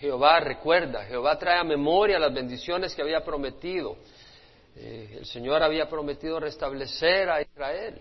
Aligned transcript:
Jehová 0.00 0.40
recuerda, 0.40 1.04
Jehová 1.04 1.38
trae 1.38 1.58
a 1.58 1.64
memoria 1.64 2.18
las 2.18 2.32
bendiciones 2.32 2.94
que 2.94 3.02
había 3.02 3.22
prometido. 3.22 3.98
Eh, 4.74 5.18
el 5.18 5.26
Señor 5.26 5.62
había 5.62 5.90
prometido 5.90 6.40
restablecer 6.40 7.28
a 7.28 7.42
Israel. 7.42 8.00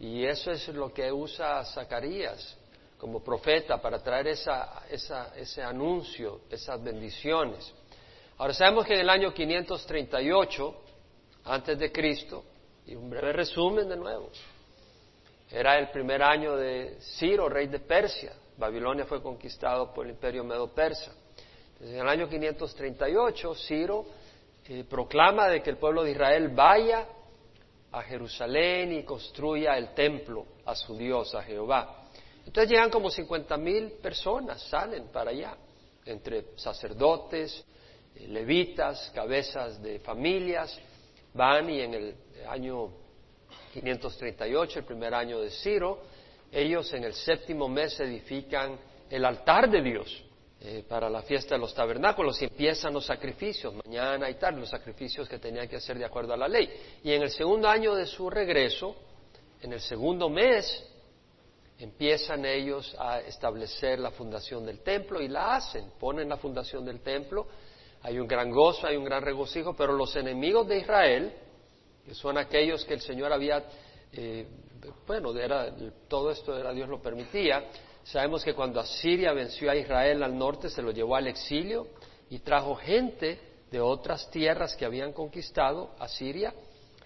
Y 0.00 0.24
eso 0.24 0.50
es 0.50 0.66
lo 0.68 0.92
que 0.92 1.12
usa 1.12 1.64
Zacarías 1.64 2.58
como 2.98 3.22
profeta 3.22 3.80
para 3.80 4.02
traer 4.02 4.28
esa, 4.28 4.82
ese 4.90 5.62
anuncio, 5.62 6.40
esas 6.50 6.82
bendiciones. 6.82 7.72
Ahora 8.38 8.52
sabemos 8.52 8.84
que 8.84 8.94
en 8.94 9.00
el 9.00 9.10
año 9.10 9.32
538, 9.32 10.82
antes 11.44 11.78
de 11.78 11.92
Cristo, 11.92 12.44
y 12.84 12.96
un 12.96 13.08
breve 13.08 13.32
resumen 13.32 13.88
de 13.88 13.96
nuevo, 13.96 14.30
era 15.50 15.78
el 15.78 15.90
primer 15.90 16.20
año 16.20 16.56
de 16.56 16.98
Ciro, 17.00 17.48
rey 17.48 17.68
de 17.68 17.78
Persia. 17.78 18.32
Babilonia 18.60 19.06
fue 19.06 19.22
conquistado 19.22 19.92
por 19.92 20.04
el 20.04 20.12
imperio 20.12 20.44
medo-persa. 20.44 21.12
En 21.80 21.94
el 21.96 22.06
año 22.06 22.28
538, 22.28 23.54
Ciro 23.54 24.04
eh, 24.68 24.84
proclama 24.84 25.48
de 25.48 25.62
que 25.62 25.70
el 25.70 25.78
pueblo 25.78 26.04
de 26.04 26.10
Israel 26.10 26.48
vaya 26.48 27.06
a 27.90 28.02
Jerusalén 28.02 28.92
y 28.92 29.02
construya 29.02 29.78
el 29.78 29.94
templo 29.94 30.44
a 30.66 30.74
su 30.74 30.94
Dios, 30.94 31.34
a 31.34 31.42
Jehová. 31.42 32.04
Entonces 32.44 32.70
llegan 32.70 32.90
como 32.90 33.08
50 33.10 33.56
mil 33.56 33.92
personas, 33.92 34.62
salen 34.68 35.08
para 35.08 35.30
allá, 35.30 35.56
entre 36.04 36.48
sacerdotes, 36.56 37.64
eh, 38.14 38.28
levitas, 38.28 39.10
cabezas 39.14 39.82
de 39.82 40.00
familias, 40.00 40.78
van 41.32 41.70
y 41.70 41.80
en 41.80 41.94
el 41.94 42.14
año 42.46 42.90
538, 43.72 44.80
el 44.80 44.84
primer 44.84 45.14
año 45.14 45.40
de 45.40 45.50
Ciro, 45.50 46.02
ellos 46.52 46.92
en 46.92 47.04
el 47.04 47.14
séptimo 47.14 47.68
mes 47.68 47.98
edifican 48.00 48.78
el 49.08 49.24
altar 49.24 49.70
de 49.70 49.82
Dios 49.82 50.24
eh, 50.60 50.84
para 50.88 51.08
la 51.08 51.22
fiesta 51.22 51.54
de 51.54 51.60
los 51.60 51.74
tabernáculos 51.74 52.40
y 52.42 52.44
empiezan 52.44 52.92
los 52.92 53.06
sacrificios, 53.06 53.74
mañana 53.74 54.28
y 54.28 54.34
tarde, 54.34 54.60
los 54.60 54.68
sacrificios 54.68 55.28
que 55.28 55.38
tenían 55.38 55.68
que 55.68 55.76
hacer 55.76 55.98
de 55.98 56.04
acuerdo 56.04 56.34
a 56.34 56.36
la 56.36 56.48
ley. 56.48 56.68
Y 57.02 57.12
en 57.12 57.22
el 57.22 57.30
segundo 57.30 57.68
año 57.68 57.94
de 57.94 58.06
su 58.06 58.28
regreso, 58.28 58.94
en 59.62 59.72
el 59.72 59.80
segundo 59.80 60.28
mes, 60.28 60.86
empiezan 61.78 62.44
ellos 62.44 62.94
a 62.98 63.20
establecer 63.20 63.98
la 63.98 64.10
fundación 64.10 64.66
del 64.66 64.80
templo 64.80 65.20
y 65.22 65.28
la 65.28 65.56
hacen, 65.56 65.92
ponen 65.98 66.28
la 66.28 66.36
fundación 66.36 66.84
del 66.84 67.00
templo, 67.00 67.46
hay 68.02 68.18
un 68.18 68.26
gran 68.26 68.50
gozo, 68.50 68.86
hay 68.86 68.96
un 68.96 69.04
gran 69.04 69.22
regocijo, 69.22 69.74
pero 69.74 69.94
los 69.94 70.14
enemigos 70.16 70.68
de 70.68 70.78
Israel, 70.78 71.32
que 72.04 72.14
son 72.14 72.36
aquellos 72.38 72.84
que 72.84 72.94
el 72.94 73.00
Señor 73.00 73.32
había, 73.32 73.64
eh, 74.12 74.46
bueno, 75.06 75.36
era, 75.38 75.74
todo 76.08 76.30
esto 76.30 76.56
era 76.56 76.72
Dios 76.72 76.88
lo 76.88 77.00
permitía, 77.00 77.64
Sabemos 78.04 78.44
que 78.44 78.54
cuando 78.54 78.80
Asiria 78.80 79.32
venció 79.32 79.70
a 79.70 79.76
Israel 79.76 80.22
al 80.22 80.36
norte, 80.36 80.68
se 80.70 80.82
lo 80.82 80.90
llevó 80.90 81.16
al 81.16 81.28
exilio 81.28 81.88
y 82.28 82.38
trajo 82.40 82.74
gente 82.74 83.38
de 83.70 83.80
otras 83.80 84.30
tierras 84.30 84.74
que 84.74 84.84
habían 84.84 85.12
conquistado 85.12 85.90
a 85.98 86.08
Siria 86.08 86.52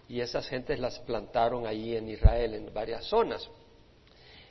y 0.08 0.20
esas 0.20 0.48
gentes 0.48 0.78
las 0.78 0.98
plantaron 1.00 1.66
allí 1.66 1.96
en 1.96 2.08
Israel, 2.08 2.54
en 2.54 2.72
varias 2.72 3.04
zonas. 3.06 3.48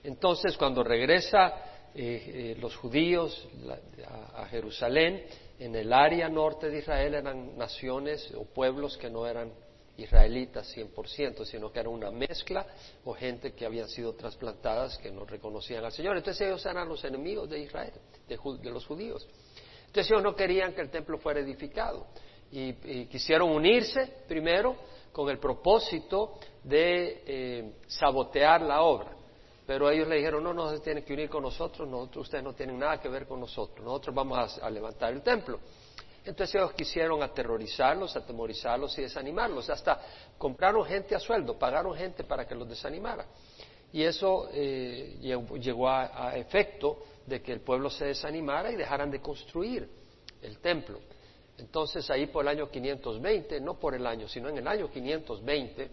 Entonces, 0.04 0.58
cuando 0.58 0.84
regresa 0.84 1.56
eh, 1.96 2.54
eh, 2.56 2.58
los 2.60 2.76
judíos 2.76 3.48
a, 4.36 4.46
Jerusalén, 4.48 5.24
en 5.60 5.76
el 5.76 5.94
área 5.94 6.28
norte 6.28 6.70
de 6.70 6.80
Israel 6.80 7.16
eran 7.16 7.58
naciones 7.58 8.32
o 8.36 8.46
pueblos 8.46 8.98
que 8.98 9.10
no 9.10 9.26
eran 9.26 9.52
israelitas 9.98 10.76
100%, 10.76 11.46
sino 11.46 11.72
que 11.72 11.80
era 11.80 11.90
una 11.90 12.10
mezcla 12.12 12.66
o 13.06 13.14
gente 13.14 13.54
que 13.54 13.66
habían 13.66 13.88
sido 13.88 14.14
trasplantadas 14.14 14.98
que 14.98 15.12
no 15.12 15.26
reconocían 15.26 15.86
al 15.86 15.92
Señor. 15.92 16.18
Entonces 16.18 16.48
ellos 16.48 16.66
eran 16.66 16.88
los 16.88 17.04
enemigos 17.04 17.50
de 17.50 17.60
Israel, 17.60 17.94
de, 18.28 18.70
los 18.72 18.86
judíos. 18.86 19.28
Entonces 19.88 20.12
ellos 20.12 20.24
no 20.24 20.36
querían 20.36 20.74
que 20.74 20.82
el 20.82 20.90
templo 20.90 21.18
fuera 21.20 21.40
edificado 21.40 22.08
y, 22.52 22.74
quisieron 23.06 23.52
unirse 23.52 24.24
primero 24.28 24.76
con 25.12 25.30
el 25.30 25.38
propósito 25.38 26.40
de 26.64 27.24
eh, 27.26 27.74
sabotear 27.88 28.62
la 28.62 28.82
obra. 28.82 29.16
Pero 29.66 29.90
ellos 29.90 30.08
le 30.08 30.18
dijeron, 30.18 30.44
no, 30.44 30.54
no 30.54 30.70
se 30.72 30.80
tienen 30.80 31.06
que 31.06 31.14
unir 31.14 31.30
con 31.30 31.44
nosotros, 31.44 31.88
nosotros, 31.88 32.26
ustedes 32.26 32.44
no 32.44 32.54
tienen 32.54 32.78
nada 32.78 33.00
que 33.00 33.08
ver 33.08 33.26
con 33.26 33.40
nosotros, 33.40 33.86
nosotros 33.86 34.14
vamos 34.14 34.60
a 34.62 34.70
levantar 34.70 35.14
el 35.14 35.22
templo. 35.22 35.60
Entonces 36.26 36.56
ellos 36.56 36.74
quisieron 36.74 37.22
aterrorizarlos, 37.22 38.16
atemorizarlos 38.16 38.98
y 38.98 39.02
desanimarlos. 39.02 39.70
Hasta 39.70 40.00
compraron 40.38 40.86
gente 40.86 41.16
a 41.16 41.20
sueldo, 41.20 41.58
pagaron 41.60 41.96
gente 41.96 42.24
para 42.24 42.48
que 42.48 42.56
los 42.56 42.68
desanimara. 42.68 43.26
Y 43.92 44.04
eso 44.04 44.50
eh, 44.52 45.18
llegó 45.22 45.90
a, 45.90 46.36
efecto 46.36 47.04
de 47.28 47.42
que 47.42 47.52
el 47.52 47.60
pueblo 47.62 47.90
se 47.90 48.06
desanimara 48.06 48.72
y 48.72 48.76
dejaran 48.76 49.12
de 49.12 49.22
construir 49.22 49.88
el 50.42 50.58
templo. 50.60 51.00
Entonces 51.58 52.10
ahí 52.10 52.28
por 52.28 52.44
el 52.44 52.50
año 52.50 52.72
520, 52.72 53.60
no 53.62 53.76
por 53.76 53.94
el 53.94 54.08
año, 54.08 54.28
sino 54.28 54.50
en 54.50 54.58
el 54.58 54.68
año 54.68 54.90
520, 54.90 55.92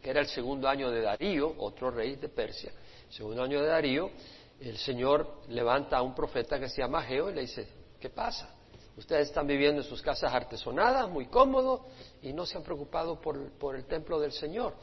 que 0.00 0.10
era 0.10 0.20
el 0.20 0.28
segundo 0.28 0.68
año 0.68 0.90
de 0.90 1.02
Darío, 1.02 1.54
otro 1.58 1.90
rey 1.90 2.16
de 2.16 2.28
Persia, 2.28 2.72
segundo 3.10 3.42
año 3.42 3.60
de 3.60 3.68
Darío, 3.68 4.10
el 4.60 4.78
Señor 4.78 5.42
levanta 5.48 5.98
a 5.98 6.02
un 6.02 6.14
profeta 6.14 6.58
que 6.58 6.68
se 6.68 6.80
llama 6.80 7.02
Geo 7.02 7.30
y 7.30 7.34
le 7.34 7.42
dice, 7.42 7.68
¿qué 8.00 8.08
pasa? 8.08 8.53
Ustedes 8.96 9.28
están 9.28 9.46
viviendo 9.46 9.82
en 9.82 9.88
sus 9.88 10.00
casas 10.00 10.32
artesonadas, 10.32 11.08
muy 11.10 11.26
cómodos, 11.26 11.80
y 12.22 12.32
no 12.32 12.46
se 12.46 12.56
han 12.56 12.62
preocupado 12.62 13.20
por, 13.20 13.74
el 13.74 13.84
templo 13.86 14.20
del 14.20 14.32
Señor. 14.32 14.74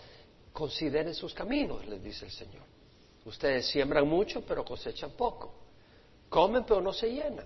Consideren 0.51 1.13
sus 1.13 1.33
caminos, 1.33 1.85
les 1.87 2.03
dice 2.03 2.25
el 2.25 2.31
Señor. 2.31 2.63
Ustedes 3.23 3.67
siembran 3.67 4.07
mucho, 4.07 4.43
pero 4.45 4.65
cosechan 4.65 5.11
poco. 5.11 5.53
Comen, 6.27 6.65
pero 6.65 6.81
no 6.81 6.91
se 6.91 7.09
llenan. 7.09 7.45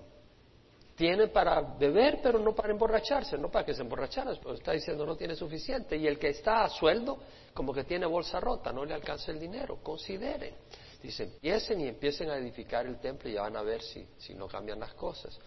Tienen 0.96 1.30
para 1.30 1.62
beber, 1.62 2.20
pero 2.24 2.40
no 2.40 2.56
para 2.56 2.72
emborracharse, 2.72 3.38
no 3.38 3.52
para 3.52 3.66
que 3.66 3.74
se 3.74 3.82
emborracharan, 3.82 4.38
pero 4.42 4.56
está 4.56 4.72
diciendo 4.72 5.06
no 5.06 5.16
tiene 5.16 5.36
suficiente. 5.36 5.98
Y 5.98 6.08
el 6.08 6.18
que 6.18 6.30
está 6.30 6.64
a 6.64 6.70
sueldo, 6.70 7.20
como 7.54 7.74
que 7.74 7.84
tiene 7.84 8.06
bolsa 8.06 8.40
rota, 8.40 8.72
no 8.72 8.86
le 8.86 8.94
alcanza 8.94 9.32
el 9.32 9.40
dinero. 9.40 9.80
Consideren. 9.84 10.56
Dice, 11.04 11.24
empiecen 11.24 11.82
y 11.82 11.88
empiecen 11.90 12.30
a 12.32 12.38
edificar 12.38 12.88
el 12.88 13.00
templo 13.00 13.30
y 13.30 13.34
ya 13.34 13.42
van 13.42 13.58
a 13.58 13.62
ver 13.62 13.84
si, 13.84 14.08
si 14.18 14.34
no 14.34 14.48
cambian 14.48 14.80
las 14.80 14.94
cosas. 14.94 15.38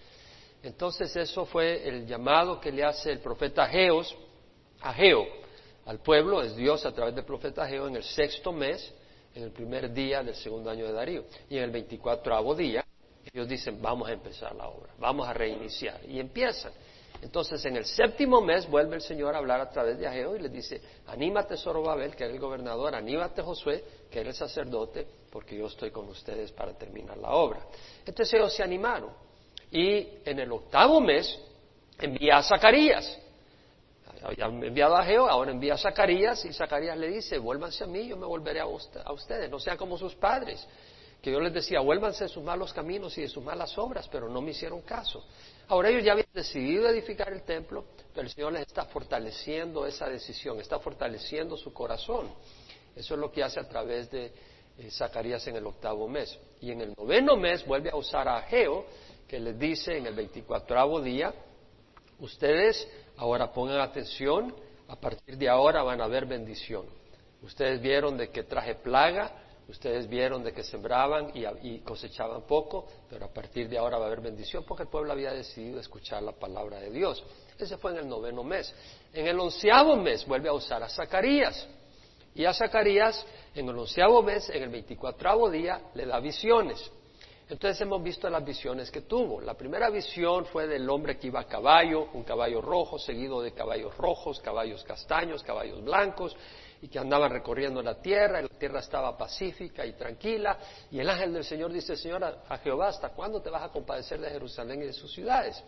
Entonces 0.63 1.15
eso 1.17 1.47
fue 1.47 1.87
el 1.89 2.07
llamado 2.07 2.61
que 2.61 2.73
le 2.73 2.85
hace 2.85 3.13
el 3.13 3.21
profeta 3.21 3.67
Geos 3.67 4.15
a 4.81 4.95
al 5.87 6.01
pueblo, 6.01 6.43
es 6.43 6.55
Dios 6.55 6.85
a 6.85 6.93
través 6.93 7.15
del 7.15 7.25
profeta 7.25 7.67
Geo 7.67 7.89
en 7.89 7.97
el 7.97 8.05
sexto 8.05 8.53
mes, 8.53 8.93
en 9.35 9.45
el 9.45 9.51
primer 9.53 9.93
día 9.93 10.23
del 10.23 10.35
segundo 10.35 10.71
año 10.71 10.87
de 10.87 10.93
Darío. 10.93 11.25
Y 11.49 11.57
en 11.57 11.65
el 11.65 11.71
veinticuatroavo 11.71 12.55
día, 12.55 12.85
ellos 13.33 13.49
dicen, 13.49 13.81
vamos 13.81 14.09
a 14.09 14.13
empezar 14.13 14.55
la 14.55 14.69
obra, 14.69 14.93
vamos 14.99 15.27
a 15.27 15.33
reiniciar. 15.33 16.01
Y 16.07 16.21
empiezan. 16.21 16.73
Entonces, 17.23 17.65
en 17.65 17.77
el 17.77 17.85
séptimo 17.85 18.41
mes 18.41 18.69
vuelve 18.69 18.97
el 18.97 19.03
Señor 19.03 19.35
a 19.35 19.39
hablar 19.39 19.61
a 19.61 19.71
través 19.71 19.99
de 19.99 20.07
Ageo 20.07 20.37
y 20.37 20.41
les 20.41 20.53
dice, 20.53 20.81
anímate 21.07 21.57
Zorobabel, 21.57 22.15
que 22.15 22.25
era 22.25 22.35
el 22.35 22.39
gobernador, 22.39 22.95
anímate 22.95 23.43
Josué, 23.43 23.83
que 24.11 24.21
era 24.21 24.29
el 24.29 24.37
sacerdote, 24.37 25.07
porque 25.31 25.57
yo 25.57 25.67
estoy 25.67 25.91
con 25.91 26.07
ustedes 26.09 26.53
para 26.53 26.77
terminar 26.77 27.17
la 27.17 27.31
obra. 27.31 27.67
Entonces 28.05 28.35
ellos 28.35 28.55
se 28.55 28.63
animaron. 28.63 29.11
Y 29.71 30.09
en 30.25 30.39
el 30.39 30.51
octavo 30.53 31.01
mes 31.01 31.39
envía 32.01 32.39
a 32.39 32.43
Zacarías. 32.43 33.19
Había 34.23 34.47
enviado 34.47 34.97
a 34.97 35.05
Geo, 35.05 35.29
ahora 35.29 35.53
envía 35.53 35.75
a 35.75 35.79
Zacarías 35.79 36.45
y 36.45 36.53
Zacarías 36.53 36.99
le 36.99 37.09
dice, 37.09 37.39
vuélvanse 37.39 37.84
a 37.84 37.87
mí, 37.87 38.09
yo 38.09 38.17
me 38.17 38.27
volveré 38.27 38.61
a, 38.61 38.67
ustedes, 38.67 39.49
no 39.49 39.61
sean 39.61 39.77
como 39.77 39.97
sus 39.97 40.15
padres, 40.17 40.67
que 41.23 41.31
yo 41.31 41.39
les 41.39 41.53
decía, 41.53 41.81
vuélvanse 41.81 42.25
de 42.25 42.28
sus 42.28 42.43
malos 42.43 42.73
caminos 42.73 43.17
y 43.17 43.23
de 43.23 43.28
sus 43.28 43.45
malas 43.45 43.78
obras, 43.78 44.09
pero 44.09 44.28
no 44.28 44.41
me 44.41 44.51
hicieron 44.51 44.81
caso. 44.83 45.25
Ahora 45.69 45.91
ellos 45.91 46.03
ya 46.05 46.12
habían 46.12 46.28
decidido 46.33 46.89
edificar 46.89 47.33
el 47.33 47.43
templo, 47.43 47.84
pero 48.12 48.27
el 48.27 48.33
Señor 48.33 48.53
les 48.55 48.62
está 48.62 48.87
fortaleciendo 48.87 49.87
esa 49.87 50.09
decisión, 50.09 50.59
está 50.61 50.81
fortaleciendo 50.81 51.57
su 51.57 51.73
corazón. 51.73 52.28
Eso 52.97 53.15
es 53.15 53.21
lo 53.21 53.31
que 53.31 53.45
hace 53.45 53.61
a 53.61 53.69
través 53.69 54.11
de 54.11 54.33
eh, 54.78 54.91
Zacarías 54.91 55.47
en 55.47 55.57
el 55.57 55.67
octavo 55.67 56.09
mes. 56.09 56.37
Y 56.61 56.73
en 56.73 56.81
el 56.81 56.95
noveno 56.97 57.37
mes 57.37 57.65
vuelve 57.65 57.91
a 57.91 57.97
usar 57.97 58.28
a 58.28 58.43
Geo 58.43 58.87
que 59.28 59.39
les 59.39 59.59
dice 59.59 59.97
en 59.97 60.06
el 60.06 60.15
24 60.15 61.01
día, 61.03 61.34
ustedes 62.19 62.89
ahora 63.19 63.53
pongan 63.53 63.80
atención, 63.80 64.54
a 64.89 64.97
partir 64.97 65.36
de 65.36 65.48
ahora 65.48 65.83
van 65.83 66.01
a 66.01 66.04
haber 66.04 66.25
bendición. 66.25 66.86
Ustedes 67.42 67.80
vieron 67.80 68.16
de 68.16 68.30
que 68.30 68.45
traje 68.45 68.75
plaga, 68.77 69.30
ustedes 69.69 70.09
vieron 70.09 70.42
de 70.42 70.53
que 70.53 70.65
sembraban 70.65 71.30
y, 71.34 71.78
cosechaban 71.80 72.47
poco, 72.47 72.86
pero 73.10 73.27
a 73.27 73.28
partir 73.28 73.69
de 73.69 73.77
ahora 73.77 73.98
va 73.98 74.04
a 74.04 74.07
haber 74.07 74.22
bendición 74.22 74.65
porque 74.66 74.84
el 74.84 74.89
pueblo 74.89 75.13
había 75.13 75.33
decidido 75.33 75.78
escuchar 75.78 76.22
la 76.22 76.33
palabra 76.33 76.80
de 76.80 76.91
Dios. 76.91 77.22
Ese 77.59 77.77
fue 77.77 77.92
en 77.92 77.98
el 77.98 78.09
noveno 78.09 78.42
mes. 78.42 78.75
En 79.13 79.27
el 79.27 79.39
onceavo 79.39 79.95
mes 79.97 80.27
vuelve 80.27 80.48
a 80.48 80.54
usar 80.54 80.83
a 80.83 80.89
Zacarías. 80.89 81.69
Y 82.34 82.45
a 82.45 82.54
Zacarías, 82.54 83.27
en 83.54 83.69
el 83.69 83.77
onceavo 83.77 84.22
mes, 84.22 84.48
en 84.48 84.63
el 84.63 84.69
veinticuatravo 84.71 85.51
día, 85.51 85.83
le 85.95 86.07
da 86.07 86.19
visiones. 86.19 86.91
Entonces 87.48 87.80
hemos 87.80 88.03
visto 88.03 88.28
las 88.28 88.45
visiones 88.45 88.91
que 88.91 89.03
tuvo. 89.03 89.41
La 89.41 89.54
primera 89.54 89.89
visión 89.89 90.45
fue 90.47 90.66
del 90.66 90.89
hombre 90.91 91.18
que 91.18 91.28
iba 91.28 91.41
a 91.41 91.47
caballo, 91.47 92.09
un 92.12 92.22
caballo 92.22 92.60
rojo, 92.60 92.98
seguido 92.98 93.41
de 93.41 93.53
caballos 93.53 93.97
rojos, 93.97 94.39
caballos 94.41 94.84
castaños, 94.84 95.42
caballos 95.42 95.83
blancos, 95.83 96.36
y 96.83 96.89
que 96.89 96.98
andaban 96.98 97.33
recorriendo 97.33 97.83
la 97.83 98.00
tierra, 98.03 98.41
y 98.41 98.42
la 98.42 98.59
tierra 98.59 98.80
estaba 98.80 99.16
pacífica 99.16 99.86
y 99.86 99.95
tranquila, 99.95 100.59
y 100.91 101.00
el 101.00 101.09
ángel 101.09 101.33
del 101.33 101.45
Señor 101.45 101.72
dice, 101.72 101.97
Señor, 101.97 102.22
a 102.22 102.59
Jehová, 102.59 102.89
¿hasta 102.89 103.09
cuándo 103.10 103.41
te 103.41 103.48
vas 103.48 103.62
a 103.62 103.71
compadecer 103.71 104.21
de 104.21 104.28
Jerusalén 104.28 104.83
y 104.83 104.86
de 104.86 104.92
sus 104.92 105.12
ciudades? 105.12 105.62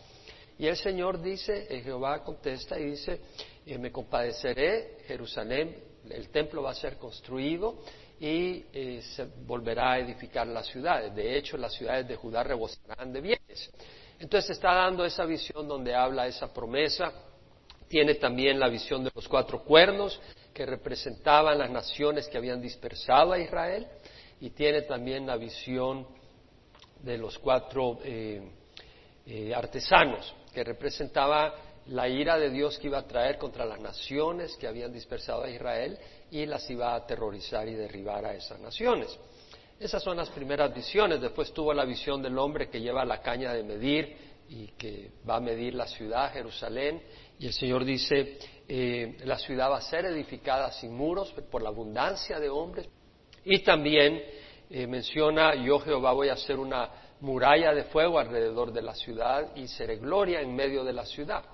Y 0.59 0.67
el 0.67 0.77
Señor 0.77 1.21
dice, 1.23 1.67
eh, 1.71 1.81
Jehová 1.81 2.23
contesta 2.23 2.79
y 2.79 2.91
dice, 2.91 3.21
eh, 3.65 3.79
me 3.79 3.91
compadeceré, 3.91 4.99
Jerusalén, 5.07 5.83
el 6.11 6.29
templo 6.29 6.63
va 6.63 6.73
a 6.73 6.75
ser 6.75 6.99
construido 6.99 7.79
y 8.21 8.67
eh, 8.75 9.01
se 9.03 9.25
volverá 9.47 9.93
a 9.93 9.99
edificar 9.99 10.47
las 10.47 10.67
ciudades. 10.67 11.15
De 11.15 11.39
hecho, 11.39 11.57
las 11.57 11.73
ciudades 11.73 12.07
de 12.07 12.17
Judá 12.17 12.43
rebosarán 12.43 13.13
de 13.15 13.21
bienes. 13.23 13.71
Entonces 14.19 14.51
está 14.51 14.75
dando 14.75 15.07
esa 15.07 15.25
visión 15.25 15.67
donde 15.67 15.95
habla 15.95 16.27
esa 16.27 16.53
promesa. 16.53 17.11
Tiene 17.89 18.17
también 18.17 18.61
la 18.61 18.69
visión 18.69 19.03
de 19.03 19.11
los 19.15 19.27
cuatro 19.27 19.65
cuernos 19.65 20.21
que 20.53 20.67
representaban 20.67 21.59
las 21.59 21.71
naciones 21.71 22.29
que 22.29 22.37
habían 22.37 22.61
dispersado 22.61 23.33
a 23.33 23.39
Israel. 23.39 23.87
Y 24.39 24.51
tiene 24.51 24.83
también 24.83 25.27
la 25.27 25.37
visión 25.37 26.07
de 27.03 27.17
los 27.17 27.39
cuatro 27.39 27.99
artesanos 29.55 30.35
que 30.53 30.63
representaba 30.63 31.55
la 31.87 32.09
ira 32.09 32.39
de 32.39 32.51
Dios 32.51 32.79
que 32.79 32.89
iba 32.89 32.99
a 32.99 33.07
traer 33.07 33.39
contra 33.39 33.65
las 33.65 33.81
naciones 33.81 34.57
que 34.57 34.67
habían 34.67 34.93
dispersado 34.93 35.45
a 35.45 35.51
Israel 35.51 35.99
y 36.31 36.47
las 36.47 36.69
iba 36.71 36.93
a 36.93 36.97
aterrorizar 36.97 37.69
y 37.69 37.75
derribar 37.75 38.25
a 38.25 38.35
esas 38.35 38.61
naciones. 38.61 39.19
Esas 39.79 40.03
son 40.03 40.17
las 40.17 40.29
primeras 40.31 40.75
visiones. 40.75 41.21
Después 41.21 41.53
tuvo 41.53 41.73
la 41.73 41.85
visión 41.85 42.23
del 42.23 42.37
hombre 42.39 42.69
que 42.69 42.81
lleva 42.81 43.05
la 43.05 43.21
caña 43.21 43.53
de 43.53 43.63
medir 43.63 44.17
y 44.49 44.67
que 44.79 45.13
va 45.29 45.37
a 45.37 45.41
medir 45.41 45.75
la 45.75 45.87
ciudad, 45.87 46.33
Jerusalén. 46.33 47.03
Y 47.39 47.47
el 47.47 47.53
Señor 47.53 47.85
dice, 47.85 48.39
eh, 48.69 49.17
la 49.25 49.39
ciudad 49.39 49.71
va 49.71 49.79
a 49.79 49.83
ser 49.83 50.05
edificada 50.05 50.71
sin 50.73 50.95
muros 50.95 51.33
por 51.51 51.63
la 51.63 51.71
abundancia 51.71 52.39
de 52.39 52.49
hombres. 52.49 52.89
Y 53.45 53.61
también 53.61 54.23
eh, 54.69 54.87
menciona, 54.87 55.55
yo 55.55 55.79
Jehová 55.81 56.13
voy 56.13 56.29
a 56.29 56.35
hacer 56.35 56.59
una 56.59 56.91
muralla 57.21 57.73
de 57.73 57.85
fuego 57.85 58.19
alrededor 58.19 58.73
de 58.73 58.83
la 58.83 58.95
ciudad 58.95 59.55
y 59.57 59.69
seré 59.69 59.97
gloria 59.97 60.41
en 60.41 60.55
medio 60.55 60.85
de 60.85 60.93
la 60.93 61.05
ciudad, 61.05 61.45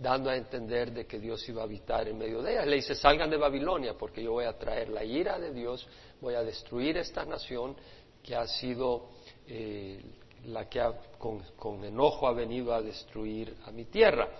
dando 0.00 0.30
a 0.30 0.36
entender 0.36 0.92
de 0.92 1.06
que 1.06 1.18
Dios 1.18 1.46
iba 1.50 1.60
a 1.60 1.64
habitar 1.64 2.08
en 2.08 2.16
medio 2.16 2.40
de 2.40 2.52
ella. 2.52 2.64
Le 2.64 2.76
dice, 2.76 2.94
salgan 2.94 3.28
de 3.28 3.36
Babilonia 3.36 3.94
porque 3.98 4.22
yo 4.22 4.32
voy 4.32 4.46
a 4.46 4.56
traer 4.56 4.88
la 4.88 5.04
ira 5.04 5.38
de 5.38 5.52
Dios, 5.52 5.86
voy 6.22 6.34
a 6.34 6.42
destruir 6.42 6.96
esta 6.96 7.24
nación 7.26 7.76
que 8.22 8.34
ha 8.34 8.46
sido 8.46 9.10
eh, 9.46 10.00
la 10.46 10.68
que 10.70 10.82
con, 11.18 11.84
enojo 11.84 12.26
ha 12.26 12.32
venido 12.32 12.72
a 12.72 12.80
destruir 12.80 13.54
a 13.66 13.70
mi 13.70 13.84
tierra. 13.84 14.30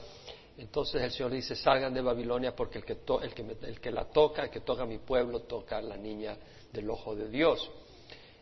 Entonces 0.56 1.02
el 1.02 1.10
Señor 1.10 1.32
dice, 1.32 1.54
salgan 1.54 1.92
de 1.92 2.00
Babilonia 2.00 2.56
porque 2.56 2.78
el 2.78 2.84
que, 2.84 2.96
el 3.22 3.34
que, 3.34 3.56
el 3.66 3.80
que 3.80 3.90
la 3.90 4.06
toca, 4.06 4.44
el 4.44 4.50
que 4.50 4.60
toca 4.60 4.84
a 4.84 4.86
mi 4.86 4.98
pueblo, 4.98 5.40
toca 5.40 5.76
a 5.76 5.82
la 5.82 5.96
niña 5.96 6.38
del 6.72 6.88
ojo 6.88 7.14
de 7.14 7.28
Dios. 7.28 7.70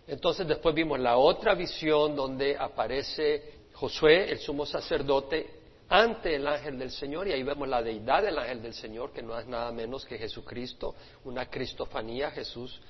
Entonces 0.06 0.46
después 0.46 0.72
vimos 0.72 1.00
la 1.00 1.16
otra 1.16 1.54
visión 1.54 2.14
donde 2.14 2.56
aparece 2.56 3.58
Josué, 3.74 4.30
el 4.30 4.38
sumo 4.38 4.64
sacerdote, 4.64 5.57
ante 5.88 6.34
el 6.34 6.46
ángel 6.46 6.78
del 6.78 6.90
Señor 6.90 7.28
y 7.28 7.32
ahí 7.32 7.42
vemos 7.42 7.66
la 7.66 7.82
deidad 7.82 8.22
del 8.22 8.38
ángel 8.38 8.62
del 8.62 8.74
Señor, 8.74 9.12
que 9.12 9.22
no 9.22 9.38
es 9.38 9.46
nada 9.46 9.72
menos 9.72 10.04
que 10.04 10.18
Jesucristo, 10.18 10.94
una 11.24 11.48
cristofanía, 11.48 12.30
Jesús 12.30 12.80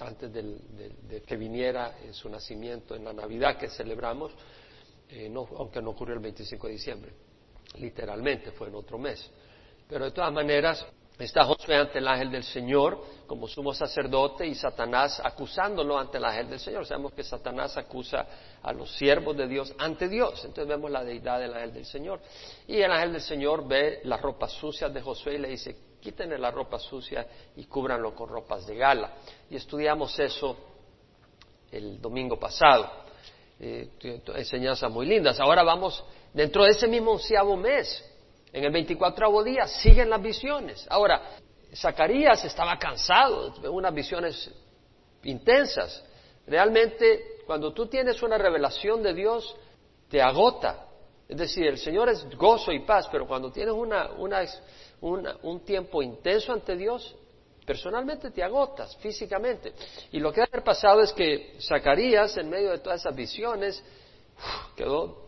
antes 0.00 0.32
de 0.32 1.22
que 1.26 1.36
viniera 1.36 1.96
en 2.04 2.12
su 2.12 2.28
nacimiento 2.28 2.94
en 2.94 3.04
la 3.04 3.12
Navidad 3.12 3.56
que 3.56 3.68
celebramos, 3.68 4.32
eh, 5.08 5.32
aunque 5.34 5.80
no 5.80 5.90
ocurrió 5.90 6.14
el 6.14 6.20
25 6.20 6.66
de 6.66 6.72
diciembre, 6.74 7.12
literalmente 7.78 8.50
fue 8.52 8.68
en 8.68 8.74
otro 8.74 8.98
mes. 8.98 9.30
Pero 9.88 10.04
de 10.04 10.10
todas 10.10 10.32
maneras, 10.32 10.84
Está 11.18 11.44
Josué 11.46 11.76
ante 11.76 11.98
el 11.98 12.08
ángel 12.08 12.30
del 12.30 12.44
Señor 12.44 13.02
como 13.26 13.48
sumo 13.48 13.72
sacerdote 13.72 14.46
y 14.46 14.54
Satanás 14.54 15.18
acusándolo 15.24 15.98
ante 15.98 16.18
el 16.18 16.24
ángel 16.26 16.50
del 16.50 16.60
Señor. 16.60 16.84
Sabemos 16.84 17.14
que 17.14 17.24
Satanás 17.24 17.74
acusa 17.78 18.26
a 18.62 18.70
los 18.74 18.94
siervos 18.96 19.34
de 19.34 19.48
Dios 19.48 19.72
ante 19.78 20.08
Dios. 20.08 20.44
Entonces 20.44 20.68
vemos 20.68 20.90
la 20.90 21.02
deidad 21.02 21.40
del 21.40 21.54
ángel 21.54 21.72
del 21.72 21.86
Señor. 21.86 22.20
Y 22.66 22.82
el 22.82 22.92
ángel 22.92 23.12
del 23.12 23.22
Señor 23.22 23.66
ve 23.66 24.00
las 24.04 24.20
ropas 24.20 24.52
sucias 24.52 24.92
de 24.92 25.00
Josué 25.00 25.36
y 25.36 25.38
le 25.38 25.48
dice, 25.48 25.74
quítenle 26.00 26.36
la 26.36 26.50
ropa 26.50 26.78
sucia 26.78 27.26
y 27.56 27.64
cúbranlo 27.64 28.14
con 28.14 28.28
ropas 28.28 28.66
de 28.66 28.76
gala. 28.76 29.14
Y 29.48 29.56
estudiamos 29.56 30.18
eso 30.18 30.54
el 31.72 31.98
domingo 31.98 32.38
pasado. 32.38 32.90
Eh, 33.58 33.88
enseñanzas 34.34 34.90
muy 34.90 35.06
lindas. 35.06 35.40
Ahora 35.40 35.62
vamos 35.62 36.04
dentro 36.34 36.62
de 36.64 36.72
ese 36.72 36.86
mismo 36.86 37.12
onceavo 37.12 37.56
mes 37.56 38.04
en 38.56 38.64
el 38.64 38.72
24 38.72 39.44
día 39.44 39.66
siguen 39.66 40.08
las 40.08 40.22
visiones. 40.22 40.86
Ahora, 40.88 41.36
Zacarías 41.74 42.42
estaba 42.42 42.78
cansado 42.78 43.50
de 43.50 43.68
unas 43.68 43.92
visiones 43.92 44.50
intensas. 45.24 46.02
Realmente, 46.46 47.42
cuando 47.44 47.74
tú 47.74 47.86
tienes 47.86 48.22
una 48.22 48.38
revelación 48.38 49.02
de 49.02 49.12
Dios, 49.12 49.54
te 50.08 50.22
agota. 50.22 50.86
Es 51.28 51.36
decir, 51.36 51.66
el 51.66 51.76
Señor 51.76 52.08
es 52.08 52.26
gozo 52.34 52.72
y 52.72 52.80
paz, 52.86 53.06
pero 53.12 53.26
cuando 53.26 53.52
tienes 53.52 53.74
un 55.02 55.60
tiempo 55.66 56.00
intenso 56.00 56.54
ante 56.54 56.76
Dios, 56.76 57.14
personalmente 57.66 58.30
te 58.30 58.42
agotas 58.42 58.96
físicamente. 58.96 59.74
Y 60.12 60.18
lo 60.18 60.32
que 60.32 60.40
ha 60.40 60.46
pasado 60.64 61.02
es 61.02 61.12
que 61.12 61.58
Zacarías, 61.60 62.34
en 62.38 62.48
medio 62.48 62.70
de 62.70 62.78
todas 62.78 63.00
esas 63.00 63.14
visiones, 63.14 63.84
quedó 64.74 65.25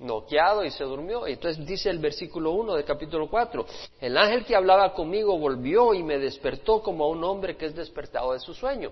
noqueado 0.00 0.64
y 0.64 0.70
se 0.70 0.84
durmió. 0.84 1.26
Entonces 1.26 1.64
dice 1.64 1.90
el 1.90 1.98
versículo 1.98 2.52
1 2.52 2.74
del 2.74 2.84
capítulo 2.84 3.28
4, 3.28 3.66
el 4.00 4.16
ángel 4.16 4.44
que 4.44 4.56
hablaba 4.56 4.92
conmigo 4.92 5.38
volvió 5.38 5.94
y 5.94 6.02
me 6.02 6.18
despertó 6.18 6.82
como 6.82 7.04
a 7.04 7.08
un 7.08 7.22
hombre 7.24 7.56
que 7.56 7.66
es 7.66 7.74
despertado 7.74 8.32
de 8.32 8.40
su 8.40 8.54
sueño. 8.54 8.90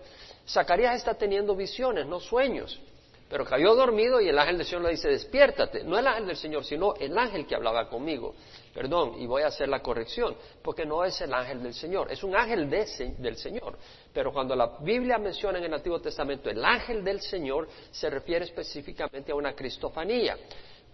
Zacarías 0.49 0.97
está 0.97 1.15
teniendo 1.15 1.55
visiones, 1.55 2.07
no 2.07 2.21
sueños. 2.21 2.81
Pero 3.29 3.47
cayó 3.47 3.75
dormido 3.75 4.21
y 4.21 4.29
el 4.29 4.39
ángel 4.39 4.59
del 4.59 4.67
Señor 4.67 4.83
le 4.83 4.91
dice, 4.91 5.09
despiértate. 5.09 5.83
No 5.83 5.99
el 5.99 6.07
ángel 6.07 6.27
del 6.27 6.37
Señor, 6.37 6.65
sino 6.65 6.95
el 6.95 7.17
ángel 7.17 7.47
que 7.47 7.57
hablaba 7.57 7.89
conmigo. 7.89 8.35
Perdón, 8.75 9.15
y 9.19 9.27
voy 9.27 9.43
a 9.43 9.47
hacer 9.47 9.69
la 9.69 9.81
corrección, 9.81 10.37
porque 10.63 10.85
no 10.85 11.05
es 11.05 11.21
el 11.21 11.33
ángel 11.33 11.63
del 11.63 11.75
Señor, 11.75 12.13
es 12.13 12.23
un 12.23 12.37
ángel 12.37 12.69
del 12.69 13.37
Señor. 13.37 13.79
Pero 14.13 14.33
cuando 14.33 14.55
la 14.55 14.79
Biblia 14.81 15.17
menciona 15.17 15.59
en 15.59 15.65
el 15.65 15.75
Antiguo 15.75 16.01
Testamento 16.01 16.51
el 16.51 16.65
ángel 16.65 17.03
del 17.03 17.21
Señor, 17.21 17.69
se 17.91 18.11
refiere 18.11 18.45
específicamente 18.45 19.33
a 19.33 19.37
una 19.37 19.55
cristofanía 19.55 20.37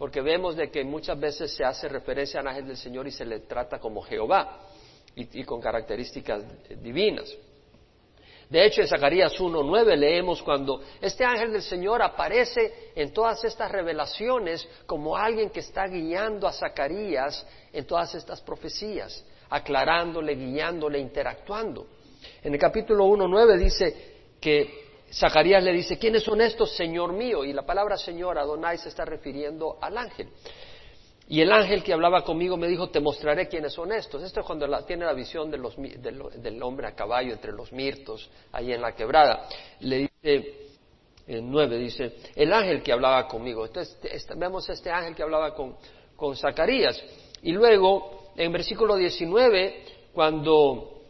porque 0.01 0.23
vemos 0.23 0.57
de 0.57 0.71
que 0.71 0.83
muchas 0.83 1.21
veces 1.21 1.55
se 1.55 1.63
hace 1.63 1.87
referencia 1.87 2.41
al 2.41 2.47
ángel 2.47 2.69
del 2.69 2.79
Señor 2.79 3.07
y 3.07 3.11
se 3.11 3.27
le 3.27 3.41
trata 3.41 3.79
como 3.79 4.01
Jehová 4.01 4.61
y, 5.15 5.45
con 5.45 5.61
características 5.61 6.43
divinas. 6.83 7.31
De 8.49 8.65
hecho, 8.65 8.81
en 8.81 8.89
Zacarías 8.89 9.39
1.9 9.39 9.95
leemos 9.99 10.43
cuando 10.43 10.81
este 11.03 11.23
ángel 11.23 11.53
del 11.53 11.61
Señor 11.61 12.01
aparece 12.01 12.93
en 12.95 13.13
todas 13.13 13.45
estas 13.45 13.71
revelaciones 13.71 14.67
como 14.87 15.19
alguien 15.19 15.51
que 15.51 15.61
está 15.61 15.87
guiando 15.87 16.49
a 16.49 16.53
Zacarías 16.55 17.47
en 17.71 17.85
todas 17.85 18.15
estas 18.15 18.41
profecías, 18.41 19.23
aclarándole, 19.51 20.35
guiándole, 20.35 20.99
interactuando. 20.99 21.87
En 22.43 22.55
el 22.55 22.59
capítulo 22.59 23.05
1.9 23.05 23.59
dice 23.59 24.15
que 24.41 24.90
Zacarías 25.13 25.63
le 25.63 25.73
dice, 25.73 25.99
¿quiénes 25.99 26.23
son 26.23 26.41
estos, 26.41 26.77
Señor 26.77 27.13
mío? 27.13 27.45
Y 27.45 27.53
la 27.53 27.63
palabra 27.63 27.97
Señor, 27.97 28.39
Adonai, 28.39 28.79
se 28.79 28.89
está 28.89 29.05
refiriendo 29.05 29.79
al 29.81 29.99
ángel. 29.99 30.29
Y 31.29 31.41
el 31.41 31.53
ángel 31.53 31.83
que 31.83 31.93
hablaba 31.93 32.23
conmigo 32.23 32.57
me 32.57 32.67
dijo, 32.67 32.91
te 32.91 32.99
mostraré 32.99 33.49
quiénes 33.49 33.73
son 33.73 33.93
estos. 33.93 34.23
Esto 34.23 34.41
es 34.41 34.47
cuando 34.47 34.67
tiene 34.85 35.05
la 35.05 35.13
visión 35.13 35.51
del 35.51 36.63
hombre 36.63 36.89
a 36.89 36.95
caballo 36.95 37.33
entre 37.33 37.53
los 37.53 37.73
mirtos, 37.73 38.29
ahí 38.51 38.73
en 38.73 38.81
la 38.81 38.97
quebrada. 38.97 39.49
Le 39.79 40.11
dice, 40.23 40.71
en 41.29 41.51
nueve, 41.51 41.79
dice, 41.79 42.17
el 42.35 42.53
ángel 42.53 42.83
que 42.83 42.93
hablaba 42.93 43.29
conmigo. 43.29 43.65
Entonces 43.65 44.27
vemos 44.37 44.69
este 44.69 44.91
ángel 44.91 45.15
que 45.15 45.23
hablaba 45.23 45.55
con, 45.55 45.77
con 46.17 46.37
Zacarías. 46.37 47.01
Y 47.43 47.53
luego, 47.53 48.33
en 48.37 48.51
versículo 48.53 48.97
19, 48.97 49.85
cuando 50.13 51.03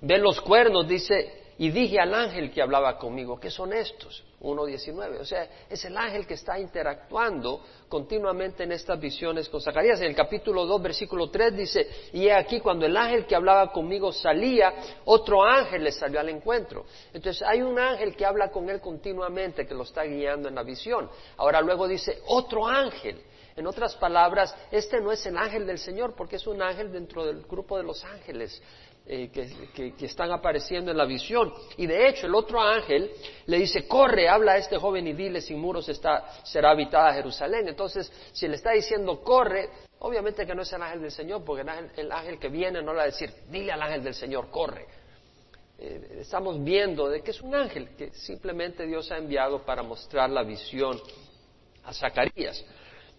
ve 0.00 0.18
los 0.18 0.40
cuernos, 0.40 0.88
dice, 0.88 1.41
y 1.62 1.70
dije 1.70 2.00
al 2.00 2.12
ángel 2.12 2.50
que 2.50 2.60
hablaba 2.60 2.98
conmigo, 2.98 3.38
¿qué 3.38 3.48
son 3.48 3.72
estos? 3.72 4.24
1.19. 4.40 5.20
O 5.20 5.24
sea, 5.24 5.48
es 5.70 5.84
el 5.84 5.96
ángel 5.96 6.26
que 6.26 6.34
está 6.34 6.58
interactuando 6.58 7.62
continuamente 7.88 8.64
en 8.64 8.72
estas 8.72 8.98
visiones 8.98 9.48
con 9.48 9.60
Zacarías. 9.60 10.00
En 10.00 10.06
el 10.06 10.16
capítulo 10.16 10.66
2, 10.66 10.82
versículo 10.82 11.30
3 11.30 11.56
dice, 11.56 11.88
y 12.14 12.26
he 12.26 12.32
aquí 12.32 12.58
cuando 12.58 12.84
el 12.84 12.96
ángel 12.96 13.26
que 13.26 13.36
hablaba 13.36 13.70
conmigo 13.70 14.12
salía, 14.12 14.74
otro 15.04 15.44
ángel 15.44 15.84
le 15.84 15.92
salió 15.92 16.18
al 16.18 16.30
encuentro. 16.30 16.84
Entonces 17.12 17.46
hay 17.46 17.62
un 17.62 17.78
ángel 17.78 18.16
que 18.16 18.26
habla 18.26 18.50
con 18.50 18.68
él 18.68 18.80
continuamente, 18.80 19.64
que 19.64 19.74
lo 19.74 19.84
está 19.84 20.02
guiando 20.02 20.48
en 20.48 20.56
la 20.56 20.64
visión. 20.64 21.08
Ahora 21.36 21.60
luego 21.60 21.86
dice, 21.86 22.22
otro 22.26 22.66
ángel. 22.66 23.22
En 23.54 23.66
otras 23.66 23.94
palabras, 23.96 24.52
este 24.70 25.00
no 25.00 25.12
es 25.12 25.24
el 25.26 25.36
ángel 25.36 25.66
del 25.66 25.78
Señor 25.78 26.14
porque 26.16 26.36
es 26.36 26.46
un 26.46 26.60
ángel 26.60 26.90
dentro 26.90 27.24
del 27.24 27.42
grupo 27.42 27.76
de 27.76 27.84
los 27.84 28.02
ángeles. 28.02 28.60
Eh, 29.04 29.30
que, 29.32 30.06
están 30.06 30.30
apareciendo 30.30 30.92
en 30.92 30.96
la 30.96 31.04
visión. 31.04 31.52
Y 31.76 31.86
de 31.86 32.08
hecho, 32.08 32.26
el 32.26 32.34
otro 32.36 32.60
ángel 32.60 33.10
le 33.46 33.58
dice, 33.58 33.88
corre, 33.88 34.28
habla 34.28 34.52
a 34.52 34.58
este 34.58 34.78
joven 34.78 35.08
y 35.08 35.12
dile, 35.12 35.40
sin 35.40 35.58
muros 35.58 35.88
está, 35.88 36.40
será 36.44 36.70
habitada 36.70 37.12
Jerusalén. 37.12 37.66
Entonces, 37.66 38.12
si 38.32 38.46
le 38.46 38.54
está 38.54 38.70
diciendo, 38.70 39.20
corre, 39.20 39.68
obviamente 39.98 40.46
que 40.46 40.54
no 40.54 40.62
es 40.62 40.72
el 40.72 40.82
ángel 40.82 41.02
del 41.02 41.10
Señor, 41.10 41.44
porque 41.44 41.62
el 41.96 42.12
ángel, 42.12 42.38
que 42.38 42.48
viene 42.48 42.80
no 42.80 42.92
le 42.92 42.98
va 42.98 43.02
a 43.02 43.06
decir, 43.06 43.32
dile 43.50 43.72
al 43.72 43.82
ángel 43.82 44.04
del 44.04 44.14
Señor, 44.14 44.50
corre. 44.50 44.86
Eh, 45.80 46.18
estamos 46.20 46.62
viendo 46.62 47.08
de 47.08 47.22
que 47.22 47.32
es 47.32 47.42
un 47.42 47.56
ángel 47.56 47.96
que 47.96 48.12
simplemente 48.12 48.86
Dios 48.86 49.10
ha 49.10 49.16
enviado 49.16 49.64
para 49.64 49.82
mostrar 49.82 50.30
la 50.30 50.44
visión 50.44 51.00
a 51.82 51.92
Zacarías. 51.92 52.64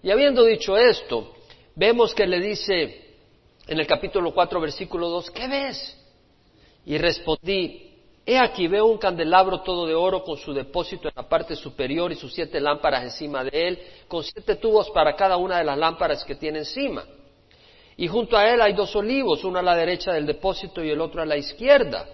Y 0.02 0.12
habiendo 0.12 0.46
dicho 0.46 0.78
esto, 0.78 1.36
vemos 1.76 2.16
que 2.16 2.26
le 2.26 2.40
dice, 2.40 3.03
en 3.68 3.80
el 3.80 3.88
capítulo 3.88 4.34
4, 4.34 4.60
versículo 4.60 5.10
2, 5.10 5.32
¿qué 5.32 5.48
ves? 5.48 5.98
Y 6.86 6.98
respondí, 6.98 7.98
he 8.26 8.38
aquí 8.38 8.68
veo 8.68 8.86
un 8.88 8.98
candelabro 8.98 9.62
todo 9.62 9.86
de 9.86 9.96
oro 9.96 10.24
con 10.24 10.38
su 10.38 10.54
depósito 10.54 11.08
en 11.08 11.14
la 11.16 11.28
parte 11.28 11.56
superior 11.56 12.12
y 12.12 12.16
sus 12.16 12.34
siete 12.34 12.60
lámparas 12.60 13.04
encima 13.04 13.44
de 13.44 13.68
él, 13.68 13.80
con 14.08 14.24
siete 14.24 14.56
tubos 14.56 14.90
para 14.90 15.16
cada 15.16 15.38
una 15.38 15.58
de 15.58 15.64
las 15.64 15.78
lámparas 15.78 16.26
que 16.26 16.36
tiene 16.36 16.60
encima. 16.60 17.06
Y 17.96 18.08
junto 18.08 18.36
a 18.36 18.50
él 18.50 18.62
hay 18.62 18.74
dos 18.74 18.94
olivos, 18.96 19.44
uno 19.44 19.60
a 19.60 19.64
la 19.64 19.76
derecha 19.76 20.12
del 20.12 20.26
depósito 20.26 20.84
y 20.84 20.90
el 20.90 21.00
otro 21.00 21.22
a 21.22 21.26
la 21.26 21.38
izquierda. 21.38 22.06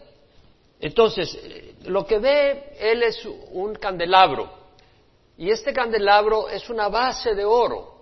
Entonces, 0.79 1.33
eh, 1.41 1.75
lo 1.85 2.05
que 2.05 2.19
ve 2.19 2.73
él 2.79 3.01
es 3.01 3.25
un 3.51 3.73
candelabro. 3.75 4.59
Y 5.37 5.49
este 5.49 5.73
candelabro 5.73 6.49
es 6.49 6.69
una 6.69 6.89
base 6.89 7.33
de 7.33 7.45
oro. 7.45 7.95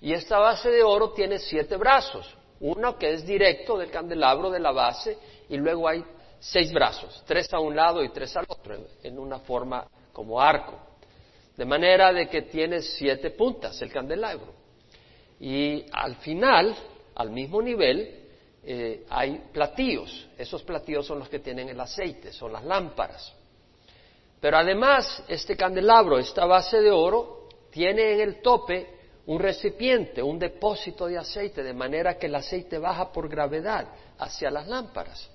Y 0.00 0.12
esta 0.12 0.38
base 0.38 0.70
de 0.70 0.82
oro 0.82 1.12
tiene 1.12 1.38
siete 1.38 1.76
brazos 1.76 2.26
uno 2.60 2.98
que 2.98 3.12
es 3.12 3.26
directo 3.26 3.76
del 3.76 3.90
candelabro 3.90 4.50
de 4.50 4.60
la 4.60 4.72
base 4.72 5.18
y 5.48 5.56
luego 5.56 5.88
hay 5.88 6.04
seis 6.38 6.72
brazos, 6.72 7.22
tres 7.26 7.52
a 7.52 7.60
un 7.60 7.74
lado 7.74 8.02
y 8.02 8.10
tres 8.10 8.36
al 8.36 8.46
otro, 8.48 8.76
en 9.02 9.18
una 9.18 9.38
forma 9.40 9.86
como 10.12 10.40
arco. 10.40 10.78
De 11.56 11.64
manera 11.64 12.12
de 12.12 12.28
que 12.28 12.42
tiene 12.42 12.82
siete 12.82 13.30
puntas 13.30 13.80
el 13.82 13.92
candelabro. 13.92 14.52
Y 15.40 15.86
al 15.92 16.16
final, 16.16 16.74
al 17.14 17.30
mismo 17.30 17.62
nivel, 17.62 18.24
eh, 18.64 19.04
hay 19.08 19.42
platillos. 19.52 20.28
Esos 20.36 20.62
platillos 20.62 21.06
son 21.06 21.18
los 21.20 21.28
que 21.28 21.38
tienen 21.38 21.68
el 21.68 21.80
aceite, 21.80 22.32
son 22.32 22.52
las 22.52 22.64
lámparas. 22.64 23.32
Pero 24.40 24.58
además, 24.58 25.22
este 25.28 25.56
candelabro, 25.56 26.18
esta 26.18 26.44
base 26.44 26.80
de 26.80 26.90
oro, 26.90 27.48
tiene 27.70 28.12
en 28.12 28.20
el 28.20 28.42
tope 28.42 28.93
un 29.26 29.38
recipiente, 29.38 30.22
un 30.22 30.38
depósito 30.38 31.06
de 31.06 31.18
aceite, 31.18 31.62
de 31.62 31.72
manera 31.72 32.18
que 32.18 32.26
el 32.26 32.34
aceite 32.34 32.78
baja 32.78 33.10
por 33.12 33.28
gravedad 33.28 33.88
hacia 34.18 34.50
las 34.50 34.66
lámparas. 34.66 35.30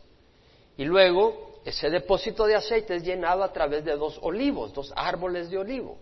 Y 0.77 0.85
luego 0.85 1.61
ese 1.65 1.89
depósito 1.89 2.45
de 2.45 2.55
aceite 2.55 2.95
es 2.95 3.03
llenado 3.03 3.43
a 3.43 3.51
través 3.51 3.83
de 3.83 3.95
dos 3.95 4.19
olivos, 4.21 4.73
dos 4.73 4.93
árboles 4.95 5.49
de 5.49 5.57
olivo. 5.57 5.97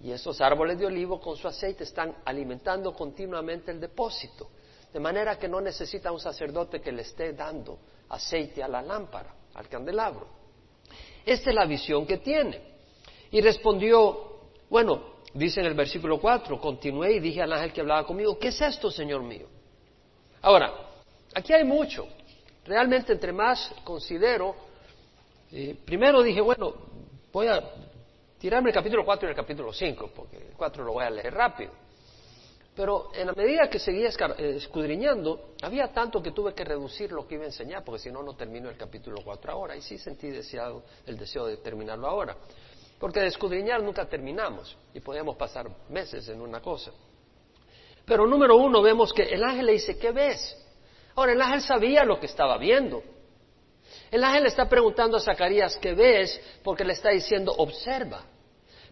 Y 0.00 0.12
esos 0.12 0.40
árboles 0.40 0.78
de 0.78 0.86
olivo 0.86 1.20
con 1.20 1.36
su 1.36 1.48
aceite 1.48 1.84
están 1.84 2.16
alimentando 2.24 2.92
continuamente 2.92 3.70
el 3.70 3.80
depósito. 3.80 4.50
De 4.92 5.00
manera 5.00 5.38
que 5.38 5.48
no 5.48 5.60
necesita 5.60 6.12
un 6.12 6.20
sacerdote 6.20 6.80
que 6.80 6.92
le 6.92 7.02
esté 7.02 7.32
dando 7.32 7.78
aceite 8.08 8.62
a 8.62 8.68
la 8.68 8.82
lámpara, 8.82 9.34
al 9.54 9.68
candelabro. 9.68 10.28
Esta 11.24 11.50
es 11.50 11.56
la 11.56 11.66
visión 11.66 12.06
que 12.06 12.18
tiene. 12.18 12.76
Y 13.30 13.40
respondió, 13.40 14.38
bueno, 14.70 15.15
dice 15.36 15.60
en 15.60 15.66
el 15.66 15.74
versículo 15.74 16.18
4, 16.18 16.58
continué 16.60 17.12
y 17.12 17.20
dije 17.20 17.42
al 17.42 17.52
ángel 17.52 17.72
que 17.72 17.80
hablaba 17.80 18.06
conmigo, 18.06 18.38
¿qué 18.38 18.48
es 18.48 18.60
esto, 18.60 18.90
Señor 18.90 19.22
mío? 19.22 19.46
Ahora, 20.42 20.72
aquí 21.34 21.52
hay 21.52 21.64
mucho. 21.64 22.06
Realmente, 22.64 23.12
entre 23.12 23.32
más 23.32 23.72
considero, 23.84 24.56
eh, 25.52 25.76
primero 25.84 26.22
dije, 26.22 26.40
bueno, 26.40 26.74
voy 27.32 27.46
a 27.48 27.62
tirarme 28.38 28.70
el 28.70 28.74
capítulo 28.74 29.04
4 29.04 29.28
y 29.28 29.30
el 29.30 29.36
capítulo 29.36 29.72
5, 29.72 30.10
porque 30.14 30.36
el 30.38 30.54
4 30.56 30.84
lo 30.84 30.92
voy 30.94 31.04
a 31.04 31.10
leer 31.10 31.32
rápido. 31.32 31.72
Pero 32.74 33.10
en 33.14 33.26
la 33.26 33.32
medida 33.32 33.70
que 33.70 33.78
seguía 33.78 34.08
eh, 34.08 34.54
escudriñando, 34.56 35.54
había 35.62 35.88
tanto 35.88 36.22
que 36.22 36.32
tuve 36.32 36.52
que 36.52 36.62
reducir 36.62 37.10
lo 37.10 37.26
que 37.26 37.36
iba 37.36 37.44
a 37.44 37.46
enseñar, 37.46 37.82
porque 37.84 38.00
si 38.00 38.10
no, 38.10 38.22
no 38.22 38.34
termino 38.34 38.68
el 38.68 38.76
capítulo 38.76 39.22
4 39.24 39.52
ahora. 39.52 39.76
Y 39.76 39.80
sí 39.80 39.96
sentí 39.96 40.28
deseado, 40.28 40.82
el 41.06 41.16
deseo 41.16 41.46
de 41.46 41.56
terminarlo 41.56 42.06
ahora. 42.06 42.36
Porque 42.98 43.20
de 43.20 43.26
escudriñar 43.26 43.82
nunca 43.82 44.06
terminamos 44.06 44.76
y 44.94 45.00
podemos 45.00 45.36
pasar 45.36 45.68
meses 45.88 46.28
en 46.28 46.40
una 46.40 46.60
cosa. 46.60 46.92
Pero 48.04 48.26
número 48.26 48.56
uno 48.56 48.80
vemos 48.80 49.12
que 49.12 49.22
el 49.22 49.42
ángel 49.42 49.66
le 49.66 49.72
dice, 49.72 49.98
¿qué 49.98 50.12
ves? 50.12 50.56
Ahora, 51.16 51.32
el 51.32 51.42
ángel 51.42 51.60
sabía 51.60 52.04
lo 52.04 52.20
que 52.20 52.26
estaba 52.26 52.56
viendo. 52.56 53.02
El 54.10 54.22
ángel 54.22 54.44
le 54.44 54.48
está 54.48 54.68
preguntando 54.68 55.16
a 55.16 55.20
Zacarías, 55.20 55.76
¿qué 55.78 55.94
ves? 55.94 56.40
Porque 56.62 56.84
le 56.84 56.92
está 56.92 57.10
diciendo, 57.10 57.52
observa, 57.56 58.22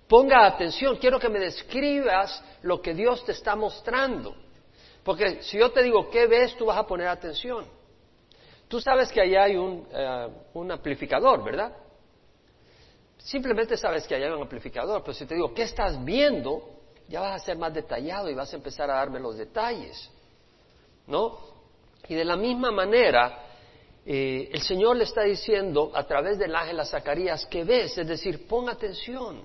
ponga 0.08 0.46
atención, 0.46 0.96
quiero 0.96 1.18
que 1.18 1.28
me 1.28 1.38
describas 1.38 2.42
lo 2.62 2.82
que 2.82 2.94
Dios 2.94 3.24
te 3.24 3.32
está 3.32 3.54
mostrando. 3.54 4.34
Porque 5.04 5.42
si 5.42 5.58
yo 5.58 5.70
te 5.70 5.82
digo, 5.82 6.10
¿qué 6.10 6.26
ves? 6.26 6.56
Tú 6.56 6.66
vas 6.66 6.78
a 6.78 6.86
poner 6.86 7.08
atención. 7.08 7.66
Tú 8.68 8.80
sabes 8.80 9.12
que 9.12 9.20
allá 9.20 9.44
hay 9.44 9.56
un, 9.56 9.86
eh, 9.92 10.28
un 10.54 10.72
amplificador, 10.72 11.44
¿verdad? 11.44 11.72
Simplemente 13.24 13.78
sabes 13.78 14.06
que 14.06 14.14
hay 14.14 14.22
un 14.24 14.42
amplificador, 14.42 15.02
pero 15.02 15.14
si 15.14 15.24
te 15.24 15.34
digo, 15.34 15.54
¿qué 15.54 15.62
estás 15.62 16.04
viendo? 16.04 16.68
Ya 17.08 17.20
vas 17.20 17.40
a 17.40 17.44
ser 17.44 17.56
más 17.56 17.72
detallado 17.72 18.28
y 18.28 18.34
vas 18.34 18.52
a 18.52 18.56
empezar 18.56 18.90
a 18.90 18.96
darme 18.96 19.18
los 19.18 19.38
detalles. 19.38 20.10
¿No? 21.06 21.38
Y 22.06 22.14
de 22.14 22.24
la 22.24 22.36
misma 22.36 22.70
manera, 22.70 23.46
eh, 24.04 24.50
el 24.52 24.60
Señor 24.60 24.96
le 24.96 25.04
está 25.04 25.22
diciendo 25.22 25.90
a 25.94 26.04
través 26.04 26.38
del 26.38 26.54
ángel 26.54 26.78
a 26.78 26.84
Zacarías 26.84 27.46
que 27.46 27.64
ves, 27.64 27.96
es 27.96 28.06
decir, 28.06 28.46
pon 28.46 28.68
atención. 28.68 29.42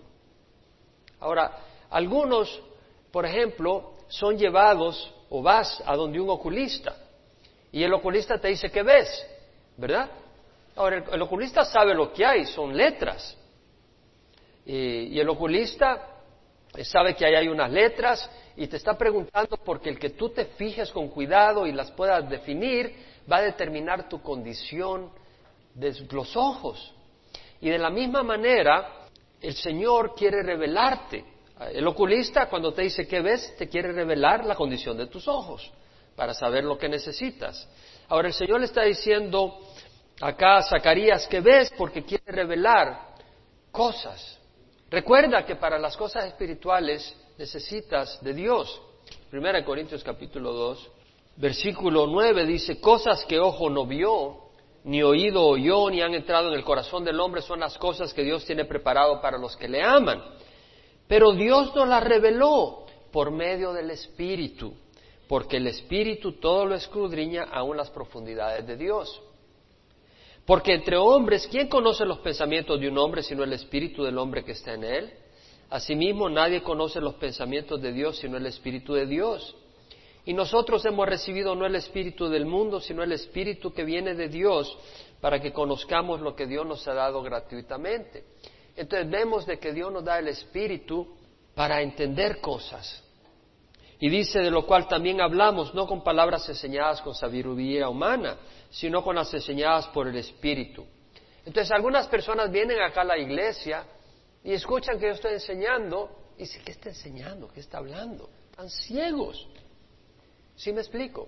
Ahora, 1.21 1.57
algunos, 1.89 2.61
por 3.11 3.25
ejemplo, 3.25 3.93
son 4.09 4.37
llevados 4.37 5.13
o 5.29 5.41
vas 5.41 5.81
a 5.85 5.95
donde 5.95 6.19
un 6.19 6.29
oculista 6.29 6.97
y 7.71 7.81
el 7.81 7.93
oculista 7.93 8.37
te 8.39 8.49
dice 8.49 8.69
que 8.69 8.83
ves, 8.83 9.25
¿verdad? 9.77 10.09
Ahora, 10.75 11.05
el 11.13 11.21
oculista 11.21 11.63
sabe 11.63 11.93
lo 11.93 12.11
que 12.11 12.25
hay, 12.25 12.45
son 12.45 12.75
letras, 12.75 13.37
y, 14.65 15.19
el 15.19 15.29
oculista 15.29 16.21
sabe 16.83 17.15
que 17.15 17.25
ahí 17.25 17.35
hay 17.35 17.47
unas 17.47 17.71
letras 17.71 18.29
y 18.55 18.67
te 18.67 18.77
está 18.77 18.97
preguntando 18.97 19.57
porque 19.57 19.89
el 19.89 19.97
que 19.97 20.11
tú 20.11 20.29
te 20.29 20.45
fijes 20.45 20.91
con 20.91 21.09
cuidado 21.09 21.65
y 21.65 21.71
las 21.71 21.91
puedas 21.91 22.29
definir 22.29 22.93
va 23.31 23.37
a 23.37 23.41
determinar 23.41 24.07
tu 24.09 24.21
condición 24.21 25.11
de 25.73 25.93
los 26.11 26.35
ojos. 26.35 26.93
Y 27.61 27.69
de 27.69 27.77
la 27.77 27.89
misma 27.89 28.23
manera, 28.23 29.07
el 29.41 29.55
Señor 29.55 30.13
quiere 30.15 30.43
revelarte. 30.43 31.23
El 31.71 31.85
oculista, 31.87 32.47
cuando 32.47 32.73
te 32.73 32.83
dice 32.83 33.07
qué 33.07 33.21
ves, 33.21 33.55
te 33.57 33.67
quiere 33.67 33.91
revelar 33.91 34.45
la 34.45 34.55
condición 34.55 34.97
de 34.97 35.07
tus 35.07 35.27
ojos 35.27 35.69
para 36.15 36.33
saber 36.33 36.63
lo 36.63 36.77
que 36.77 36.87
necesitas. 36.87 37.67
Ahora 38.07 38.29
el 38.29 38.33
Señor 38.33 38.59
le 38.59 38.65
está 38.65 38.83
diciendo 38.83 39.59
acá 40.21 40.57
a 40.57 40.63
Zacarías 40.63 41.27
que 41.27 41.41
ves 41.41 41.71
porque 41.77 42.03
quiere 42.03 42.23
revelar 42.27 43.09
cosas. 43.71 44.38
Recuerda 44.89 45.45
que 45.45 45.55
para 45.55 45.77
las 45.77 45.95
cosas 45.95 46.25
espirituales 46.25 47.15
necesitas 47.37 48.21
de 48.23 48.33
Dios. 48.33 48.81
Primera 49.29 49.63
Corintios 49.63 50.03
capítulo 50.03 50.51
2, 50.51 50.91
versículo 51.37 52.07
9 52.07 52.45
dice, 52.47 52.81
cosas 52.81 53.23
que 53.25 53.39
ojo 53.39 53.69
no 53.69 53.85
vio, 53.85 54.49
ni 54.83 55.03
oído 55.03 55.45
oyó, 55.45 55.91
ni 55.91 56.01
han 56.01 56.15
entrado 56.15 56.47
en 56.47 56.55
el 56.55 56.63
corazón 56.63 57.03
del 57.03 57.19
hombre 57.19 57.43
son 57.43 57.59
las 57.59 57.77
cosas 57.77 58.13
que 58.13 58.23
Dios 58.23 58.45
tiene 58.45 58.65
preparado 58.65 59.21
para 59.21 59.37
los 59.37 59.55
que 59.55 59.67
le 59.67 59.83
aman. 59.83 60.23
Pero 61.07 61.33
Dios 61.33 61.75
nos 61.75 61.87
las 61.87 62.03
reveló 62.03 62.85
por 63.11 63.29
medio 63.29 63.73
del 63.73 63.91
Espíritu, 63.91 64.73
porque 65.27 65.57
el 65.57 65.67
Espíritu 65.67 66.33
todo 66.39 66.65
lo 66.65 66.73
escudriña 66.73 67.47
aún 67.51 67.77
las 67.77 67.91
profundidades 67.91 68.65
de 68.65 68.75
Dios. 68.75 69.21
Porque 70.49 70.73
entre 70.73 70.97
hombres, 70.97 71.47
¿quién 71.47 71.67
conoce 71.67 72.03
los 72.05 72.17
pensamientos 72.21 72.79
de 72.79 72.89
un 72.89 72.97
hombre 72.97 73.21
sino 73.21 73.43
el 73.43 73.53
espíritu 73.53 74.03
del 74.03 74.17
hombre 74.17 74.43
que 74.43 74.53
está 74.53 74.73
en 74.73 74.83
él? 74.83 75.13
Asimismo, 75.69 76.27
nadie 76.27 76.63
conoce 76.63 76.99
los 76.99 77.13
pensamientos 77.17 77.79
de 77.79 77.93
Dios 77.93 78.17
sino 78.17 78.35
el 78.35 78.47
espíritu 78.47 78.95
de 78.95 79.05
Dios. 79.05 79.55
Y 80.25 80.33
nosotros 80.33 80.83
hemos 80.85 81.07
recibido 81.07 81.53
no 81.53 81.67
el 81.67 81.75
espíritu 81.75 82.29
del 82.29 82.47
mundo, 82.47 82.81
sino 82.81 83.03
el 83.03 83.11
espíritu 83.11 83.71
que 83.71 83.83
viene 83.83 84.15
de 84.15 84.27
Dios, 84.27 84.75
para 85.21 85.39
que 85.39 85.53
conozcamos 85.53 86.19
lo 86.19 86.35
que 86.35 86.47
Dios 86.47 86.65
nos 86.65 86.87
ha 86.87 86.95
dado 86.95 87.21
gratuitamente. 87.21 88.23
Entonces 88.75 89.07
vemos 89.07 89.45
de 89.45 89.59
que 89.59 89.71
Dios 89.71 89.93
nos 89.93 90.03
da 90.03 90.17
el 90.17 90.29
espíritu 90.29 91.15
para 91.53 91.83
entender 91.83 92.41
cosas. 92.41 93.03
Y 93.99 94.09
dice 94.09 94.39
de 94.39 94.49
lo 94.49 94.65
cual 94.65 94.87
también 94.87 95.19
hablamos, 95.19 95.73
no 95.73 95.85
con 95.85 96.03
palabras 96.03 96.47
enseñadas 96.47 97.01
con 97.01 97.13
sabiduría 97.13 97.89
humana, 97.89 98.37
sino 98.69 99.03
con 99.03 99.15
las 99.15 99.33
enseñadas 99.33 99.87
por 99.87 100.07
el 100.07 100.15
Espíritu. 100.15 100.85
Entonces 101.45 101.71
algunas 101.71 102.07
personas 102.07 102.49
vienen 102.51 102.81
acá 102.81 103.01
a 103.01 103.05
la 103.05 103.17
iglesia 103.17 103.83
y 104.43 104.53
escuchan 104.53 104.97
que 104.99 105.07
yo 105.07 105.13
estoy 105.13 105.33
enseñando 105.33 106.19
dice, 106.39 106.61
¿qué 106.63 106.71
está 106.71 106.89
enseñando? 106.89 107.49
¿Qué 107.49 107.59
está 107.59 107.79
hablando? 107.79 108.29
Están 108.49 108.69
ciegos. 108.69 109.47
¿Sí 110.55 110.71
me 110.71 110.79
explico? 110.79 111.27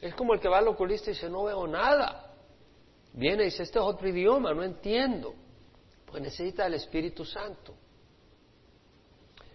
Es 0.00 0.14
como 0.14 0.34
el 0.34 0.40
que 0.40 0.48
va 0.48 0.58
al 0.58 0.68
oculista 0.68 1.10
y 1.10 1.14
dice, 1.14 1.28
no 1.28 1.44
veo 1.44 1.66
nada. 1.66 2.34
Viene 3.12 3.42
y 3.42 3.46
dice, 3.46 3.62
este 3.62 3.78
es 3.78 3.84
otro 3.84 4.08
idioma, 4.08 4.52
no 4.52 4.62
entiendo. 4.62 5.34
Pues 6.06 6.22
necesita 6.22 6.66
el 6.66 6.74
Espíritu 6.74 7.24
Santo. 7.24 7.74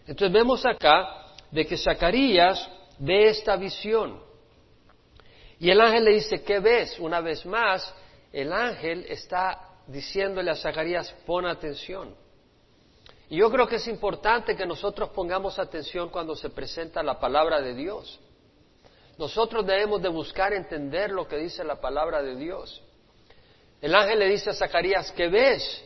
Entonces 0.08 0.32
vemos 0.32 0.66
acá 0.66 1.25
de 1.56 1.66
que 1.66 1.78
Zacarías 1.78 2.70
ve 3.00 3.30
esta 3.30 3.56
visión. 3.56 4.22
Y 5.58 5.70
el 5.70 5.80
ángel 5.80 6.04
le 6.04 6.12
dice, 6.12 6.44
¿qué 6.44 6.60
ves? 6.60 7.00
Una 7.00 7.22
vez 7.22 7.46
más, 7.46 7.96
el 8.34 8.52
ángel 8.52 9.06
está 9.08 9.70
diciéndole 9.88 10.52
a 10.52 10.56
Zacarías, 10.56 11.10
pon 11.26 11.46
atención. 11.46 12.14
Y 13.30 13.38
yo 13.38 13.50
creo 13.50 13.68
que 13.68 13.78
es 13.78 13.88
importante 13.88 14.54
que 14.58 14.66
nosotros 14.66 15.12
pongamos 15.12 15.58
atención 15.58 16.10
cuando 16.10 16.36
se 16.36 16.50
presenta 16.50 17.02
la 17.02 17.18
palabra 17.22 17.62
de 17.62 17.74
Dios. 17.74 18.20
Nosotros 19.18 19.66
debemos 19.66 20.02
de 20.02 20.10
buscar 20.10 20.52
entender 20.52 21.12
lo 21.12 21.26
que 21.26 21.38
dice 21.38 21.64
la 21.64 21.80
palabra 21.80 22.22
de 22.22 22.36
Dios. 22.36 22.84
El 23.82 23.96
ángel 23.96 24.20
le 24.20 24.28
dice 24.28 24.50
a 24.50 24.54
Zacarías, 24.54 25.10
¿qué 25.14 25.30
ves? 25.30 25.86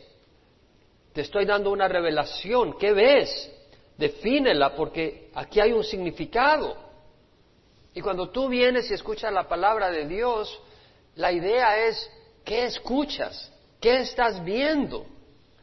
Te 1.12 1.20
estoy 1.20 1.44
dando 1.44 1.70
una 1.70 1.86
revelación, 1.86 2.76
¿qué 2.76 2.92
ves? 2.92 3.52
Defínela 4.00 4.74
porque 4.74 5.28
aquí 5.34 5.60
hay 5.60 5.72
un 5.72 5.84
significado. 5.84 6.74
Y 7.92 8.00
cuando 8.00 8.30
tú 8.30 8.48
vienes 8.48 8.90
y 8.90 8.94
escuchas 8.94 9.30
la 9.30 9.46
palabra 9.46 9.90
de 9.90 10.06
Dios, 10.06 10.58
la 11.16 11.30
idea 11.30 11.86
es, 11.86 12.10
¿qué 12.42 12.64
escuchas? 12.64 13.52
¿Qué 13.78 14.00
estás 14.00 14.42
viendo? 14.42 15.04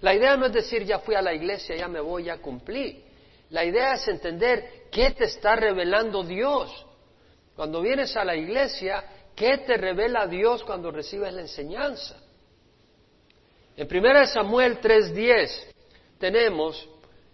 La 0.01 0.13
idea 0.13 0.37
no 0.37 0.45
es 0.45 0.53
decir, 0.53 0.83
ya 0.83 0.99
fui 0.99 1.15
a 1.15 1.21
la 1.23 1.33
iglesia, 1.33 1.75
ya 1.75 1.87
me 1.87 1.99
voy, 1.99 2.25
ya 2.25 2.37
cumplí. 2.37 3.03
La 3.49 3.65
idea 3.65 3.95
es 3.95 4.07
entender 4.07 4.83
qué 4.91 5.09
te 5.11 5.23
está 5.23 5.55
revelando 5.55 6.21
Dios. 6.21 6.85
Cuando 7.55 7.81
vienes 7.81 8.15
a 8.15 8.23
la 8.23 8.35
iglesia, 8.35 9.03
¿qué 9.35 9.57
te 9.57 9.77
revela 9.77 10.27
Dios 10.27 10.63
cuando 10.63 10.91
recibes 10.91 11.33
la 11.33 11.41
enseñanza? 11.41 12.17
En 13.75 13.87
1 13.87 14.27
Samuel 14.27 14.79
3:10 14.79 15.73
tenemos 16.19 16.87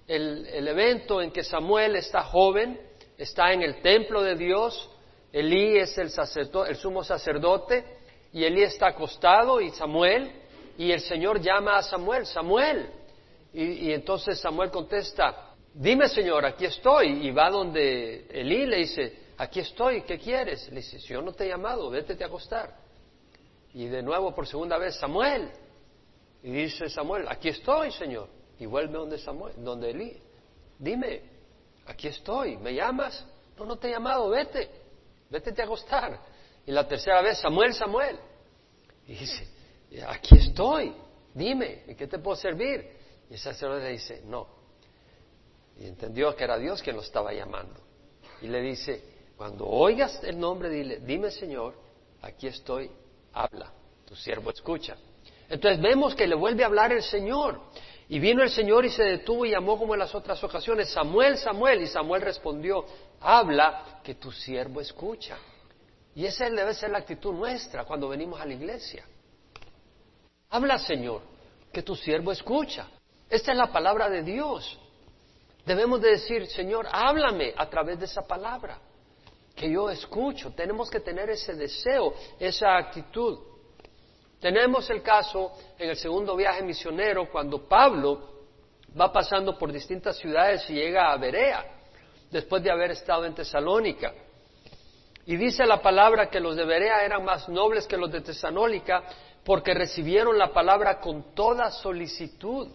el, 0.07 0.67
evento 0.67 1.21
en 1.21 1.31
que 1.31 1.43
Samuel 1.43 1.95
está 1.95 2.23
joven, 2.23 2.79
está 3.17 3.53
en 3.53 3.61
el 3.61 3.81
templo 3.81 4.21
de 4.21 4.35
Dios, 4.35 4.89
Elí 5.31 5.77
es 5.77 5.97
el, 5.97 6.11
el 6.67 6.75
sumo 6.75 7.03
sacerdote 7.03 7.83
y 8.31 8.43
Elí 8.43 8.63
está 8.63 8.87
acostado 8.87 9.61
y 9.61 9.69
Samuel 9.71 10.31
y 10.77 10.91
el 10.91 10.99
Señor 11.01 11.39
llama 11.41 11.77
a 11.77 11.83
Samuel, 11.83 12.25
Samuel. 12.25 12.89
Y, 13.53 13.91
entonces 13.91 14.39
Samuel 14.39 14.71
contesta, 14.71 15.53
dime 15.73 16.07
Señor, 16.07 16.45
aquí 16.45 16.65
estoy. 16.65 17.27
Y 17.27 17.31
va 17.31 17.49
donde 17.49 18.27
Elí 18.29 18.65
le 18.65 18.77
dice, 18.77 19.19
aquí 19.37 19.59
estoy, 19.59 20.01
¿qué 20.01 20.17
quieres? 20.17 20.69
Le 20.69 20.77
dice, 20.77 20.99
yo 20.99 21.21
no 21.21 21.31
te 21.33 21.45
he 21.45 21.49
llamado, 21.49 21.89
vete 21.89 22.21
a 22.23 22.27
acostar. 22.27 22.75
Y 23.73 23.85
de 23.85 24.01
nuevo 24.01 24.33
por 24.33 24.47
segunda 24.47 24.77
vez, 24.77 24.95
Samuel. 24.95 25.49
Y 26.41 26.51
dice 26.51 26.89
Samuel, 26.89 27.25
aquí 27.27 27.49
estoy, 27.49 27.91
Señor. 27.91 28.27
Y 28.63 28.65
vuelve 28.65 28.97
donde 28.97 29.17
Samuel, 29.17 29.55
donde 29.57 29.89
Elí. 29.89 30.17
Dime, 30.79 31.21
aquí 31.85 32.07
estoy, 32.07 32.55
¿me 32.55 32.73
llamas? 32.73 33.25
No, 33.57 33.65
no 33.65 33.75
te 33.75 33.89
he 33.89 33.91
llamado, 33.91 34.29
vete, 34.29 34.69
vete 35.29 35.61
a 35.61 35.65
acostar. 35.65 36.17
Y 36.65 36.71
la 36.71 36.87
tercera 36.87 37.21
vez, 37.21 37.39
Samuel, 37.39 37.73
Samuel. 37.73 38.17
Y 39.05 39.15
dice, 39.15 39.49
aquí 40.07 40.37
estoy, 40.37 40.95
dime, 41.33 41.83
¿en 41.87 41.97
qué 41.97 42.07
te 42.07 42.19
puedo 42.19 42.37
servir? 42.37 42.89
Y 43.29 43.33
el 43.33 43.39
sacerdote 43.39 43.89
dice, 43.89 44.21
no. 44.23 44.47
Y 45.77 45.85
entendió 45.85 46.33
que 46.33 46.45
era 46.45 46.57
Dios 46.57 46.81
quien 46.81 46.95
lo 46.95 47.01
estaba 47.01 47.33
llamando. 47.33 47.81
Y 48.41 48.47
le 48.47 48.61
dice, 48.61 49.03
cuando 49.35 49.67
oigas 49.67 50.23
el 50.23 50.39
nombre, 50.39 50.69
dile, 50.69 50.99
dime 51.01 51.31
Señor, 51.31 51.73
aquí 52.21 52.47
estoy, 52.47 52.89
habla, 53.33 53.73
tu 54.05 54.15
siervo 54.15 54.51
escucha. 54.51 54.95
Entonces 55.49 55.81
vemos 55.81 56.15
que 56.15 56.25
le 56.27 56.35
vuelve 56.35 56.63
a 56.63 56.67
hablar 56.67 56.93
el 56.93 57.03
Señor. 57.03 57.59
Y 58.13 58.19
vino 58.19 58.43
el 58.43 58.51
Señor 58.51 58.85
y 58.85 58.91
se 58.91 59.01
detuvo 59.01 59.43
y 59.43 59.49
llamó 59.49 59.75
como 59.75 59.95
en 59.95 59.99
las 59.99 60.13
otras 60.13 60.43
ocasiones, 60.43 60.91
Samuel, 60.91 61.35
Samuel. 61.35 61.81
Y 61.81 61.87
Samuel 61.87 62.21
respondió, 62.21 62.85
habla, 63.19 64.01
que 64.03 64.13
tu 64.13 64.31
siervo 64.31 64.81
escucha. 64.81 65.35
Y 66.13 66.23
esa 66.23 66.47
debe 66.47 66.75
ser 66.75 66.91
la 66.91 66.99
actitud 66.99 67.33
nuestra 67.33 67.85
cuando 67.85 68.07
venimos 68.07 68.39
a 68.39 68.45
la 68.45 68.53
iglesia. 68.53 69.03
Habla, 70.51 70.77
Señor, 70.77 71.23
que 71.71 71.81
tu 71.81 71.95
siervo 71.95 72.31
escucha. 72.31 72.85
Esta 73.27 73.51
es 73.51 73.57
la 73.57 73.71
palabra 73.71 74.07
de 74.11 74.21
Dios. 74.21 74.77
Debemos 75.65 75.99
de 75.99 76.11
decir, 76.11 76.45
Señor, 76.45 76.87
háblame 76.91 77.55
a 77.57 77.67
través 77.67 77.97
de 77.97 78.05
esa 78.05 78.21
palabra, 78.21 78.77
que 79.55 79.71
yo 79.71 79.89
escucho. 79.89 80.51
Tenemos 80.51 80.87
que 80.87 80.99
tener 80.99 81.31
ese 81.31 81.55
deseo, 81.55 82.13
esa 82.39 82.77
actitud. 82.77 83.39
Tenemos 84.43 84.89
el 84.89 85.01
caso 85.01 85.53
en 85.79 85.91
el 85.91 85.95
segundo 85.95 86.35
viaje 86.35 86.61
misionero, 86.63 87.29
cuando 87.31 87.65
Pablo 87.65 88.41
va 88.99 89.09
pasando 89.09 89.57
por 89.57 89.71
distintas 89.71 90.17
ciudades 90.17 90.69
y 90.69 90.73
llega 90.73 91.13
a 91.13 91.17
Berea, 91.17 91.65
después 92.29 92.61
de 92.61 92.69
haber 92.69 92.91
estado 92.91 93.23
en 93.23 93.33
Tesalónica. 93.33 94.13
Y 95.25 95.37
dice 95.37 95.65
la 95.65 95.81
palabra 95.81 96.29
que 96.29 96.41
los 96.41 96.57
de 96.57 96.65
Berea 96.65 97.05
eran 97.05 97.23
más 97.23 97.47
nobles 97.47 97.87
que 97.87 97.95
los 97.95 98.11
de 98.11 98.19
Tesalónica 98.19 99.05
porque 99.45 99.73
recibieron 99.73 100.37
la 100.37 100.51
palabra 100.51 100.99
con 100.99 101.33
toda 101.33 101.71
solicitud. 101.71 102.67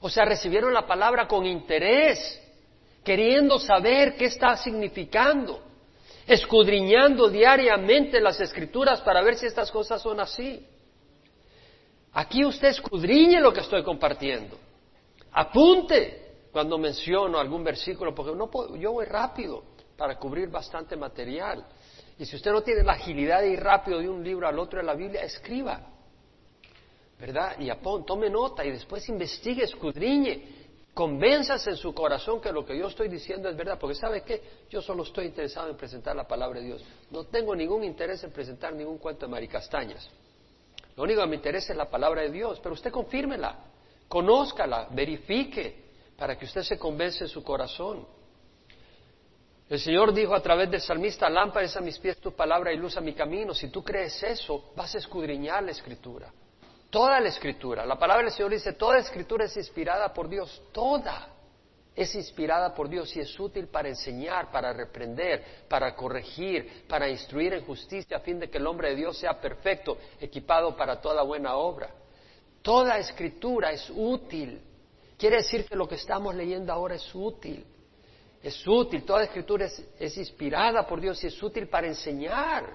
O 0.00 0.10
sea, 0.10 0.24
recibieron 0.24 0.74
la 0.74 0.84
palabra 0.84 1.28
con 1.28 1.46
interés, 1.46 2.42
queriendo 3.04 3.60
saber 3.60 4.16
qué 4.16 4.24
está 4.24 4.56
significando, 4.56 5.62
escudriñando 6.26 7.28
diariamente 7.28 8.18
las 8.18 8.40
escrituras 8.40 9.00
para 9.02 9.22
ver 9.22 9.36
si 9.36 9.46
estas 9.46 9.70
cosas 9.70 10.02
son 10.02 10.18
así. 10.18 10.66
Aquí 12.18 12.44
usted 12.44 12.70
escudriñe 12.70 13.40
lo 13.40 13.52
que 13.52 13.60
estoy 13.60 13.84
compartiendo. 13.84 14.58
Apunte 15.30 16.48
cuando 16.50 16.76
menciono 16.76 17.38
algún 17.38 17.62
versículo, 17.62 18.12
porque 18.12 18.34
no 18.34 18.50
puedo, 18.50 18.74
yo 18.74 18.90
voy 18.90 19.04
rápido 19.04 19.62
para 19.96 20.18
cubrir 20.18 20.48
bastante 20.48 20.96
material. 20.96 21.64
Y 22.18 22.24
si 22.24 22.34
usted 22.34 22.50
no 22.50 22.60
tiene 22.60 22.82
la 22.82 22.94
agilidad 22.94 23.42
de 23.42 23.50
ir 23.50 23.60
rápido 23.60 24.00
de 24.00 24.08
un 24.08 24.24
libro 24.24 24.48
al 24.48 24.58
otro 24.58 24.80
de 24.80 24.84
la 24.84 24.94
Biblia, 24.94 25.22
escriba. 25.22 25.80
¿Verdad? 27.20 27.56
Y 27.60 27.70
apón, 27.70 28.04
tome 28.04 28.28
nota 28.28 28.64
y 28.64 28.72
después 28.72 29.08
investigue, 29.08 29.62
escudriñe. 29.62 30.56
Convénzase 30.94 31.70
en 31.70 31.76
su 31.76 31.94
corazón 31.94 32.40
que 32.40 32.50
lo 32.50 32.66
que 32.66 32.76
yo 32.76 32.88
estoy 32.88 33.06
diciendo 33.06 33.48
es 33.48 33.56
verdad, 33.56 33.78
porque 33.78 33.94
¿sabe 33.94 34.22
qué? 34.22 34.42
Yo 34.68 34.82
solo 34.82 35.04
estoy 35.04 35.26
interesado 35.26 35.70
en 35.70 35.76
presentar 35.76 36.16
la 36.16 36.26
palabra 36.26 36.58
de 36.58 36.66
Dios. 36.66 36.84
No 37.12 37.26
tengo 37.26 37.54
ningún 37.54 37.84
interés 37.84 38.24
en 38.24 38.32
presentar 38.32 38.74
ningún 38.74 38.98
cuento 38.98 39.26
de 39.26 39.30
maricastañas. 39.30 40.10
Lo 40.98 41.04
único 41.04 41.20
que 41.20 41.28
me 41.28 41.36
interesa 41.36 41.72
es 41.72 41.76
la 41.76 41.88
palabra 41.88 42.22
de 42.22 42.30
Dios, 42.32 42.58
pero 42.60 42.72
usted 42.72 42.90
confírmela, 42.90 43.56
conózcala, 44.08 44.88
verifique, 44.90 45.84
para 46.18 46.36
que 46.36 46.44
usted 46.44 46.62
se 46.62 46.76
convence 46.76 47.22
en 47.22 47.28
su 47.28 47.44
corazón. 47.44 48.04
El 49.70 49.78
Señor 49.78 50.12
dijo 50.12 50.34
a 50.34 50.40
través 50.40 50.68
del 50.68 50.80
salmista, 50.80 51.30
lámpara 51.30 51.66
es 51.66 51.76
a 51.76 51.80
mis 51.80 51.96
pies 52.00 52.18
tu 52.18 52.32
palabra 52.32 52.72
y 52.72 52.76
luz 52.76 52.96
a 52.96 53.00
mi 53.00 53.12
camino. 53.12 53.54
Si 53.54 53.68
tú 53.68 53.84
crees 53.84 54.20
eso, 54.24 54.72
vas 54.74 54.92
a 54.96 54.98
escudriñar 54.98 55.62
la 55.62 55.70
escritura. 55.70 56.32
Toda 56.90 57.20
la 57.20 57.28
escritura. 57.28 57.86
La 57.86 57.96
palabra 57.96 58.24
del 58.24 58.32
Señor 58.32 58.50
dice, 58.50 58.72
toda 58.72 58.98
escritura 58.98 59.44
es 59.44 59.56
inspirada 59.56 60.12
por 60.12 60.28
Dios. 60.28 60.60
Toda 60.72 61.28
es 62.02 62.14
inspirada 62.14 62.74
por 62.74 62.88
Dios 62.88 63.14
y 63.16 63.20
es 63.20 63.38
útil 63.38 63.68
para 63.68 63.88
enseñar, 63.88 64.50
para 64.50 64.72
reprender, 64.72 65.64
para 65.68 65.94
corregir, 65.94 66.84
para 66.88 67.08
instruir 67.08 67.54
en 67.54 67.64
justicia 67.64 68.16
a 68.16 68.20
fin 68.20 68.38
de 68.38 68.48
que 68.48 68.58
el 68.58 68.66
hombre 68.66 68.90
de 68.90 68.96
Dios 68.96 69.18
sea 69.18 69.40
perfecto, 69.40 69.98
equipado 70.20 70.76
para 70.76 71.00
toda 71.00 71.22
buena 71.22 71.56
obra. 71.56 71.90
Toda 72.62 72.98
escritura 72.98 73.72
es 73.72 73.90
útil. 73.94 74.60
Quiere 75.16 75.36
decir 75.36 75.64
que 75.66 75.76
lo 75.76 75.88
que 75.88 75.96
estamos 75.96 76.34
leyendo 76.34 76.72
ahora 76.72 76.94
es 76.94 77.14
útil 77.14 77.64
es 78.42 78.66
útil, 78.66 79.04
toda 79.04 79.24
escritura 79.24 79.66
es, 79.98 80.16
inspirada 80.16 80.86
por 80.86 81.00
Dios 81.00 81.22
y 81.24 81.26
es 81.26 81.42
útil 81.42 81.68
para 81.68 81.88
enseñar, 81.88 82.66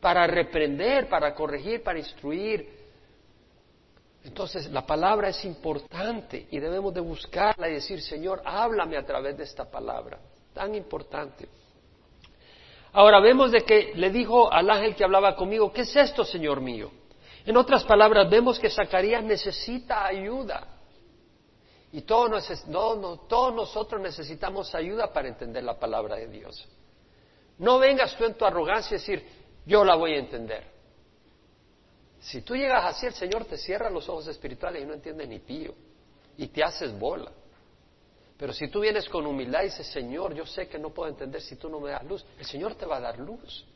para 0.00 0.26
reprender, 0.26 1.08
para 1.08 1.34
corregir, 1.34 1.82
para 1.82 1.98
instruir. 1.98 2.79
Entonces 4.24 4.70
la 4.70 4.84
palabra 4.86 5.28
es 5.28 5.44
importante 5.44 6.46
y 6.50 6.58
debemos 6.58 6.92
de 6.92 7.00
buscarla 7.00 7.68
y 7.68 7.74
decir, 7.74 8.02
Señor, 8.02 8.42
háblame 8.44 8.96
a 8.96 9.04
través 9.04 9.36
de 9.36 9.44
esta 9.44 9.64
palabra, 9.70 10.18
tan 10.52 10.74
importante. 10.74 11.48
Ahora 12.92 13.20
vemos 13.20 13.52
de 13.52 13.62
que 13.62 13.92
le 13.94 14.10
dijo 14.10 14.52
al 14.52 14.68
ángel 14.68 14.94
que 14.94 15.04
hablaba 15.04 15.36
conmigo, 15.36 15.72
¿qué 15.72 15.82
es 15.82 15.96
esto, 15.96 16.24
Señor 16.24 16.60
mío? 16.60 16.90
En 17.46 17.56
otras 17.56 17.84
palabras, 17.84 18.28
vemos 18.28 18.58
que 18.58 18.68
Zacarías 18.68 19.24
necesita 19.24 20.04
ayuda. 20.04 20.66
Y 21.92 22.02
todos, 22.02 22.46
todos 23.28 23.54
nosotros 23.54 24.00
necesitamos 24.00 24.74
ayuda 24.74 25.12
para 25.12 25.28
entender 25.28 25.64
la 25.64 25.78
palabra 25.78 26.16
de 26.16 26.28
Dios. 26.28 26.68
No 27.58 27.78
vengas 27.78 28.16
tú 28.16 28.24
en 28.24 28.34
tu 28.34 28.44
arrogancia 28.44 28.96
y 28.96 28.98
decir, 28.98 29.26
yo 29.66 29.84
la 29.84 29.94
voy 29.94 30.14
a 30.14 30.18
entender. 30.18 30.64
Si 32.20 32.42
tú 32.42 32.54
llegas 32.54 32.84
así, 32.84 33.06
el 33.06 33.14
Señor 33.14 33.46
te 33.46 33.56
cierra 33.56 33.90
los 33.90 34.08
ojos 34.08 34.26
espirituales 34.26 34.82
y 34.82 34.86
no 34.86 34.94
entiende 34.94 35.26
ni 35.26 35.38
pío. 35.38 35.74
Y 36.36 36.48
te 36.48 36.62
haces 36.62 36.96
bola. 36.98 37.32
Pero 38.36 38.52
si 38.52 38.68
tú 38.68 38.80
vienes 38.80 39.08
con 39.08 39.26
humildad 39.26 39.62
y 39.62 39.64
dices, 39.66 39.86
Señor, 39.86 40.34
yo 40.34 40.46
sé 40.46 40.66
que 40.68 40.78
no 40.78 40.90
puedo 40.90 41.10
entender 41.10 41.42
si 41.42 41.56
tú 41.56 41.68
no 41.68 41.80
me 41.80 41.90
das 41.90 42.04
luz, 42.04 42.24
el 42.38 42.46
Señor 42.46 42.74
te 42.74 42.86
va 42.86 42.96
a 42.96 43.00
dar 43.00 43.18
luz, 43.18 43.66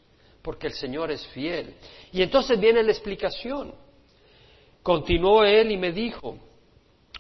porque 0.41 0.69
el 0.69 0.73
Señor 0.73 1.11
es 1.11 1.27
fiel. 1.29 1.75
Y 2.13 2.23
entonces 2.23 2.59
viene 2.59 2.83
la 2.83 2.91
explicación. 2.91 3.75
Continuó 4.83 5.45
él 5.45 5.71
y 5.71 5.77
me 5.77 5.93
dijo, 5.93 6.39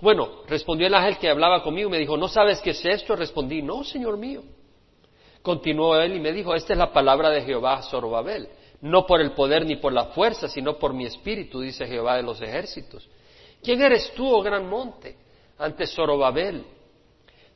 bueno, 0.01 0.43
respondió 0.47 0.87
el 0.87 0.95
ángel 0.95 1.19
que 1.19 1.29
hablaba 1.29 1.63
conmigo, 1.63 1.91
me 1.91 1.99
dijo, 1.99 2.17
¿no 2.17 2.29
sabes 2.29 2.61
qué 2.61 2.71
es 2.71 2.85
esto? 2.85 3.15
Respondí, 3.15 3.61
no, 3.61 3.85
Señor 3.85 4.17
mío. 4.17 4.43
Continuó 5.43 5.97
él 6.01 6.17
y 6.17 6.21
me 6.21 6.33
dijo, 6.33 6.55
esta 6.55 6.73
es 6.73 6.79
la 6.79 6.95
palabra 6.95 7.29
de 7.29 7.43
Jehová 7.43 7.83
Zorobabel, 7.83 8.49
no 8.81 9.07
por 9.07 9.21
el 9.21 9.33
poder 9.33 9.65
ni 9.65 9.77
por 9.77 9.93
la 9.93 10.07
fuerza, 10.07 10.49
sino 10.49 10.79
por 10.79 10.93
mi 10.93 11.07
espíritu, 11.07 11.61
dice 11.61 11.87
Jehová 11.87 12.17
de 12.17 12.23
los 12.23 12.41
ejércitos. 12.41 13.09
¿Quién 13.63 13.83
eres 13.83 14.13
tú, 14.15 14.29
oh 14.29 14.43
gran 14.43 14.69
monte? 14.69 15.17
Ante 15.59 15.87
Zorobabel 15.87 16.65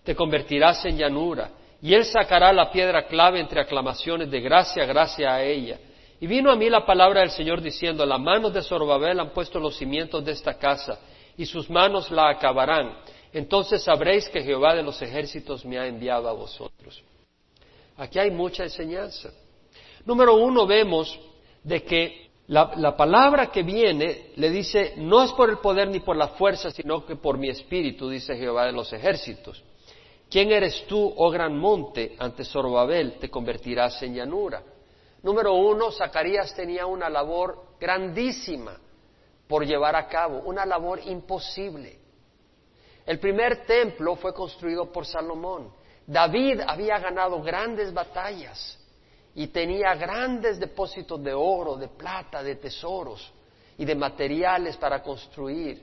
te 0.02 0.14
convertirás 0.14 0.85
en 0.87 0.96
llanura, 0.96 1.50
y 1.83 1.92
él 1.92 2.04
sacará 2.04 2.50
la 2.52 2.70
piedra 2.70 3.07
clave 3.07 3.40
entre 3.40 3.61
aclamaciones 3.61 4.31
de 4.31 4.40
gracia, 4.40 4.87
gracia 4.87 5.35
a 5.35 5.42
ella. 5.42 5.78
Y 6.20 6.26
vino 6.26 6.50
a 6.50 6.57
mí 6.57 6.70
la 6.70 6.87
palabra 6.87 7.20
del 7.20 7.31
Señor 7.31 7.61
diciendo, 7.61 8.07
las 8.07 8.18
manos 8.18 8.54
de 8.54 8.62
Zorobabel 8.62 9.20
han 9.20 9.31
puesto 9.31 9.61
los 9.61 9.76
cimientos 9.76 10.24
de 10.24 10.33
esta 10.33 10.54
casa, 10.54 10.98
y 11.37 11.44
sus 11.44 11.68
manos 11.68 12.11
la 12.11 12.31
acabarán. 12.31 12.98
Entonces 13.33 13.85
sabréis 13.85 14.28
que 14.31 14.42
Jehová 14.42 14.74
de 14.74 14.83
los 14.83 15.00
ejércitos 15.02 15.64
me 15.64 15.78
ha 15.78 15.87
enviado 15.87 16.28
a 16.28 16.33
vosotros. 16.33 17.04
Aquí 17.98 18.18
hay 18.18 18.31
mucha 18.31 18.64
enseñanza. 18.64 19.31
Número 20.05 20.35
uno, 20.37 20.67
vemos 20.67 21.19
de 21.63 21.83
que 21.83 22.31
la, 22.49 22.73
la, 22.77 22.97
palabra 22.97 23.51
que 23.51 23.63
viene 23.63 24.33
le 24.37 24.51
dice, 24.51 24.95
no 24.97 25.23
es 25.23 25.33
por 25.33 25.51
el 25.51 25.59
poder 25.59 25.89
ni 25.89 26.01
por 26.01 26.17
la 26.17 26.29
fuerza, 26.29 26.71
sino 26.71 27.05
que 27.05 27.17
por 27.17 27.37
mi 27.37 27.51
espíritu, 27.51 28.09
dice 28.09 28.37
Jehová 28.37 28.67
de 28.67 28.73
los 28.73 28.93
ejércitos. 28.93 29.63
¿Quién 30.31 30.53
eres 30.53 30.87
tú, 30.87 31.13
oh 31.17 31.31
gran 31.31 31.59
monte? 31.59 32.15
Ante 32.19 32.45
Zorobabel 32.45 33.19
te 33.19 33.31
convertirás 33.31 34.03
en 34.03 34.15
llanura. 34.15 34.63
Número 35.23 35.55
uno, 35.55 35.91
Zacarías 35.91 36.55
tenía 36.55 36.87
una 36.87 37.09
labor 37.09 37.77
grandísima 37.81 38.79
por 39.47 39.67
llevar 39.67 39.97
a 39.97 40.07
cabo, 40.07 40.41
una 40.41 40.65
labor 40.65 41.01
imposible. 41.07 41.99
El 43.05 43.19
primer 43.19 43.65
templo 43.65 44.17
fue 44.17 44.35
construido 44.35 44.93
por 44.93 45.07
Salomón. 45.07 45.73
David 46.07 46.61
había 46.67 46.99
ganado 46.99 47.43
grandes 47.43 47.93
batallas 47.93 48.78
y 49.38 49.46
tenía 49.46 49.94
grandes 49.94 50.59
depósitos 50.59 51.22
de 51.22 51.33
oro, 51.33 51.77
de 51.77 51.87
plata, 51.87 52.42
de 52.42 52.57
tesoros 52.57 53.33
y 53.77 53.85
de 53.85 53.94
materiales 53.94 54.77
para 54.77 55.01
construir. 55.01 55.81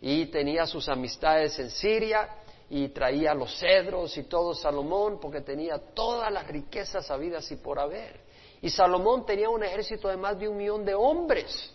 Y 0.00 0.24
tenía 0.26 0.64
sus 0.64 0.88
amistades 0.88 1.58
en 1.58 1.68
Siria 1.68 2.26
y 2.70 2.88
traía 2.88 3.34
los 3.34 3.58
cedros 3.58 4.16
y 4.16 4.22
todo 4.22 4.54
Salomón 4.54 5.20
porque 5.20 5.42
tenía 5.42 5.76
todas 5.92 6.32
las 6.32 6.46
riquezas 6.46 7.10
habidas 7.10 7.52
y 7.52 7.56
por 7.56 7.78
haber. 7.78 8.22
Y 8.62 8.70
Salomón 8.70 9.26
tenía 9.26 9.50
un 9.50 9.62
ejército 9.62 10.08
de 10.08 10.16
más 10.16 10.38
de 10.38 10.48
un 10.48 10.56
millón 10.56 10.86
de 10.86 10.94
hombres 10.94 11.70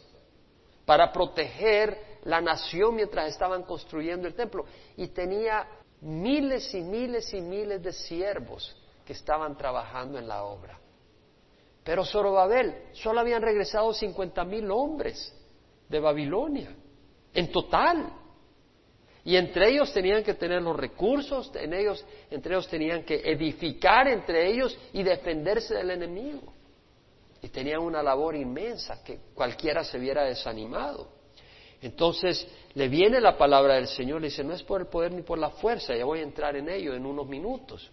para 0.84 1.14
proteger 1.14 2.18
la 2.24 2.42
nación 2.42 2.96
mientras 2.96 3.30
estaban 3.30 3.62
construyendo 3.62 4.28
el 4.28 4.34
templo. 4.34 4.66
Y 4.98 5.10
tenía 5.10 5.68
miles 6.02 6.74
y 6.74 6.82
miles 6.82 7.32
y 7.36 7.42
miles 7.42 7.84
de 7.84 7.94
siervos 7.94 8.76
que 9.06 9.14
estaban 9.14 9.56
trabajando 9.56 10.18
en 10.18 10.28
la 10.28 10.46
obra. 10.46 10.80
Pero 11.84 12.06
Zorobabel, 12.06 12.76
solo 12.94 13.20
habían 13.20 13.42
regresado 13.42 13.94
cincuenta 13.94 14.46
mil 14.46 14.72
hombres 14.72 15.34
de 15.90 16.00
Babilonia, 16.00 16.74
en 17.34 17.52
total. 17.52 18.14
Y 19.26 19.36
entre 19.36 19.70
ellos 19.70 19.94
tenían 19.94 20.24
que 20.24 20.34
tener 20.34 20.62
los 20.62 20.76
recursos, 20.76 21.52
en 21.56 21.74
ellos, 21.74 22.06
entre 22.30 22.54
ellos 22.54 22.68
tenían 22.68 23.04
que 23.04 23.16
edificar 23.16 24.08
entre 24.08 24.50
ellos 24.52 24.78
y 24.92 25.04
defenderse 25.04 25.76
del 25.76 25.92
enemigo. 25.92 26.54
Y 27.42 27.50
tenían 27.50 27.82
una 27.82 28.02
labor 28.02 28.36
inmensa 28.36 29.04
que 29.04 29.20
cualquiera 29.34 29.84
se 29.84 29.98
viera 29.98 30.24
desanimado. 30.24 31.10
Entonces 31.82 32.48
le 32.76 32.88
viene 32.88 33.20
la 33.20 33.38
palabra 33.38 33.76
del 33.76 33.88
Señor, 33.88 34.22
le 34.22 34.28
dice, 34.28 34.44
no 34.44 34.54
es 34.54 34.64
por 34.64 34.80
el 34.80 34.88
poder 34.88 35.12
ni 35.12 35.22
por 35.22 35.38
la 35.38 35.50
fuerza, 35.50 35.94
ya 35.94 36.06
voy 36.06 36.20
a 36.20 36.24
entrar 36.24 36.56
en 36.56 36.70
ello 36.70 36.94
en 36.94 37.06
unos 37.06 37.28
minutos. 37.28 37.92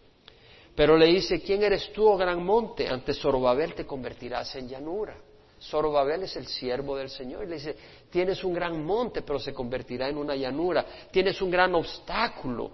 Pero 0.81 0.97
le 0.97 1.09
dice, 1.09 1.43
¿quién 1.43 1.63
eres 1.63 1.93
tú, 1.93 2.09
oh 2.09 2.17
gran 2.17 2.43
monte? 2.43 2.89
Ante 2.89 3.13
Zorobabel 3.13 3.75
te 3.75 3.85
convertirás 3.85 4.57
en 4.57 4.67
llanura. 4.67 5.15
Zorobabel 5.61 6.23
es 6.23 6.35
el 6.37 6.47
siervo 6.47 6.97
del 6.97 7.11
Señor. 7.11 7.45
Y 7.45 7.49
le 7.49 7.57
dice, 7.57 7.77
tienes 8.09 8.43
un 8.43 8.55
gran 8.55 8.83
monte, 8.83 9.21
pero 9.21 9.39
se 9.39 9.53
convertirá 9.53 10.09
en 10.09 10.17
una 10.17 10.35
llanura. 10.35 10.87
Tienes 11.11 11.43
un 11.43 11.51
gran 11.51 11.75
obstáculo. 11.75 12.71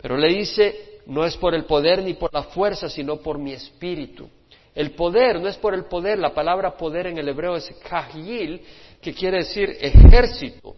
Pero 0.00 0.16
le 0.16 0.28
dice, 0.28 1.00
no 1.04 1.26
es 1.26 1.36
por 1.36 1.54
el 1.54 1.66
poder 1.66 2.02
ni 2.02 2.14
por 2.14 2.32
la 2.32 2.44
fuerza, 2.44 2.88
sino 2.88 3.18
por 3.18 3.36
mi 3.36 3.52
espíritu. 3.52 4.30
El 4.74 4.92
poder 4.92 5.38
no 5.38 5.48
es 5.48 5.58
por 5.58 5.74
el 5.74 5.84
poder, 5.84 6.18
la 6.18 6.32
palabra 6.32 6.74
poder 6.74 7.08
en 7.08 7.18
el 7.18 7.28
hebreo 7.28 7.56
es 7.56 7.70
kahil, 7.86 8.62
que 9.02 9.12
quiere 9.12 9.40
decir 9.40 9.76
ejército, 9.78 10.74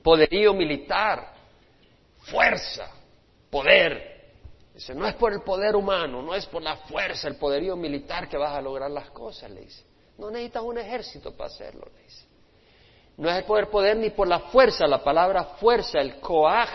poderío 0.00 0.54
militar, 0.54 1.34
fuerza, 2.20 2.88
poder. 3.50 4.11
Dice, 4.74 4.94
no 4.94 5.06
es 5.06 5.14
por 5.14 5.32
el 5.32 5.42
poder 5.42 5.76
humano, 5.76 6.22
no 6.22 6.34
es 6.34 6.46
por 6.46 6.62
la 6.62 6.76
fuerza, 6.76 7.28
el 7.28 7.36
poderío 7.36 7.76
militar 7.76 8.28
que 8.28 8.38
vas 8.38 8.56
a 8.56 8.62
lograr 8.62 8.90
las 8.90 9.10
cosas, 9.10 9.50
le 9.50 9.62
dice. 9.62 9.84
No 10.18 10.30
necesitas 10.30 10.62
un 10.62 10.78
ejército 10.78 11.36
para 11.36 11.50
hacerlo, 11.50 11.86
le 11.94 12.02
dice. 12.02 12.26
No 13.16 13.28
es 13.30 13.44
el 13.46 13.68
poder 13.68 13.96
ni 13.96 14.10
por 14.10 14.26
la 14.26 14.40
fuerza. 14.40 14.86
La 14.86 15.02
palabra 15.02 15.44
fuerza, 15.60 16.00
el 16.00 16.18
coaj, 16.20 16.70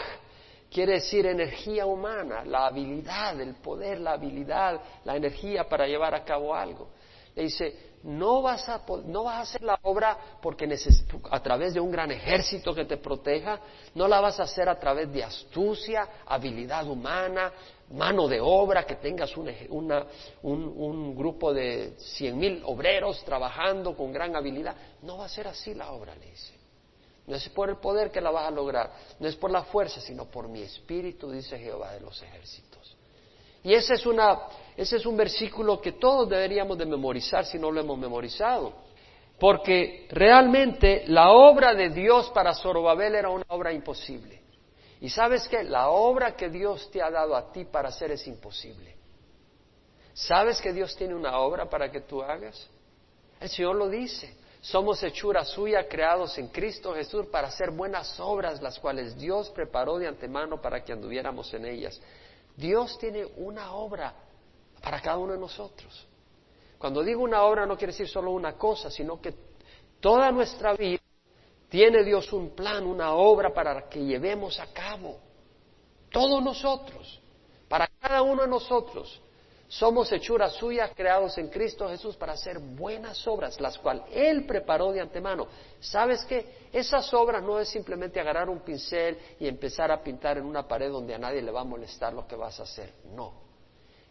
quiere 0.72 0.94
decir 0.94 1.26
energía 1.26 1.86
humana, 1.86 2.44
la 2.46 2.68
habilidad, 2.68 3.40
el 3.42 3.56
poder, 3.56 4.00
la 4.00 4.14
habilidad, 4.14 4.80
la 5.04 5.16
energía 5.16 5.68
para 5.68 5.88
llevar 5.88 6.14
a 6.14 6.24
cabo 6.24 6.54
algo. 6.54 6.90
Le 7.36 7.44
dice, 7.44 7.88
no 8.04 8.42
vas 8.42 8.68
a, 8.70 8.82
no 9.06 9.24
vas 9.24 9.36
a 9.36 9.42
hacer 9.42 9.64
la 9.64 9.80
obra 9.84 10.18
porque 10.42 10.70
a 11.30 11.40
través 11.42 11.74
de 11.74 11.80
un 11.80 11.92
gran 11.92 12.12
ejército 12.12 12.74
que 12.74 12.86
te 12.86 12.98
proteja, 12.98 13.60
no 13.96 14.08
la 14.08 14.22
vas 14.22 14.40
a 14.40 14.44
hacer 14.44 14.70
a 14.70 14.80
través 14.80 15.12
de 15.12 15.24
astucia, 15.24 16.08
habilidad 16.26 16.88
humana, 16.88 17.52
mano 17.92 18.28
de 18.28 18.40
obra, 18.42 18.86
que 18.86 18.96
tengas 18.96 19.36
un, 19.38 19.50
un, 20.42 21.16
grupo 21.16 21.54
de 21.54 21.94
cien 21.98 22.38
mil 22.38 22.62
obreros 22.66 23.24
trabajando 23.24 23.96
con 23.96 24.12
gran 24.12 24.36
habilidad. 24.36 24.76
No 25.04 25.18
va 25.18 25.26
a 25.26 25.30
ser 25.30 25.48
así 25.48 25.74
la 25.74 25.92
obra, 25.92 26.16
le 26.16 26.26
dice. 26.26 26.54
No 27.28 27.36
es 27.36 27.48
por 27.50 27.70
el 27.70 27.78
poder 27.78 28.10
que 28.12 28.22
la 28.22 28.32
vas 28.32 28.48
a 28.48 28.52
lograr, 28.52 28.92
no 29.20 29.28
es 29.28 29.36
por 29.36 29.52
la 29.52 29.64
fuerza, 29.64 30.00
sino 30.00 30.26
por 30.26 30.48
mi 30.48 30.62
espíritu, 30.62 31.30
dice 31.30 31.60
Jehová 31.60 31.92
de 31.92 32.00
los 32.00 32.22
ejércitos. 32.22 32.96
Y 33.64 33.74
ese 33.74 33.96
es, 33.96 34.06
una, 34.06 34.40
ese 34.78 34.96
es 34.96 35.06
un 35.06 35.18
versículo 35.18 35.82
que 35.82 35.94
todos 35.94 36.30
deberíamos 36.30 36.78
de 36.78 36.86
memorizar 36.86 37.46
si 37.46 37.60
no 37.60 37.70
lo 37.70 37.82
hemos 37.82 37.98
memorizado. 37.98 38.74
Porque 39.38 40.08
realmente 40.10 41.04
la 41.08 41.32
obra 41.32 41.74
de 41.74 41.90
Dios 41.90 42.30
para 42.30 42.54
Zorobabel 42.54 43.16
era 43.16 43.30
una 43.30 43.46
obra 43.50 43.74
imposible. 43.74 44.47
Y 45.00 45.10
sabes 45.10 45.48
que 45.48 45.64
la 45.64 45.90
obra 45.90 46.36
que 46.36 46.50
Dios 46.50 46.90
te 46.92 47.02
ha 47.02 47.12
dado 47.12 47.36
a 47.36 47.52
ti 47.52 47.66
para 47.66 47.90
hacer 47.90 48.12
es 48.12 48.26
imposible. 48.28 48.96
¿Sabes 50.14 50.60
que 50.60 50.74
Dios 50.74 50.96
tiene 50.96 51.14
una 51.14 51.38
obra 51.40 51.70
para 51.70 51.92
que 51.92 52.02
tú 52.02 52.24
hagas? 52.24 52.68
El 53.40 53.50
Señor 53.50 53.76
lo 53.76 53.88
dice. 53.90 54.36
Somos 54.62 55.02
hechura 55.04 55.46
suya, 55.46 55.88
creados 55.88 56.38
en 56.40 56.48
Cristo 56.48 56.94
Jesús 56.96 57.28
para 57.28 57.50
hacer 57.50 57.70
buenas 57.70 58.20
obras, 58.20 58.62
las 58.62 58.80
cuales 58.80 59.16
Dios 59.16 59.52
preparó 59.52 60.00
de 60.00 60.08
antemano 60.08 60.60
para 60.60 60.84
que 60.84 60.92
anduviéramos 60.92 61.54
en 61.54 61.66
ellas. 61.66 62.02
Dios 62.56 62.98
tiene 62.98 63.26
una 63.38 63.74
obra 63.74 64.14
para 64.82 65.00
cada 65.00 65.18
uno 65.20 65.34
de 65.34 65.40
nosotros. 65.40 66.08
Cuando 66.80 67.04
digo 67.04 67.22
una 67.22 67.44
obra 67.44 67.66
no 67.66 67.78
quiere 67.78 67.94
decir 67.94 68.08
solo 68.08 68.32
una 68.32 68.54
cosa, 68.54 68.90
sino 68.90 69.22
que 69.22 69.34
toda 70.00 70.32
nuestra 70.32 70.74
vida 70.74 70.97
tiene 71.70 72.04
Dios 72.04 72.32
un 72.32 72.52
plan, 72.52 72.86
una 72.86 73.14
obra 73.14 73.54
para 73.54 73.90
que 73.90 74.04
llevemos 74.04 74.60
a 74.60 74.68
cabo. 74.68 75.20
Todos 76.10 76.42
nosotros, 76.42 77.20
para 77.68 77.88
cada 78.00 78.22
uno 78.22 78.44
de 78.44 78.48
nosotros, 78.48 79.22
somos 79.68 80.10
hechuras 80.14 80.54
suyas 80.54 80.92
creados 80.96 81.38
en 81.38 81.50
Cristo 81.50 81.90
Jesús 81.90 82.16
para 82.16 82.34
hacer 82.34 82.58
buenas 82.58 83.28
obras, 83.28 83.60
las 83.60 83.78
cuales 83.78 84.06
Él 84.14 84.46
preparó 84.46 84.94
de 84.94 85.02
antemano. 85.02 85.48
¿Sabes 85.82 86.24
qué? 86.24 86.70
Esas 86.72 87.14
obras 87.14 87.44
no 87.44 87.60
es 87.60 87.68
simplemente 87.68 88.18
agarrar 88.20 88.50
un 88.50 88.62
pincel 88.62 89.18
y 89.38 89.48
empezar 89.48 89.92
a 89.92 90.02
pintar 90.02 90.38
en 90.38 90.46
una 90.46 90.66
pared 90.66 90.90
donde 90.90 91.14
a 91.14 91.18
nadie 91.18 91.42
le 91.42 91.52
va 91.52 91.62
a 91.62 91.66
molestar 91.66 92.14
lo 92.14 92.26
que 92.26 92.38
vas 92.38 92.58
a 92.62 92.64
hacer. 92.64 92.94
No. 93.14 93.34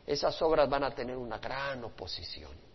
Esas 0.07 0.40
obras 0.42 0.69
van 0.69 0.85
a 0.85 0.95
tener 0.95 1.16
una 1.16 1.38
gran 1.38 1.83
oposición 1.85 2.65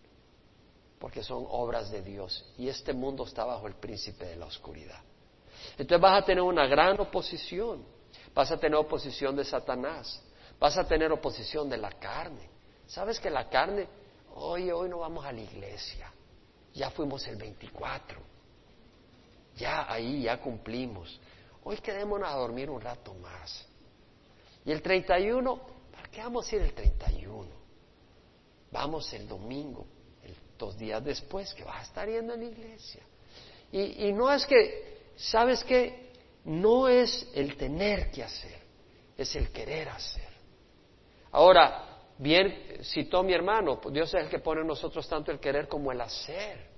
porque 1.02 1.24
son 1.24 1.44
obras 1.48 1.90
de 1.90 2.00
Dios 2.00 2.44
y 2.56 2.68
este 2.68 2.92
mundo 2.92 3.24
está 3.24 3.44
bajo 3.44 3.66
el 3.66 3.74
príncipe 3.74 4.24
de 4.24 4.36
la 4.36 4.46
oscuridad. 4.46 5.00
Entonces 5.76 6.00
vas 6.00 6.22
a 6.22 6.24
tener 6.24 6.44
una 6.44 6.68
gran 6.68 7.00
oposición, 7.00 7.84
vas 8.32 8.52
a 8.52 8.56
tener 8.56 8.76
oposición 8.76 9.34
de 9.34 9.44
Satanás, 9.44 10.22
vas 10.60 10.78
a 10.78 10.86
tener 10.86 11.10
oposición 11.10 11.68
de 11.68 11.76
la 11.76 11.90
carne. 11.90 12.48
¿Sabes 12.86 13.18
que 13.18 13.30
la 13.30 13.48
carne, 13.48 13.88
hoy, 14.36 14.70
hoy 14.70 14.88
no 14.88 15.00
vamos 15.00 15.26
a 15.26 15.32
la 15.32 15.40
iglesia, 15.40 16.08
ya 16.72 16.88
fuimos 16.92 17.26
el 17.26 17.34
24, 17.34 18.20
ya 19.56 19.92
ahí 19.92 20.22
ya 20.22 20.40
cumplimos, 20.40 21.18
hoy 21.64 21.78
quedémonos 21.78 22.28
a 22.28 22.36
dormir 22.36 22.70
un 22.70 22.80
rato 22.80 23.12
más. 23.14 23.66
Y 24.64 24.70
el 24.70 24.80
31, 24.80 25.60
¿para 25.90 26.08
qué 26.12 26.20
vamos 26.20 26.46
a 26.52 26.54
ir 26.54 26.62
el 26.62 26.72
31? 26.72 27.48
Vamos 28.70 29.12
el 29.14 29.26
domingo, 29.26 29.84
dos 30.62 30.78
días 30.78 31.04
después, 31.04 31.52
que 31.54 31.64
vas 31.64 31.80
a 31.80 31.82
estar 31.82 32.08
yendo 32.08 32.34
en 32.34 32.40
la 32.40 32.46
iglesia. 32.46 33.02
Y, 33.72 34.06
y 34.06 34.12
no 34.12 34.32
es 34.32 34.46
que, 34.46 35.00
¿sabes 35.16 35.64
qué? 35.64 36.12
No 36.44 36.88
es 36.88 37.28
el 37.34 37.56
tener 37.56 38.12
que 38.12 38.22
hacer, 38.22 38.60
es 39.16 39.34
el 39.34 39.50
querer 39.50 39.88
hacer. 39.88 40.30
Ahora, 41.32 41.98
bien 42.18 42.78
citó 42.84 43.24
mi 43.24 43.32
hermano, 43.32 43.80
Dios 43.90 44.14
es 44.14 44.22
el 44.22 44.28
que 44.28 44.38
pone 44.38 44.60
en 44.60 44.68
nosotros 44.68 45.08
tanto 45.08 45.32
el 45.32 45.40
querer 45.40 45.66
como 45.66 45.90
el 45.90 46.00
hacer. 46.00 46.70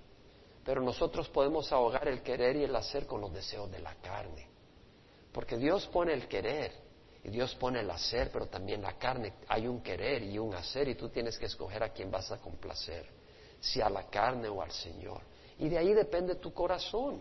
Pero 0.64 0.80
nosotros 0.80 1.28
podemos 1.28 1.70
ahogar 1.72 2.08
el 2.08 2.22
querer 2.22 2.56
y 2.56 2.64
el 2.64 2.74
hacer 2.74 3.06
con 3.06 3.20
los 3.20 3.32
deseos 3.32 3.70
de 3.70 3.80
la 3.80 3.94
carne. 3.96 4.48
Porque 5.30 5.58
Dios 5.58 5.86
pone 5.88 6.14
el 6.14 6.26
querer 6.26 6.72
y 7.22 7.28
Dios 7.28 7.54
pone 7.56 7.80
el 7.80 7.90
hacer, 7.90 8.30
pero 8.32 8.46
también 8.46 8.80
la 8.80 8.96
carne. 8.96 9.34
Hay 9.48 9.66
un 9.66 9.82
querer 9.82 10.22
y 10.22 10.38
un 10.38 10.54
hacer 10.54 10.88
y 10.88 10.94
tú 10.94 11.08
tienes 11.08 11.38
que 11.38 11.46
escoger 11.46 11.82
a 11.82 11.90
quién 11.90 12.10
vas 12.10 12.30
a 12.30 12.38
complacer, 12.38 13.06
si 13.64 13.80
a 13.80 13.88
la 13.88 14.04
carne 14.04 14.48
o 14.48 14.62
al 14.62 14.70
Señor. 14.70 15.20
Y 15.58 15.68
de 15.68 15.78
ahí 15.78 15.94
depende 15.94 16.34
tu 16.36 16.52
corazón. 16.52 17.20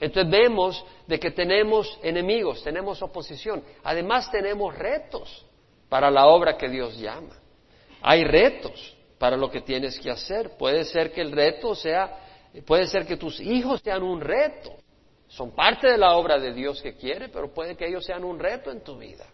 Entonces 0.00 0.30
vemos 0.30 0.84
de 1.06 1.18
que 1.18 1.30
tenemos 1.30 1.98
enemigos, 2.02 2.62
tenemos 2.62 3.00
oposición. 3.00 3.62
Además 3.82 4.30
tenemos 4.30 4.76
retos 4.76 5.46
para 5.88 6.10
la 6.10 6.26
obra 6.26 6.56
que 6.56 6.68
Dios 6.68 6.98
llama. 6.98 7.36
Hay 8.02 8.24
retos 8.24 8.96
para 9.18 9.36
lo 9.36 9.50
que 9.50 9.60
tienes 9.60 9.98
que 9.98 10.10
hacer. 10.10 10.56
Puede 10.58 10.84
ser 10.84 11.12
que 11.12 11.20
el 11.20 11.32
reto 11.32 11.74
sea 11.74 12.24
Puede 12.62 12.86
ser 12.86 13.06
que 13.06 13.16
tus 13.16 13.40
hijos 13.40 13.80
sean 13.82 14.02
un 14.02 14.20
reto. 14.20 14.72
Son 15.26 15.50
parte 15.50 15.90
de 15.90 15.98
la 15.98 16.14
obra 16.14 16.38
de 16.38 16.52
Dios 16.52 16.80
que 16.80 16.94
quiere, 16.94 17.28
pero 17.28 17.52
puede 17.52 17.76
que 17.76 17.86
ellos 17.86 18.04
sean 18.04 18.22
un 18.22 18.38
reto 18.38 18.70
en 18.70 18.82
tu 18.82 18.96
vida. 18.96 19.26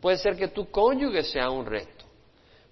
Puede 0.00 0.18
ser 0.18 0.36
que 0.36 0.48
tu 0.48 0.70
cónyuge 0.70 1.22
sea 1.22 1.50
un 1.50 1.64
reto. 1.64 1.93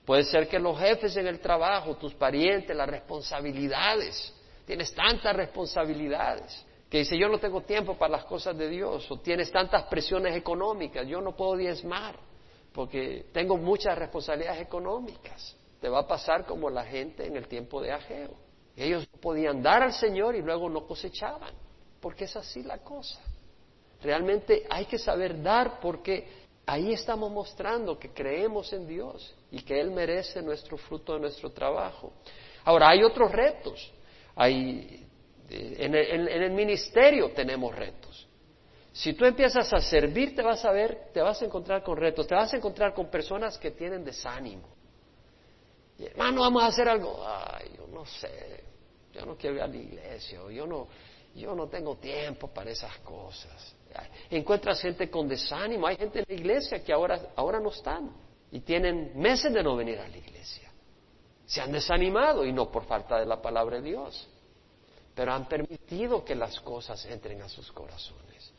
Puede 0.05 0.25
ser 0.25 0.49
que 0.49 0.59
los 0.59 0.79
jefes 0.79 1.17
en 1.17 1.27
el 1.27 1.41
trabajo, 1.41 1.97
tus 1.97 2.15
parientes, 2.15 2.77
las 2.77 2.89
responsabilidades. 2.89 4.35
Tienes 4.67 4.95
tantas 4.95 5.35
responsabilidades 5.35 6.67
que 6.91 6.99
dice 6.99 7.17
yo 7.17 7.29
no 7.29 7.39
tengo 7.39 7.63
tiempo 7.63 7.97
para 7.97 8.13
las 8.13 8.25
cosas 8.25 8.57
de 8.59 8.69
Dios. 8.69 9.11
O 9.11 9.19
tienes 9.21 9.51
tantas 9.51 9.85
presiones 9.85 10.37
económicas, 10.37 11.07
yo 11.07 11.21
no 11.21 11.35
puedo 11.35 11.57
diezmar 11.57 12.17
porque 12.73 13.27
tengo 13.33 13.57
muchas 13.57 13.97
responsabilidades 13.99 14.63
económicas. 14.63 15.57
Te 15.81 15.89
va 15.89 16.01
a 16.01 16.07
pasar 16.07 16.45
como 16.47 16.71
la 16.71 16.85
gente 16.85 17.27
en 17.27 17.37
el 17.37 17.49
tiempo 17.49 17.81
de 17.81 17.93
Ageo. 17.93 18.35
Ellos 18.77 19.07
podían 19.21 19.63
dar 19.63 19.83
al 19.83 19.93
Señor 19.93 20.35
y 20.35 20.43
luego 20.43 20.69
no 20.71 20.87
cosechaban, 20.87 21.55
porque 22.01 22.25
es 22.25 22.37
así 22.37 22.63
la 22.63 22.79
cosa. 22.79 23.21
Realmente 24.03 24.67
hay 24.69 24.87
que 24.87 24.99
saber 24.99 25.43
dar 25.43 25.81
porque 25.81 26.42
ahí 26.67 26.93
estamos 26.93 27.31
mostrando 27.31 27.99
que 27.99 28.11
creemos 28.11 28.73
en 28.73 28.87
Dios 28.87 29.35
y 29.51 29.63
que 29.63 29.81
Él 29.81 29.91
merece 29.91 30.43
nuestro 30.43 30.77
fruto 30.77 31.15
de 31.15 31.21
nuestro 31.21 31.51
trabajo. 31.51 32.13
Ahora, 32.65 32.91
hay 32.91 33.03
otros 33.03 33.31
retos. 33.31 33.93
Hay, 34.37 35.07
en, 35.49 35.95
el, 35.95 36.29
en 36.29 36.43
el 36.43 36.53
ministerio 36.53 37.33
tenemos 37.33 37.75
retos. 37.75 38.27
Si 38.93 39.15
tú 39.15 39.25
empiezas 39.25 39.73
a 39.73 39.81
servir, 39.81 40.37
te 40.37 40.43
vas 40.43 40.65
a 40.65 40.71
ver, 40.71 41.11
te 41.13 41.21
vas 41.21 41.41
a 41.43 41.45
encontrar 41.47 41.83
con 41.83 41.97
retos, 41.97 42.27
te 42.27 42.35
vas 42.35 42.53
a 42.53 42.57
encontrar 42.57 42.93
con 42.93 43.11
personas 43.11 43.57
que 43.59 43.71
tienen 43.71 44.05
desánimo 44.05 44.83
hermano, 46.07 46.43
vamos 46.43 46.63
a 46.63 46.67
hacer 46.67 46.89
algo. 46.89 47.25
Ay, 47.27 47.73
yo 47.77 47.87
no 47.87 48.05
sé, 48.07 48.65
yo 49.13 49.25
no 49.27 49.37
quiero 49.37 49.57
ir 49.57 49.63
a 49.63 49.67
la 49.67 49.77
iglesia, 49.77 50.41
yo 50.51 50.67
no, 50.67 50.89
yo 51.35 51.55
no 51.55 51.69
tengo 51.69 51.97
tiempo 51.97 52.49
para 52.49 52.71
esas 52.71 52.99
cosas. 52.99 53.75
Encuentras 54.31 54.81
gente 54.81 55.11
con 55.11 55.29
desánimo, 55.29 55.87
hay 55.87 55.97
gente 55.97 56.21
en 56.21 56.25
la 56.29 56.35
iglesia 56.35 56.83
que 56.83 56.93
ahora, 56.93 57.21
ahora 57.37 57.61
no 57.61 57.71
están 57.71 58.11
y 58.51 58.61
tienen 58.61 59.13
meses 59.19 59.53
de 59.53 59.63
no 59.63 59.77
venir 59.77 59.99
a 59.99 60.09
la 60.09 60.17
iglesia. 60.17 60.71
Se 61.47 61.61
han 61.61 61.73
desanimado 61.73 62.45
y 62.45 62.53
no 62.53 62.71
por 62.71 62.85
falta 62.85 63.19
de 63.19 63.27
la 63.27 63.41
palabra 63.41 63.81
de 63.81 63.91
Dios, 63.91 64.29
pero 65.15 65.33
han 65.33 65.49
permitido 65.49 66.25
que 66.25 66.35
las 66.35 66.61
cosas 66.61 67.05
entren 67.07 67.43
a 67.43 67.49
sus 67.49 67.71
corazones. 67.73 68.53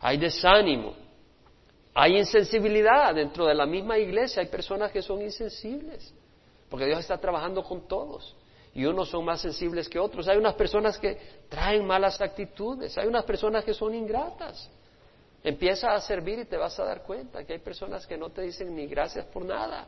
Hay 0.00 0.16
desánimo, 0.16 0.94
hay 1.94 2.16
insensibilidad 2.16 3.14
dentro 3.14 3.46
de 3.46 3.54
la 3.54 3.66
misma 3.66 3.98
iglesia, 3.98 4.42
hay 4.42 4.48
personas 4.48 4.92
que 4.92 5.02
son 5.02 5.20
insensibles 5.20 6.14
porque 6.68 6.86
Dios 6.86 7.00
está 7.00 7.18
trabajando 7.18 7.62
con 7.62 7.86
todos. 7.86 8.34
Y 8.74 8.84
unos 8.84 9.08
son 9.08 9.24
más 9.24 9.40
sensibles 9.40 9.88
que 9.88 9.98
otros. 9.98 10.28
Hay 10.28 10.36
unas 10.36 10.54
personas 10.54 10.98
que 10.98 11.18
traen 11.48 11.86
malas 11.86 12.20
actitudes, 12.20 12.96
hay 12.98 13.08
unas 13.08 13.24
personas 13.24 13.64
que 13.64 13.74
son 13.74 13.94
ingratas. 13.94 14.70
Empieza 15.48 15.94
a 15.94 16.00
servir 16.02 16.40
y 16.40 16.44
te 16.44 16.58
vas 16.58 16.78
a 16.78 16.84
dar 16.84 17.02
cuenta 17.02 17.42
que 17.42 17.54
hay 17.54 17.58
personas 17.60 18.06
que 18.06 18.18
no 18.18 18.28
te 18.28 18.42
dicen 18.42 18.74
ni 18.76 18.86
gracias 18.86 19.24
por 19.24 19.46
nada. 19.46 19.86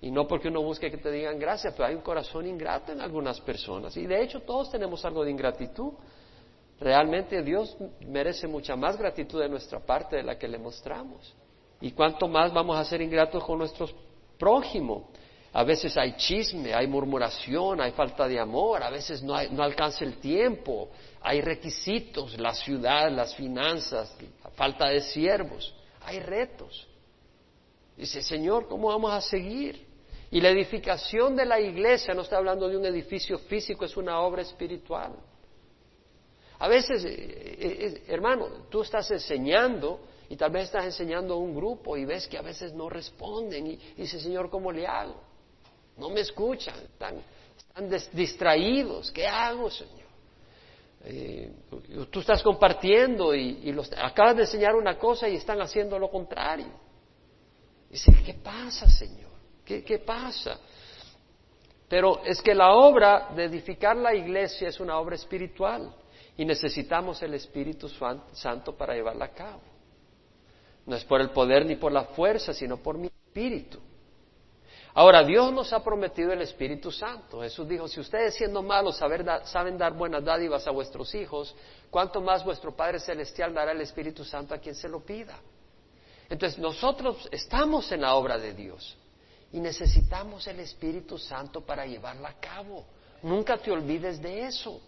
Y 0.00 0.10
no 0.10 0.26
porque 0.26 0.48
uno 0.48 0.62
busque 0.62 0.90
que 0.90 0.96
te 0.96 1.10
digan 1.10 1.38
gracias, 1.38 1.74
pero 1.74 1.90
hay 1.90 1.94
un 1.94 2.00
corazón 2.00 2.46
ingrato 2.46 2.92
en 2.92 3.02
algunas 3.02 3.38
personas. 3.42 3.94
Y 3.98 4.06
de 4.06 4.22
hecho 4.22 4.40
todos 4.40 4.70
tenemos 4.70 5.04
algo 5.04 5.26
de 5.26 5.30
ingratitud. 5.30 5.92
Realmente 6.80 7.42
Dios 7.42 7.76
merece 8.06 8.46
mucha 8.46 8.76
más 8.76 8.96
gratitud 8.96 9.42
de 9.42 9.50
nuestra 9.50 9.78
parte 9.78 10.16
de 10.16 10.22
la 10.22 10.38
que 10.38 10.48
le 10.48 10.56
mostramos. 10.56 11.34
Y 11.82 11.90
cuánto 11.90 12.26
más 12.26 12.50
vamos 12.54 12.78
a 12.78 12.84
ser 12.86 13.02
ingratos 13.02 13.44
con 13.44 13.58
nuestros 13.58 13.94
prójimos. 14.38 15.02
A 15.52 15.64
veces 15.64 15.98
hay 15.98 16.16
chisme, 16.16 16.72
hay 16.72 16.86
murmuración, 16.86 17.82
hay 17.82 17.92
falta 17.92 18.26
de 18.26 18.40
amor, 18.40 18.82
a 18.82 18.88
veces 18.88 19.22
no, 19.22 19.34
alcanza 19.34 20.02
el 20.04 20.16
tiempo, 20.16 20.88
hay 21.20 21.42
requisitos, 21.42 22.38
la 22.38 22.54
ciudad, 22.54 23.10
las 23.10 23.34
finanzas, 23.34 24.16
falta 24.58 24.88
de 24.88 25.00
siervos, 25.00 25.74
hay 26.02 26.20
retos. 26.20 26.86
Dice, 27.96 28.20
Señor, 28.20 28.68
¿cómo 28.68 28.88
vamos 28.88 29.12
a 29.12 29.22
seguir? 29.22 29.86
Y 30.30 30.42
la 30.42 30.50
edificación 30.50 31.34
de 31.34 31.46
la 31.46 31.58
iglesia, 31.58 32.12
no 32.12 32.20
está 32.20 32.36
hablando 32.36 32.68
de 32.68 32.76
un 32.76 32.84
edificio 32.84 33.38
físico, 33.38 33.86
es 33.86 33.96
una 33.96 34.20
obra 34.20 34.42
espiritual. 34.42 35.14
A 36.58 36.68
veces, 36.68 37.02
eh, 37.06 37.56
eh, 37.60 38.02
hermano, 38.08 38.66
tú 38.68 38.82
estás 38.82 39.10
enseñando 39.10 40.00
y 40.28 40.36
tal 40.36 40.50
vez 40.50 40.64
estás 40.64 40.84
enseñando 40.84 41.32
a 41.32 41.36
un 41.38 41.54
grupo 41.54 41.96
y 41.96 42.04
ves 42.04 42.28
que 42.28 42.36
a 42.36 42.42
veces 42.42 42.74
no 42.74 42.90
responden 42.90 43.66
y 43.66 43.76
dice, 43.96 44.20
Señor, 44.20 44.50
¿cómo 44.50 44.70
le 44.70 44.86
hago? 44.86 45.28
no 45.98 46.08
me 46.10 46.20
escuchan, 46.20 46.74
están, 46.78 47.20
distraídos, 48.12 49.10
¿qué 49.10 49.26
hago, 49.26 49.70
Señor? 49.70 50.07
Eh, 51.04 51.52
tú 52.10 52.20
estás 52.20 52.42
compartiendo 52.42 53.34
y, 53.34 53.72
los, 53.72 53.90
acabas 53.96 54.36
de 54.36 54.42
enseñar 54.42 54.74
una 54.74 54.98
cosa 54.98 55.28
y 55.28 55.36
están 55.36 55.60
haciendo 55.60 55.98
lo 55.98 56.10
contrario. 56.10 56.72
Dice, 57.90 58.12
¿qué 58.24 58.34
pasa, 58.34 58.88
Señor? 58.88 59.30
¿Qué, 59.64 59.82
¿Qué 59.84 59.98
pasa? 59.98 60.58
Pero 61.88 62.22
es 62.24 62.42
que 62.42 62.54
la 62.54 62.74
obra 62.74 63.30
de 63.34 63.44
edificar 63.44 63.96
la 63.96 64.14
iglesia 64.14 64.68
es 64.68 64.78
una 64.78 64.98
obra 64.98 65.16
espiritual 65.16 65.94
y 66.36 66.44
necesitamos 66.44 67.22
el 67.22 67.34
Espíritu 67.34 67.88
Santo 68.32 68.76
para 68.76 68.94
llevarla 68.94 69.24
a 69.26 69.32
cabo. 69.32 69.60
No 70.86 70.96
es 70.96 71.04
por 71.04 71.20
el 71.20 71.30
poder 71.30 71.66
ni 71.66 71.76
por 71.76 71.92
la 71.92 72.04
fuerza, 72.04 72.52
sino 72.52 72.76
por 72.76 72.98
mi 72.98 73.08
espíritu. 73.08 73.80
Ahora, 74.94 75.22
Dios 75.22 75.52
nos 75.52 75.72
ha 75.72 75.82
prometido 75.82 76.32
el 76.32 76.42
Espíritu 76.42 76.90
Santo. 76.90 77.40
Jesús 77.42 77.68
dijo, 77.68 77.86
si 77.86 78.00
ustedes 78.00 78.34
siendo 78.34 78.62
malos 78.62 78.96
saben 78.96 79.78
dar 79.78 79.92
buenas 79.92 80.24
dádivas 80.24 80.66
a 80.66 80.70
vuestros 80.70 81.14
hijos, 81.14 81.54
¿cuánto 81.90 82.20
más 82.20 82.44
vuestro 82.44 82.74
Padre 82.74 82.98
Celestial 82.98 83.54
dará 83.54 83.72
el 83.72 83.80
Espíritu 83.80 84.24
Santo 84.24 84.54
a 84.54 84.58
quien 84.58 84.74
se 84.74 84.88
lo 84.88 85.00
pida? 85.00 85.38
Entonces, 86.28 86.58
nosotros 86.58 87.28
estamos 87.30 87.90
en 87.92 88.02
la 88.02 88.14
obra 88.14 88.38
de 88.38 88.54
Dios 88.54 88.96
y 89.52 89.60
necesitamos 89.60 90.46
el 90.46 90.60
Espíritu 90.60 91.16
Santo 91.18 91.60
para 91.62 91.86
llevarla 91.86 92.30
a 92.30 92.40
cabo. 92.40 92.84
Nunca 93.22 93.56
te 93.56 93.70
olvides 93.70 94.20
de 94.20 94.42
eso. 94.42 94.80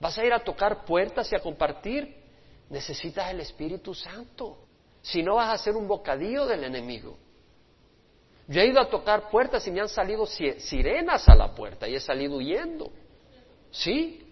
Vas 0.00 0.18
a 0.18 0.24
ir 0.24 0.32
a 0.32 0.42
tocar 0.42 0.84
puertas 0.84 1.30
y 1.30 1.36
a 1.36 1.40
compartir. 1.40 2.16
Necesitas 2.68 3.30
el 3.30 3.40
Espíritu 3.40 3.94
Santo. 3.94 4.58
Si 5.02 5.22
no, 5.22 5.36
vas 5.36 5.52
a 5.54 5.62
ser 5.62 5.76
un 5.76 5.86
bocadillo 5.86 6.46
del 6.46 6.64
enemigo. 6.64 7.16
Yo 8.48 8.60
he 8.60 8.66
ido 8.66 8.80
a 8.80 8.88
tocar 8.88 9.30
puertas 9.30 9.66
y 9.66 9.70
me 9.70 9.80
han 9.80 9.88
salido 9.88 10.26
sirenas 10.26 11.28
a 11.28 11.34
la 11.34 11.54
puerta 11.54 11.88
y 11.88 11.94
he 11.94 12.00
salido 12.00 12.36
huyendo. 12.36 12.90
¿Sí? 13.70 14.26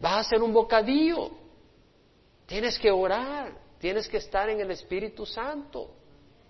Vas 0.00 0.12
a 0.12 0.20
hacer 0.20 0.42
un 0.42 0.52
bocadillo. 0.52 1.30
Tienes 2.46 2.78
que 2.78 2.90
orar, 2.90 3.52
tienes 3.78 4.08
que 4.08 4.18
estar 4.18 4.50
en 4.50 4.60
el 4.60 4.70
Espíritu 4.70 5.24
Santo, 5.24 5.90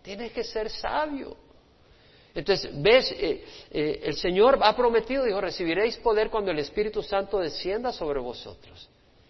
tienes 0.03 0.33
que 0.33 0.43
ser 0.43 0.69
sabio. 0.69 1.37
Entonces, 2.35 2.71
ves, 2.83 3.12
eh, 3.12 3.45
eh, 3.71 4.01
el 4.03 4.17
Señor 4.17 4.59
ha 4.61 4.75
prometido, 4.75 5.23
dijo, 5.23 5.40
recibiréis 5.40 5.97
poder 5.99 6.31
cuando 6.31 6.51
el 6.51 6.59
Espíritu 6.59 7.01
Santo 7.01 7.38
descienda 7.38 7.93
sobre 7.93 8.19
vosotros 8.19 8.88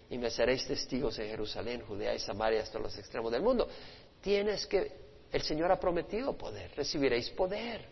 y 0.09 0.17
me 0.17 0.31
seréis 0.31 0.65
testigos 0.65 1.17
en 1.19 1.29
Jerusalén, 1.29 1.83
Judea 1.87 2.15
y 2.15 2.19
Samaria 2.19 2.61
hasta 2.61 2.79
los 2.79 2.97
extremos 2.97 3.31
del 3.31 3.43
mundo. 3.43 3.67
Tienes 4.21 4.65
que 4.65 5.04
el 5.35 5.41
Señor 5.41 5.69
ha 5.69 5.77
prometido 5.77 6.31
poder, 6.37 6.71
recibiréis 6.77 7.29
poder. 7.31 7.85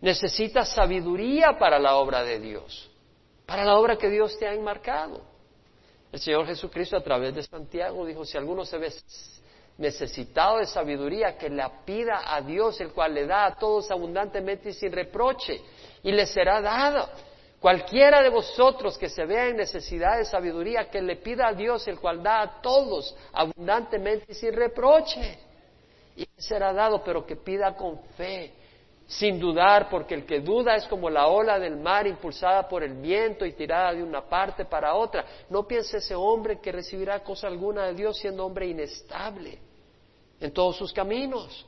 Necesitas 0.00 0.70
sabiduría 0.70 1.58
para 1.58 1.78
la 1.78 1.96
obra 1.96 2.24
de 2.24 2.40
Dios, 2.40 2.90
para 3.44 3.66
la 3.66 3.76
obra 3.76 3.98
que 3.98 4.08
Dios 4.08 4.38
te 4.38 4.48
ha 4.48 4.54
enmarcado. 4.54 5.20
El 6.10 6.18
Señor 6.18 6.46
Jesucristo 6.46 6.96
a 6.96 7.02
través 7.02 7.34
de 7.34 7.42
Santiago 7.42 8.06
dijo, 8.06 8.24
si 8.24 8.38
alguno 8.38 8.64
se 8.64 8.78
ve 8.78 8.90
necesitado 9.76 10.56
de 10.56 10.64
sabiduría, 10.64 11.36
que 11.36 11.50
la 11.50 11.84
pida 11.84 12.34
a 12.34 12.40
Dios, 12.40 12.80
el 12.80 12.92
cual 12.92 13.12
le 13.12 13.26
da 13.26 13.44
a 13.44 13.56
todos 13.56 13.90
abundantemente 13.90 14.70
y 14.70 14.72
sin 14.72 14.90
reproche, 14.90 15.60
y 16.02 16.12
le 16.12 16.24
será 16.24 16.62
dado. 16.62 17.10
Cualquiera 17.60 18.22
de 18.22 18.30
vosotros 18.30 18.96
que 18.96 19.10
se 19.10 19.26
vea 19.26 19.48
en 19.48 19.58
necesidad 19.58 20.16
de 20.16 20.24
sabiduría, 20.24 20.88
que 20.88 21.02
le 21.02 21.16
pida 21.16 21.48
a 21.48 21.52
Dios, 21.52 21.86
el 21.88 22.00
cual 22.00 22.22
da 22.22 22.40
a 22.40 22.62
todos 22.62 23.14
abundantemente 23.34 24.32
y 24.32 24.34
sin 24.34 24.54
reproche, 24.54 25.46
y 26.18 26.28
será 26.36 26.72
dado, 26.72 27.02
pero 27.04 27.24
que 27.24 27.36
pida 27.36 27.76
con 27.76 28.00
fe, 28.16 28.52
sin 29.06 29.38
dudar, 29.38 29.88
porque 29.88 30.14
el 30.14 30.26
que 30.26 30.40
duda 30.40 30.74
es 30.74 30.86
como 30.88 31.08
la 31.08 31.28
ola 31.28 31.60
del 31.60 31.76
mar 31.76 32.08
impulsada 32.08 32.68
por 32.68 32.82
el 32.82 32.94
viento 32.94 33.46
y 33.46 33.52
tirada 33.52 33.94
de 33.94 34.02
una 34.02 34.28
parte 34.28 34.64
para 34.64 34.94
otra. 34.94 35.24
No 35.48 35.66
piense 35.66 35.98
ese 35.98 36.16
hombre 36.16 36.60
que 36.60 36.72
recibirá 36.72 37.22
cosa 37.22 37.46
alguna 37.46 37.86
de 37.86 37.94
Dios 37.94 38.18
siendo 38.18 38.44
hombre 38.44 38.66
inestable 38.66 39.58
en 40.40 40.52
todos 40.52 40.76
sus 40.76 40.92
caminos. 40.92 41.64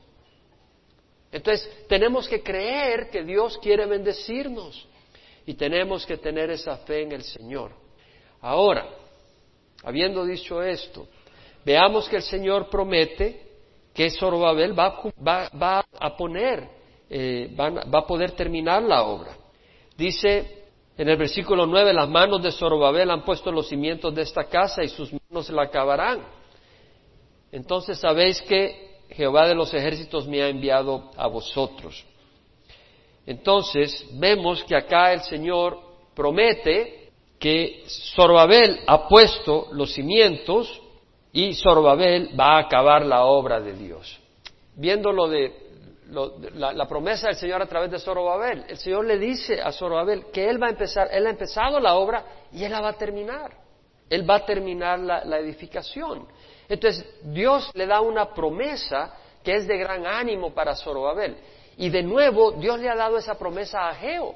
Entonces, 1.31 1.87
tenemos 1.87 2.27
que 2.27 2.43
creer 2.43 3.09
que 3.09 3.23
Dios 3.23 3.57
quiere 3.57 3.85
bendecirnos 3.85 4.85
y 5.45 5.53
tenemos 5.53 6.05
que 6.05 6.17
tener 6.17 6.51
esa 6.51 6.75
fe 6.79 7.03
en 7.03 7.13
el 7.13 7.23
Señor. 7.23 7.71
Ahora, 8.41 8.85
habiendo 9.83 10.25
dicho 10.25 10.61
esto, 10.61 11.07
veamos 11.63 12.09
que 12.09 12.17
el 12.17 12.23
Señor 12.23 12.69
promete 12.69 13.50
que 13.93 14.09
Zorobabel 14.09 14.77
va, 14.77 15.85
a 15.99 16.17
poner, 16.17 16.69
eh, 17.09 17.53
va 17.57 17.99
a 17.99 18.07
poder 18.07 18.31
terminar 18.31 18.83
la 18.83 19.03
obra. 19.03 19.35
Dice 19.97 20.59
en 20.97 21.09
el 21.09 21.17
versículo 21.17 21.65
9, 21.65 21.93
las 21.93 22.09
manos 22.09 22.43
de 22.43 22.51
Zorobabel 22.51 23.11
han 23.11 23.23
puesto 23.23 23.51
los 23.51 23.67
cimientos 23.67 24.13
de 24.13 24.21
esta 24.21 24.45
casa 24.45 24.83
y 24.83 24.89
sus 24.89 25.11
manos 25.13 25.49
la 25.49 25.63
acabarán 25.63 26.21
entonces 27.51 27.99
sabéis 27.99 28.41
que 28.41 29.01
Jehová 29.09 29.47
de 29.47 29.55
los 29.55 29.73
ejércitos 29.73 30.27
me 30.27 30.41
ha 30.41 30.47
enviado 30.47 31.11
a 31.17 31.27
vosotros. 31.27 32.05
Entonces 33.25 34.05
vemos 34.13 34.63
que 34.63 34.75
acá 34.75 35.13
el 35.13 35.21
Señor 35.21 35.77
promete 36.15 37.11
que 37.37 37.83
Zorobabel 38.15 38.79
ha 38.87 39.07
puesto 39.07 39.67
los 39.71 39.93
cimientos 39.93 40.80
y 41.33 41.53
Zorobabel 41.53 42.37
va 42.37 42.57
a 42.57 42.59
acabar 42.59 43.05
la 43.05 43.23
obra 43.23 43.59
de 43.59 43.73
Dios. 43.73 44.19
Viendo 44.75 45.11
lo 45.11 45.27
de 45.27 45.53
la, 46.53 46.73
la, 46.73 46.87
promesa 46.87 47.27
del 47.27 47.37
Señor 47.37 47.61
a 47.61 47.67
través 47.67 47.89
de 47.89 47.99
Zorobabel, 47.99 48.65
el 48.67 48.77
Señor 48.77 49.05
le 49.05 49.17
dice 49.17 49.61
a 49.61 49.71
Zorobabel 49.71 50.25
que 50.33 50.49
Él 50.49 50.61
va 50.61 50.67
a 50.67 50.71
empezar, 50.71 51.07
Él 51.11 51.25
ha 51.25 51.29
empezado 51.29 51.79
la 51.79 51.95
obra 51.95 52.25
y 52.51 52.63
Él 52.63 52.71
la 52.71 52.81
va 52.81 52.89
a 52.89 52.97
terminar. 52.97 53.51
Él 54.09 54.29
va 54.29 54.35
a 54.35 54.45
terminar 54.45 54.99
la 54.99 55.39
edificación. 55.39 56.27
Entonces, 56.67 57.05
Dios 57.23 57.71
le 57.75 57.85
da 57.85 58.01
una 58.01 58.33
promesa 58.33 59.13
que 59.41 59.55
es 59.55 59.67
de 59.67 59.77
gran 59.77 60.05
ánimo 60.05 60.53
para 60.53 60.75
Zorobabel. 60.75 61.37
Y 61.77 61.89
de 61.89 62.03
nuevo, 62.03 62.51
Dios 62.51 62.79
le 62.79 62.89
ha 62.89 62.95
dado 62.95 63.17
esa 63.17 63.35
promesa 63.35 63.81
a 63.81 63.89
Ageo. 63.91 64.35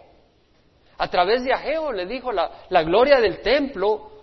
A 0.97 1.09
través 1.09 1.43
de 1.43 1.51
Ageo 1.51 1.91
le 1.91 2.05
dijo, 2.05 2.31
la 2.31 2.83
gloria 2.83 3.19
del 3.19 3.41
templo 3.41 4.14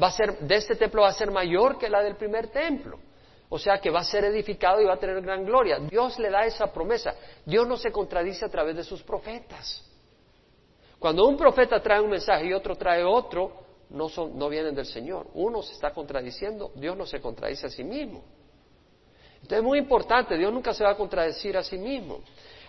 va 0.00 0.08
a 0.08 0.12
ser, 0.12 0.38
de 0.38 0.56
este 0.56 0.76
templo 0.76 1.02
va 1.02 1.08
a 1.08 1.12
ser 1.12 1.30
mayor 1.30 1.78
que 1.78 1.88
la 1.88 2.02
del 2.02 2.16
primer 2.16 2.48
templo. 2.48 2.98
O 3.50 3.58
sea 3.58 3.78
que 3.78 3.90
va 3.90 4.00
a 4.00 4.04
ser 4.04 4.24
edificado 4.24 4.80
y 4.80 4.84
va 4.84 4.94
a 4.94 4.98
tener 4.98 5.20
gran 5.22 5.44
gloria. 5.44 5.78
Dios 5.78 6.18
le 6.18 6.30
da 6.30 6.44
esa 6.44 6.72
promesa. 6.72 7.14
Dios 7.46 7.66
no 7.66 7.76
se 7.76 7.90
contradice 7.90 8.44
a 8.44 8.48
través 8.48 8.76
de 8.76 8.84
sus 8.84 9.02
profetas. 9.02 9.84
Cuando 10.98 11.26
un 11.26 11.36
profeta 11.36 11.80
trae 11.80 12.00
un 12.00 12.10
mensaje 12.10 12.46
y 12.46 12.52
otro 12.52 12.76
trae 12.76 13.04
otro, 13.04 13.52
no, 13.90 14.08
son, 14.08 14.36
no 14.36 14.48
vienen 14.48 14.74
del 14.74 14.86
Señor. 14.86 15.28
Uno 15.34 15.62
se 15.62 15.72
está 15.72 15.92
contradiciendo, 15.92 16.72
Dios 16.74 16.96
no 16.96 17.06
se 17.06 17.20
contradice 17.20 17.66
a 17.66 17.70
sí 17.70 17.84
mismo. 17.84 18.22
Entonces 19.36 19.58
es 19.58 19.64
muy 19.64 19.78
importante, 19.78 20.36
Dios 20.36 20.52
nunca 20.52 20.74
se 20.74 20.84
va 20.84 20.90
a 20.90 20.96
contradecir 20.96 21.56
a 21.56 21.62
sí 21.62 21.78
mismo. 21.78 22.20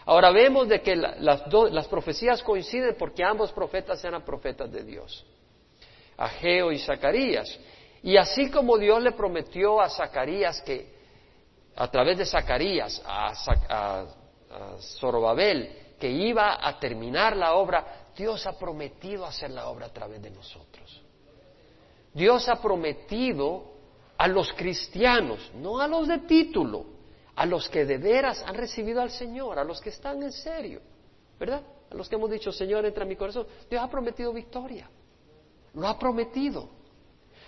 Ahora 0.05 0.31
vemos 0.31 0.67
de 0.67 0.81
que 0.81 0.95
las, 0.95 1.43
las 1.51 1.87
profecías 1.87 2.41
coinciden 2.41 2.95
porque 2.97 3.23
ambos 3.23 3.51
profetas 3.51 4.03
eran 4.03 4.23
profetas 4.23 4.71
de 4.71 4.83
Dios, 4.83 5.25
Ageo 6.19 6.71
y 6.71 6.79
Zacarías. 6.79 7.57
Y 8.03 8.17
así 8.17 8.51
como 8.51 8.77
Dios 8.77 9.01
le 9.01 9.13
prometió 9.13 9.79
a 9.79 9.89
Zacarías 9.89 10.61
que, 10.61 10.93
a 11.75 11.89
través 11.89 12.17
de 12.17 12.25
Zacarías, 12.25 13.01
a, 13.05 13.31
a, 13.69 14.01
a 14.51 14.77
Zorobabel, 14.99 15.95
que 15.99 16.09
iba 16.09 16.65
a 16.65 16.79
terminar 16.79 17.35
la 17.35 17.53
obra, 17.53 18.11
Dios 18.15 18.45
ha 18.45 18.57
prometido 18.57 19.25
hacer 19.25 19.51
la 19.51 19.67
obra 19.67 19.87
a 19.87 19.93
través 19.93 20.21
de 20.21 20.29
nosotros. 20.29 21.01
Dios 22.13 22.49
ha 22.49 22.61
prometido 22.61 23.63
a 24.17 24.27
los 24.27 24.51
cristianos, 24.53 25.51
no 25.55 25.79
a 25.79 25.87
los 25.87 26.07
de 26.07 26.19
título, 26.19 26.85
a 27.35 27.45
los 27.45 27.69
que 27.69 27.85
de 27.85 27.97
veras 27.97 28.43
han 28.45 28.55
recibido 28.55 29.01
al 29.01 29.11
Señor, 29.11 29.57
a 29.57 29.63
los 29.63 29.79
que 29.79 29.89
están 29.89 30.21
en 30.21 30.33
serio, 30.33 30.81
¿verdad? 31.39 31.61
A 31.89 31.95
los 31.95 32.09
que 32.09 32.15
hemos 32.15 32.29
dicho, 32.29 32.51
Señor, 32.51 32.85
entra 32.85 33.03
en 33.03 33.09
mi 33.09 33.15
corazón. 33.15 33.47
Dios 33.69 33.81
ha 33.81 33.89
prometido 33.89 34.33
victoria. 34.33 34.89
Lo 35.73 35.87
ha 35.87 35.97
prometido. 35.97 36.69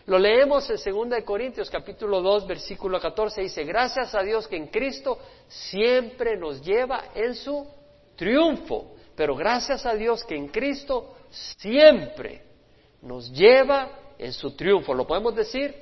Lo 0.06 0.18
leemos 0.18 0.70
en 0.70 1.10
2 1.10 1.24
Corintios 1.24 1.70
capítulo 1.70 2.22
2 2.22 2.48
versículo 2.48 3.00
14 3.00 3.42
dice, 3.42 3.64
gracias 3.64 4.16
a 4.16 4.24
Dios 4.24 4.48
que 4.48 4.56
en 4.56 4.68
Cristo 4.68 5.20
siempre 5.48 6.38
nos 6.38 6.62
lleva 6.62 7.06
en 7.14 7.36
su 7.36 7.68
triunfo, 8.16 8.96
pero 9.16 9.36
gracias 9.36 9.86
a 9.86 9.94
Dios 9.94 10.24
que 10.24 10.36
en 10.36 10.48
Cristo 10.48 11.16
siempre 11.30 12.42
nos 13.02 13.32
lleva 13.32 14.00
en 14.18 14.34
su 14.34 14.56
triunfo. 14.56 14.94
¿Lo 14.94 15.06
podemos 15.06 15.36
decir? 15.36 15.74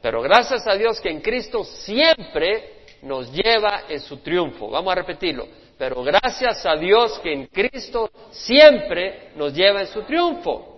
Pero 0.00 0.20
gracias 0.22 0.66
a 0.66 0.74
Dios 0.74 1.00
que 1.00 1.10
en 1.10 1.20
Cristo 1.20 1.64
siempre 1.64 2.84
nos 3.02 3.30
lleva 3.32 3.84
en 3.88 4.00
su 4.00 4.18
triunfo. 4.18 4.70
Vamos 4.70 4.92
a 4.92 4.96
repetirlo. 4.96 5.46
Pero 5.78 6.02
gracias 6.02 6.64
a 6.66 6.76
Dios 6.76 7.18
que 7.20 7.32
en 7.32 7.46
Cristo 7.46 8.10
siempre 8.30 9.30
nos 9.36 9.52
lleva 9.54 9.80
en 9.80 9.86
su 9.88 10.02
triunfo. 10.02 10.73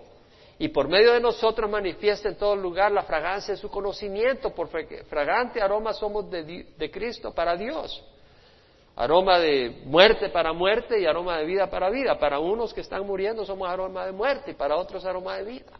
Y 0.59 0.69
por 0.69 0.87
medio 0.87 1.13
de 1.13 1.19
nosotros 1.19 1.69
manifiesta 1.69 2.29
en 2.29 2.35
todo 2.35 2.55
lugar 2.55 2.91
la 2.91 3.03
fragancia 3.03 3.53
de 3.53 3.59
su 3.59 3.69
conocimiento. 3.69 4.49
Por 4.55 4.69
fragante 4.69 5.61
aroma 5.61 5.93
somos 5.93 6.29
de, 6.31 6.67
de 6.75 6.91
Cristo 6.91 7.33
para 7.33 7.55
Dios. 7.55 8.03
Aroma 8.95 9.37
de 9.37 9.83
muerte 9.85 10.29
para 10.29 10.53
muerte 10.53 10.99
y 10.99 11.05
aroma 11.05 11.37
de 11.37 11.45
vida 11.45 11.69
para 11.69 11.91
vida. 11.91 12.17
Para 12.17 12.39
unos 12.39 12.73
que 12.73 12.81
están 12.81 13.05
muriendo 13.05 13.45
somos 13.45 13.69
aroma 13.69 14.05
de 14.07 14.11
muerte 14.11 14.51
y 14.51 14.53
para 14.55 14.75
otros 14.75 15.05
aroma 15.05 15.37
de 15.37 15.43
vida. 15.43 15.79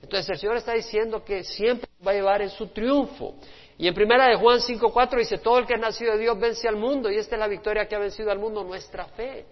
Entonces 0.00 0.30
el 0.30 0.38
Señor 0.38 0.56
está 0.56 0.74
diciendo 0.74 1.24
que 1.24 1.42
siempre 1.42 1.88
va 2.06 2.12
a 2.12 2.14
llevar 2.14 2.42
en 2.42 2.50
su 2.50 2.68
triunfo. 2.68 3.34
Y 3.76 3.88
en 3.88 3.94
primera 3.94 4.28
de 4.28 4.36
Juan 4.36 4.60
5.4 4.60 5.18
dice, 5.18 5.38
todo 5.38 5.58
el 5.58 5.66
que 5.66 5.74
es 5.74 5.80
nacido 5.80 6.12
de 6.12 6.18
Dios 6.18 6.38
vence 6.38 6.68
al 6.68 6.76
mundo 6.76 7.10
y 7.10 7.16
esta 7.16 7.34
es 7.34 7.40
la 7.40 7.48
victoria 7.48 7.88
que 7.88 7.96
ha 7.96 7.98
vencido 7.98 8.30
al 8.30 8.38
mundo, 8.38 8.62
nuestra 8.62 9.06
fe. 9.06 9.44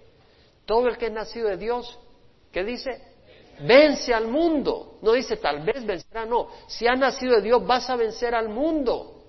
Todo 0.65 0.87
el 0.87 0.97
que 0.97 1.07
es 1.07 1.13
nacido 1.13 1.49
de 1.49 1.57
Dios, 1.57 1.99
¿qué 2.53 2.63
dice? 2.63 3.12
Vence 3.65 4.13
al 4.13 4.29
mundo. 4.29 4.99
No 5.03 5.13
dice 5.13 5.37
tal 5.37 5.61
vez 5.61 5.85
vencerá, 5.85 6.25
no. 6.25 6.49
Si 6.67 6.87
has 6.87 6.99
nacido 6.99 7.37
de 7.37 7.43
Dios 7.43 7.67
vas 7.67 7.89
a 7.91 7.97
vencer 7.97 8.35
al 8.35 8.49
mundo. 8.49 9.23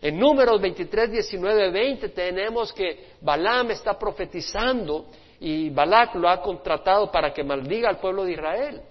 En 0.00 0.18
números 0.18 0.60
23, 0.60 1.12
19, 1.12 1.70
20 1.70 2.08
tenemos 2.08 2.72
que 2.72 3.12
Balaam 3.20 3.70
está 3.70 3.96
profetizando 3.96 5.06
y 5.38 5.70
Balac 5.70 6.14
lo 6.16 6.28
ha 6.28 6.40
contratado 6.40 7.10
para 7.10 7.32
que 7.32 7.44
maldiga 7.44 7.88
al 7.88 7.98
pueblo 7.98 8.24
de 8.24 8.32
Israel. 8.32 8.82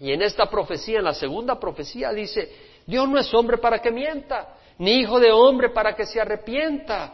Y 0.00 0.12
en 0.12 0.22
esta 0.22 0.46
profecía, 0.46 0.98
en 0.98 1.04
la 1.04 1.14
segunda 1.14 1.58
profecía, 1.58 2.12
dice, 2.12 2.50
Dios 2.86 3.08
no 3.08 3.18
es 3.18 3.32
hombre 3.34 3.58
para 3.58 3.80
que 3.80 3.90
mienta, 3.90 4.56
ni 4.78 5.00
hijo 5.00 5.18
de 5.18 5.32
hombre 5.32 5.70
para 5.70 5.94
que 5.94 6.06
se 6.06 6.20
arrepienta. 6.20 7.12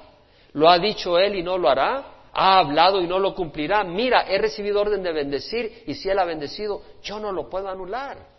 Lo 0.53 0.69
ha 0.69 0.79
dicho 0.79 1.19
él 1.19 1.37
y 1.37 1.43
no 1.43 1.57
lo 1.57 1.69
hará. 1.69 2.14
Ha 2.35 2.59
hablado 2.59 3.01
y 3.01 3.07
no 3.07 3.19
lo 3.19 3.35
cumplirá. 3.35 3.85
Mira, 3.85 4.23
he 4.29 4.39
recibido 4.39 4.81
orden 4.81 5.03
de 5.03 5.13
bendecir 5.13 5.85
y 5.87 5.95
si 5.95 6.09
él 6.09 6.19
ha 6.19 6.25
bendecido, 6.25 6.83
yo 7.03 7.21
no 7.21 7.31
lo 7.31 7.49
puedo 7.49 7.69
anular. 7.69 8.35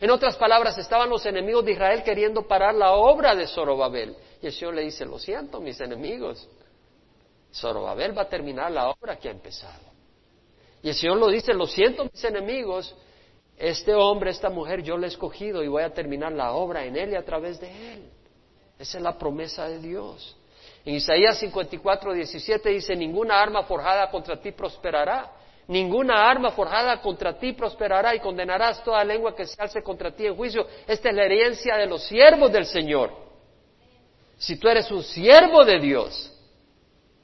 En 0.00 0.10
otras 0.10 0.36
palabras, 0.36 0.78
estaban 0.78 1.08
los 1.08 1.26
enemigos 1.26 1.64
de 1.64 1.72
Israel 1.72 2.02
queriendo 2.04 2.46
parar 2.46 2.74
la 2.74 2.92
obra 2.92 3.34
de 3.34 3.46
Zorobabel. 3.46 4.14
Y 4.42 4.46
el 4.46 4.52
Señor 4.52 4.74
le 4.74 4.82
dice, 4.82 5.04
lo 5.04 5.18
siento, 5.18 5.60
mis 5.60 5.80
enemigos. 5.80 6.48
Zorobabel 7.52 8.16
va 8.16 8.22
a 8.22 8.28
terminar 8.28 8.70
la 8.70 8.90
obra 8.90 9.16
que 9.16 9.28
ha 9.28 9.32
empezado. 9.32 9.84
Y 10.82 10.90
el 10.90 10.94
Señor 10.94 11.16
lo 11.16 11.28
dice, 11.28 11.54
lo 11.54 11.66
siento, 11.66 12.04
mis 12.04 12.22
enemigos, 12.22 12.94
este 13.56 13.94
hombre, 13.94 14.30
esta 14.30 14.50
mujer, 14.50 14.82
yo 14.82 14.98
le 14.98 15.06
he 15.06 15.08
escogido 15.08 15.64
y 15.64 15.68
voy 15.68 15.82
a 15.82 15.92
terminar 15.92 16.32
la 16.32 16.52
obra 16.52 16.84
en 16.84 16.96
él 16.96 17.12
y 17.12 17.16
a 17.16 17.24
través 17.24 17.58
de 17.58 17.94
él. 17.94 18.10
Esa 18.78 18.98
es 18.98 19.02
la 19.02 19.16
promesa 19.16 19.66
de 19.66 19.78
Dios. 19.78 20.36
En 20.86 20.94
Isaías 20.94 21.36
54, 21.40 22.12
17 22.12 22.68
dice, 22.68 22.94
ninguna 22.94 23.42
arma 23.42 23.64
forjada 23.64 24.08
contra 24.08 24.40
ti 24.40 24.52
prosperará. 24.52 25.32
Ninguna 25.66 26.30
arma 26.30 26.52
forjada 26.52 27.00
contra 27.00 27.36
ti 27.36 27.54
prosperará 27.54 28.14
y 28.14 28.20
condenarás 28.20 28.84
toda 28.84 29.02
lengua 29.02 29.34
que 29.34 29.46
se 29.46 29.60
alce 29.60 29.82
contra 29.82 30.12
ti 30.12 30.26
en 30.26 30.36
juicio. 30.36 30.64
Esta 30.86 31.08
es 31.08 31.14
la 31.16 31.24
herencia 31.24 31.76
de 31.76 31.86
los 31.86 32.04
siervos 32.04 32.52
del 32.52 32.66
Señor. 32.66 33.10
Si 34.38 34.56
tú 34.60 34.68
eres 34.68 34.88
un 34.92 35.02
siervo 35.02 35.64
de 35.64 35.80
Dios, 35.80 36.32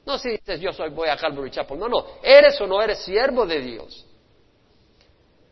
no 0.05 0.17
si 0.17 0.31
dices 0.31 0.59
yo 0.59 0.73
soy 0.73 0.89
voy 0.89 1.07
a 1.07 1.15
Calvary 1.15 1.49
Chapel, 1.49 1.79
no, 1.79 1.87
no, 1.87 2.05
eres 2.21 2.59
o 2.59 2.67
no 2.67 2.81
eres 2.81 2.99
siervo 2.99 3.45
de 3.45 3.61
Dios. 3.61 4.05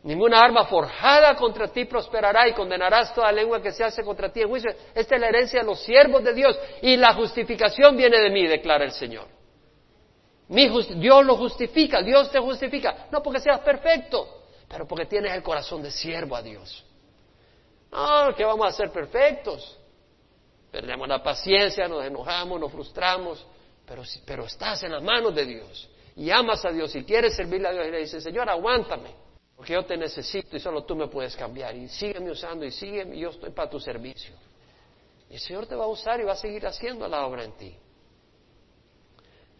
Ninguna 0.04 0.42
arma 0.42 0.66
forjada 0.66 1.36
contra 1.36 1.68
ti 1.68 1.86
prosperará 1.86 2.48
y 2.48 2.54
condenarás 2.54 3.14
toda 3.14 3.32
lengua 3.32 3.62
que 3.62 3.72
se 3.72 3.84
hace 3.84 4.04
contra 4.04 4.32
ti 4.32 4.42
en 4.42 4.50
juicio. 4.50 4.72
Esta 4.96 5.16
es 5.16 5.22
la 5.22 5.28
herencia 5.28 5.60
de 5.60 5.66
los 5.66 5.80
siervos 5.82 6.24
de 6.24 6.34
Dios 6.34 6.58
y 6.82 6.98
la 6.98 7.14
justificación 7.14 7.96
viene 7.96 8.20
de 8.20 8.32
mí, 8.32 8.48
declara 8.48 8.84
el 8.84 8.94
Señor. 8.94 9.28
Dios 10.48 11.26
lo 11.26 11.38
justifica, 11.38 12.02
Dios 12.02 12.32
te 12.32 12.40
justifica, 12.40 13.08
no 13.12 13.22
porque 13.22 13.40
seas 13.40 13.60
perfecto, 13.60 14.46
pero 14.68 14.88
porque 14.88 15.06
tienes 15.06 15.34
el 15.34 15.44
corazón 15.44 15.84
de 15.84 15.92
siervo 15.92 16.36
a 16.36 16.42
Dios. 16.42 16.84
No, 17.92 18.34
que 18.36 18.44
vamos 18.44 18.68
a 18.68 18.72
ser 18.72 18.92
perfectos. 18.92 19.78
Perdemos 20.72 21.08
la 21.08 21.22
paciencia, 21.22 21.88
nos 21.88 22.04
enojamos, 22.04 22.60
nos 22.60 22.72
frustramos, 22.72 23.46
pero, 23.86 24.02
pero 24.26 24.46
estás 24.46 24.82
en 24.84 24.94
las 24.94 25.04
manos 25.04 25.36
de 25.36 25.46
Dios 25.46 25.90
y 26.16 26.32
amas 26.32 26.66
a 26.66 26.72
Dios 26.72 26.96
y 26.96 27.04
quieres 27.04 27.36
servirle 27.36 27.68
a 27.68 27.72
Dios 27.72 27.88
y 27.88 27.92
le 27.92 28.00
dices, 28.00 28.24
Señor, 28.24 28.50
aguántame, 28.50 29.21
porque 29.62 29.74
yo 29.74 29.86
te 29.86 29.96
necesito 29.96 30.58
y 30.58 30.60
solo 30.60 30.86
tú 30.86 30.96
me 30.96 31.08
puedes 31.08 31.36
cambiar 31.36 31.76
y 31.76 31.88
sígueme 31.88 32.32
usando 32.32 32.66
y 32.66 32.72
sígueme, 32.72 33.16
yo 33.16 33.30
estoy 33.30 33.52
para 33.52 33.70
tu 33.70 33.80
servicio. 33.80 34.34
Y 35.30 35.36
el 35.36 35.40
Señor 35.40 35.68
te 35.68 35.76
va 35.76 35.84
a 35.84 35.88
usar 35.88 36.20
y 36.20 36.24
va 36.24 36.32
a 36.32 36.36
seguir 36.36 36.66
haciendo 36.66 37.08
la 37.08 37.24
obra 37.28 37.44
en 37.44 37.52
ti. 37.52 37.78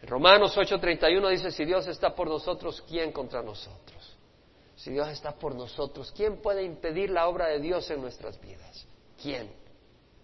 En 0.02 0.08
Romanos 0.10 0.58
8:31 0.58 1.30
dice, 1.30 1.52
si 1.52 1.66
Dios 1.66 1.86
está 1.86 2.16
por 2.16 2.28
nosotros, 2.28 2.84
¿quién 2.90 3.12
contra 3.12 3.44
nosotros? 3.44 4.18
Si 4.76 4.90
Dios 4.90 5.08
está 5.10 5.34
por 5.34 5.54
nosotros, 5.54 6.12
¿quién 6.18 6.42
puede 6.42 6.64
impedir 6.64 7.12
la 7.12 7.28
obra 7.28 7.50
de 7.50 7.60
Dios 7.60 7.88
en 7.92 8.02
nuestras 8.02 8.42
vidas? 8.42 8.88
¿Quién? 9.22 9.52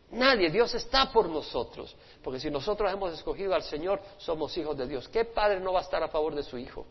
Nadie, 0.10 0.50
Dios 0.50 0.74
está 0.74 1.12
por 1.12 1.30
nosotros. 1.30 1.96
Porque 2.24 2.40
si 2.40 2.50
nosotros 2.50 2.92
hemos 2.92 3.14
escogido 3.14 3.54
al 3.54 3.62
Señor, 3.62 4.02
somos 4.18 4.58
hijos 4.58 4.76
de 4.76 4.88
Dios. 4.88 5.08
¿Qué 5.08 5.24
padre 5.24 5.60
no 5.60 5.72
va 5.72 5.82
a 5.82 5.84
estar 5.84 6.02
a 6.02 6.08
favor 6.08 6.34
de 6.34 6.42
su 6.42 6.58
hijo? 6.58 6.88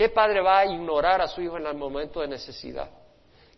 ¿Qué 0.00 0.08
padre 0.08 0.40
va 0.40 0.60
a 0.60 0.64
ignorar 0.64 1.20
a 1.20 1.28
su 1.28 1.42
hijo 1.42 1.58
en 1.58 1.66
el 1.66 1.74
momento 1.74 2.22
de 2.22 2.28
necesidad? 2.28 2.88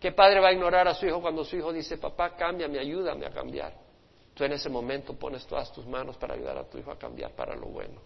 ¿Qué 0.01 0.11
padre 0.11 0.41
va 0.41 0.49
a 0.49 0.53
ignorar 0.53 0.89
a 0.89 0.93
su 0.93 1.07
hijo 1.07 1.21
cuando 1.21 1.45
su 1.45 1.55
hijo 1.55 1.73
dice, 1.73 1.99
papá, 1.99 2.35
cámbiame, 2.35 2.81
ayúdame 2.81 3.27
a 3.27 3.31
cambiar? 3.31 3.73
Tú 4.35 4.43
en 4.43 4.51
ese 4.51 4.69
momento 4.69 5.15
pones 5.15 5.47
todas 5.47 5.73
tus 5.73 5.87
manos 5.87 6.17
para 6.17 6.35
ayudar 6.35 6.59
a 6.59 6.65
tu 6.65 6.79
hijo 6.79 6.91
a 6.91 6.99
cambiar 6.99 7.31
para 7.31 7.55
lo 7.55 7.67
bueno. 7.67 8.01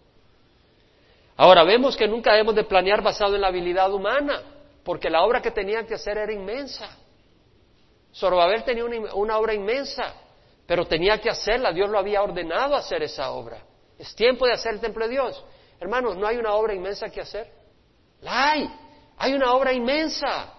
Ahora, 1.35 1.63
vemos 1.63 1.97
que 1.97 2.07
nunca 2.07 2.33
debemos 2.33 2.53
de 2.53 2.63
planear 2.65 3.01
basado 3.01 3.33
en 3.33 3.41
la 3.41 3.47
habilidad 3.47 3.91
humana, 3.91 4.43
porque 4.83 5.09
la 5.09 5.23
obra 5.23 5.41
que 5.41 5.49
tenían 5.49 5.87
que 5.87 5.95
hacer 5.95 6.19
era 6.19 6.31
inmensa. 6.31 6.95
Zorobabel 8.13 8.63
tenía 8.63 8.85
una, 8.85 9.15
una 9.15 9.39
obra 9.39 9.55
inmensa, 9.55 10.13
pero 10.67 10.85
tenía 10.85 11.19
que 11.19 11.31
hacerla, 11.31 11.71
Dios 11.71 11.89
lo 11.89 11.97
había 11.97 12.21
ordenado 12.21 12.75
hacer 12.75 13.01
esa 13.01 13.31
obra. 13.31 13.63
Es 13.97 14.13
tiempo 14.13 14.45
de 14.45 14.53
hacer 14.53 14.75
el 14.75 14.79
templo 14.79 15.05
de 15.05 15.13
Dios. 15.13 15.43
Hermanos, 15.79 16.15
¿no 16.17 16.27
hay 16.27 16.37
una 16.37 16.53
obra 16.53 16.75
inmensa 16.75 17.09
que 17.09 17.21
hacer? 17.21 17.56
La 18.21 18.51
hay. 18.51 18.69
Hay 19.17 19.33
una 19.33 19.53
obra 19.53 19.73
inmensa. 19.73 20.53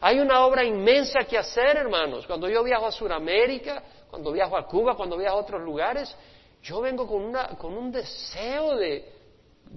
Hay 0.00 0.18
una 0.18 0.44
obra 0.44 0.64
inmensa 0.64 1.24
que 1.24 1.38
hacer, 1.38 1.76
hermanos. 1.76 2.26
Cuando 2.26 2.48
yo 2.48 2.62
viajo 2.62 2.86
a 2.86 2.92
Sudamérica, 2.92 3.82
cuando 4.10 4.32
viajo 4.32 4.56
a 4.56 4.66
Cuba, 4.66 4.96
cuando 4.96 5.16
viajo 5.16 5.38
a 5.38 5.40
otros 5.40 5.62
lugares, 5.62 6.14
yo 6.62 6.80
vengo 6.80 7.06
con, 7.06 7.22
una, 7.22 7.48
con 7.56 7.74
un 7.74 7.90
deseo 7.90 8.76
de, 8.76 9.12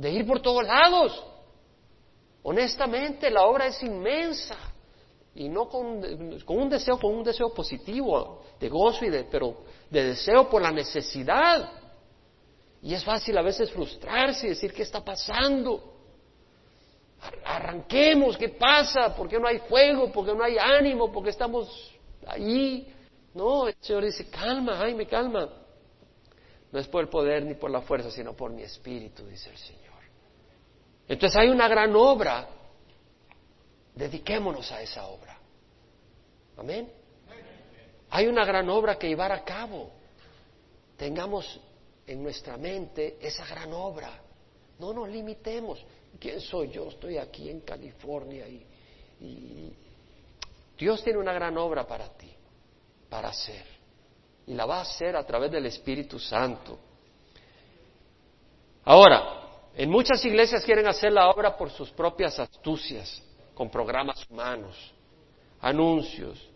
ir 0.04 0.28
por 0.28 0.42
todos 0.42 0.66
lados. 0.66 1.24
Honestamente, 2.44 3.30
la 3.30 3.46
obra 3.46 3.68
es 3.68 3.82
inmensa. 3.84 4.58
Y 5.36 5.50
no 5.50 5.70
con, 5.70 6.02
con, 6.46 6.58
un 6.58 6.70
deseo, 6.70 7.00
con 7.00 7.14
un 7.14 7.24
deseo 7.24 7.54
positivo, 7.54 8.42
de 8.60 8.70
gozo 8.70 9.06
y 9.06 9.10
de, 9.10 9.24
pero 9.26 9.58
de 9.90 10.04
deseo 10.04 10.50
por 10.50 10.62
la 10.62 10.72
necesidad. 10.72 11.72
Y 12.82 12.94
es 12.94 13.04
fácil 13.04 13.38
a 13.38 13.42
veces 13.42 13.72
frustrarse 13.72 14.48
y 14.48 14.50
decir, 14.50 14.74
¿qué 14.74 14.84
está 14.84 15.04
pasando? 15.04 15.97
Arranquemos, 17.44 18.38
¿qué 18.38 18.50
pasa? 18.50 19.16
¿Por 19.16 19.28
qué 19.28 19.40
no 19.40 19.48
hay 19.48 19.60
fuego? 19.60 20.12
¿Por 20.12 20.26
qué 20.26 20.34
no 20.34 20.44
hay 20.44 20.58
ánimo? 20.58 21.12
¿Por 21.12 21.24
qué 21.24 21.30
estamos 21.32 21.92
ahí? 22.26 22.94
No, 23.34 23.68
el 23.68 23.76
Señor 23.80 24.06
dice, 24.06 24.30
calma, 24.30 24.78
Jaime, 24.78 25.08
calma. 25.08 25.50
No 26.72 26.80
es 26.80 26.88
por 26.88 27.04
el 27.04 27.10
poder 27.10 27.44
ni 27.44 27.56
por 27.56 27.72
la 27.72 27.82
fuerza, 27.82 28.12
sino 28.12 28.34
por 28.34 28.52
mi 28.52 28.62
espíritu, 28.64 29.26
dice 29.26 29.50
el 29.50 29.58
Señor. 29.58 29.88
Entonces 31.08 31.38
hay 31.40 31.50
una 31.50 31.68
gran 31.68 31.96
obra. 31.96 32.48
Dediquémonos 33.96 34.72
a 34.72 34.82
esa 34.82 35.08
obra. 35.08 35.38
Amén. 36.58 36.92
Hay 38.10 38.28
una 38.28 38.46
gran 38.46 38.70
obra 38.70 38.98
que 38.98 39.08
llevar 39.08 39.32
a 39.32 39.44
cabo. 39.44 39.92
Tengamos 40.98 41.60
en 42.06 42.22
nuestra 42.22 42.58
mente 42.58 43.18
esa 43.22 43.46
gran 43.46 43.74
obra. 43.74 44.12
No 44.80 44.94
nos 44.94 45.10
limitemos. 45.10 45.84
¿Quién 46.20 46.42
soy 46.42 46.70
yo? 46.70 46.88
Estoy 46.88 47.18
aquí 47.18 47.50
en 47.50 47.62
California 47.62 48.48
y, 48.48 49.74
Dios 50.78 51.04
tiene 51.04 51.18
una 51.18 51.34
gran 51.34 51.58
obra 51.58 51.88
para 51.88 52.08
ti, 52.10 52.32
para 53.10 53.30
hacer. 53.30 53.66
Y 54.46 54.54
la 54.54 54.68
va 54.68 54.78
a 54.78 54.82
hacer 54.82 55.16
a 55.16 55.26
través 55.26 55.52
del 55.52 55.66
Espíritu 55.66 56.20
Santo. 56.20 56.78
Ahora, 58.86 59.72
en 59.74 59.90
muchas 59.90 60.24
iglesias 60.24 60.64
quieren 60.64 60.86
hacer 60.88 61.12
la 61.12 61.30
obra 61.30 61.58
por 61.58 61.72
sus 61.72 61.90
propias 61.90 62.38
astucias, 62.38 63.24
con 63.56 63.72
programas 63.72 64.24
humanos, 64.30 64.94
anuncios, 65.62 66.48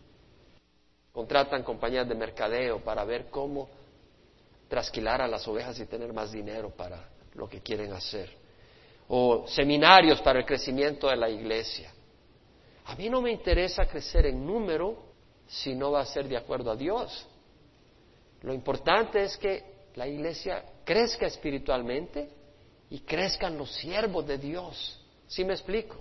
contratan 1.12 1.64
compañías 1.64 2.08
de 2.08 2.14
mercadeo 2.14 2.80
para 2.84 3.04
ver 3.04 3.32
cómo 3.32 3.70
trasquilar 4.70 5.20
a 5.20 5.28
las 5.28 5.48
ovejas 5.48 5.80
y 5.80 5.88
tener 5.88 6.14
más 6.14 6.32
dinero 6.32 6.70
para 6.70 7.10
lo 7.34 7.50
que 7.50 7.60
quieren 7.62 7.92
hacer 7.92 8.41
o 9.14 9.46
seminarios 9.46 10.22
para 10.22 10.40
el 10.40 10.46
crecimiento 10.46 11.10
de 11.10 11.18
la 11.18 11.30
iglesia. 11.30 11.92
A 12.86 12.96
mí 12.96 13.10
no 13.10 13.22
me 13.22 13.30
interesa 13.30 13.86
crecer 13.86 14.28
en 14.28 14.46
número 14.46 15.04
si 15.48 15.76
no 15.76 15.92
va 15.92 16.00
a 16.00 16.06
ser 16.06 16.30
de 16.30 16.38
acuerdo 16.38 16.72
a 16.72 16.78
Dios. 16.78 17.28
Lo 18.42 18.54
importante 18.54 19.22
es 19.22 19.36
que 19.36 19.90
la 19.96 20.08
iglesia 20.08 20.64
crezca 20.86 21.28
espiritualmente 21.28 22.30
y 22.90 23.00
crezcan 23.02 23.58
los 23.58 23.74
siervos 23.76 24.26
de 24.26 24.38
Dios. 24.38 24.98
¿Sí 25.28 25.44
me 25.44 25.54
explico? 25.54 25.98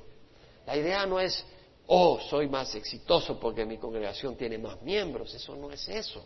La 0.64 0.76
idea 0.76 1.04
no 1.04 1.18
es, 1.18 1.44
oh, 1.88 2.20
soy 2.20 2.46
más 2.46 2.72
exitoso 2.76 3.40
porque 3.40 3.64
mi 3.64 3.76
congregación 3.76 4.36
tiene 4.36 4.56
más 4.56 4.80
miembros. 4.82 5.34
Eso 5.34 5.56
no 5.56 5.72
es 5.72 5.88
eso. 5.88 6.24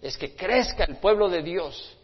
Es 0.00 0.16
que 0.16 0.36
crezca 0.36 0.84
el 0.84 0.98
pueblo 0.98 1.28
de 1.28 1.42
Dios, 1.42 1.96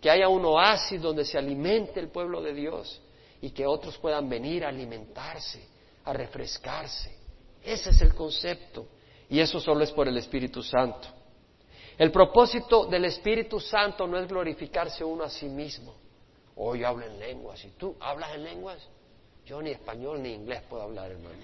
que 0.00 0.08
haya 0.08 0.26
un 0.26 0.42
oasis 0.46 1.02
donde 1.02 1.26
se 1.26 1.36
alimente 1.36 2.00
el 2.00 2.08
pueblo 2.08 2.40
de 2.40 2.54
Dios 2.54 3.02
y 3.40 3.50
que 3.50 3.66
otros 3.66 3.98
puedan 3.98 4.28
venir 4.28 4.64
a 4.64 4.68
alimentarse, 4.68 5.66
a 6.04 6.12
refrescarse. 6.12 7.16
Ese 7.62 7.90
es 7.90 8.00
el 8.00 8.14
concepto. 8.14 8.86
Y 9.28 9.40
eso 9.40 9.58
solo 9.60 9.82
es 9.82 9.90
por 9.90 10.08
el 10.08 10.16
Espíritu 10.16 10.62
Santo. 10.62 11.08
El 11.98 12.12
propósito 12.12 12.86
del 12.86 13.06
Espíritu 13.06 13.58
Santo 13.58 14.06
no 14.06 14.18
es 14.18 14.28
glorificarse 14.28 15.02
uno 15.02 15.24
a 15.24 15.30
sí 15.30 15.48
mismo. 15.48 15.94
Oh, 16.54 16.74
yo 16.74 16.86
hablo 16.86 17.06
en 17.06 17.18
lenguas. 17.18 17.64
¿Y 17.64 17.70
tú 17.70 17.96
hablas 18.00 18.34
en 18.34 18.44
lenguas? 18.44 18.86
Yo 19.44 19.60
ni 19.62 19.70
español 19.70 20.22
ni 20.22 20.34
inglés 20.34 20.62
puedo 20.68 20.82
hablar, 20.82 21.10
hermano. 21.10 21.36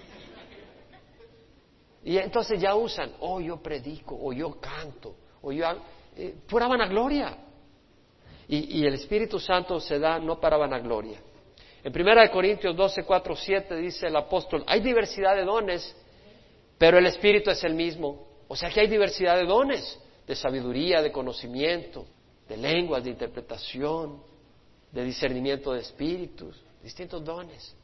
Y 2.04 2.18
entonces 2.18 2.60
ya 2.60 2.74
usan, 2.74 3.12
oh, 3.20 3.40
yo 3.40 3.62
predico, 3.62 4.18
o 4.20 4.32
yo 4.32 4.60
canto, 4.60 5.14
o 5.40 5.52
yo... 5.52 5.66
Eh, 6.16 6.34
pura 6.48 6.66
vanagloria. 6.66 7.36
Y, 8.48 8.80
y 8.80 8.86
el 8.86 8.94
Espíritu 8.94 9.38
Santo 9.38 9.80
se 9.80 9.98
da 9.98 10.18
no 10.18 10.40
para 10.40 10.56
vanagloria, 10.56 11.20
en 11.84 12.00
1 12.00 12.30
Corintios 12.30 12.76
12, 12.76 13.02
4, 13.04 13.36
7 13.36 13.76
dice 13.76 14.06
el 14.06 14.16
apóstol, 14.16 14.62
hay 14.66 14.80
diversidad 14.80 15.34
de 15.34 15.44
dones, 15.44 15.96
pero 16.78 16.98
el 16.98 17.06
Espíritu 17.06 17.50
es 17.50 17.62
el 17.64 17.74
mismo. 17.74 18.28
O 18.46 18.54
sea 18.54 18.70
que 18.70 18.80
hay 18.80 18.86
diversidad 18.86 19.36
de 19.36 19.46
dones, 19.46 19.98
de 20.26 20.36
sabiduría, 20.36 21.02
de 21.02 21.10
conocimiento, 21.10 22.06
de 22.48 22.56
lenguas, 22.56 23.02
de 23.02 23.10
interpretación, 23.10 24.22
de 24.92 25.04
discernimiento 25.04 25.72
de 25.72 25.80
espíritus, 25.80 26.62
distintos 26.82 27.24
dones. 27.24 27.74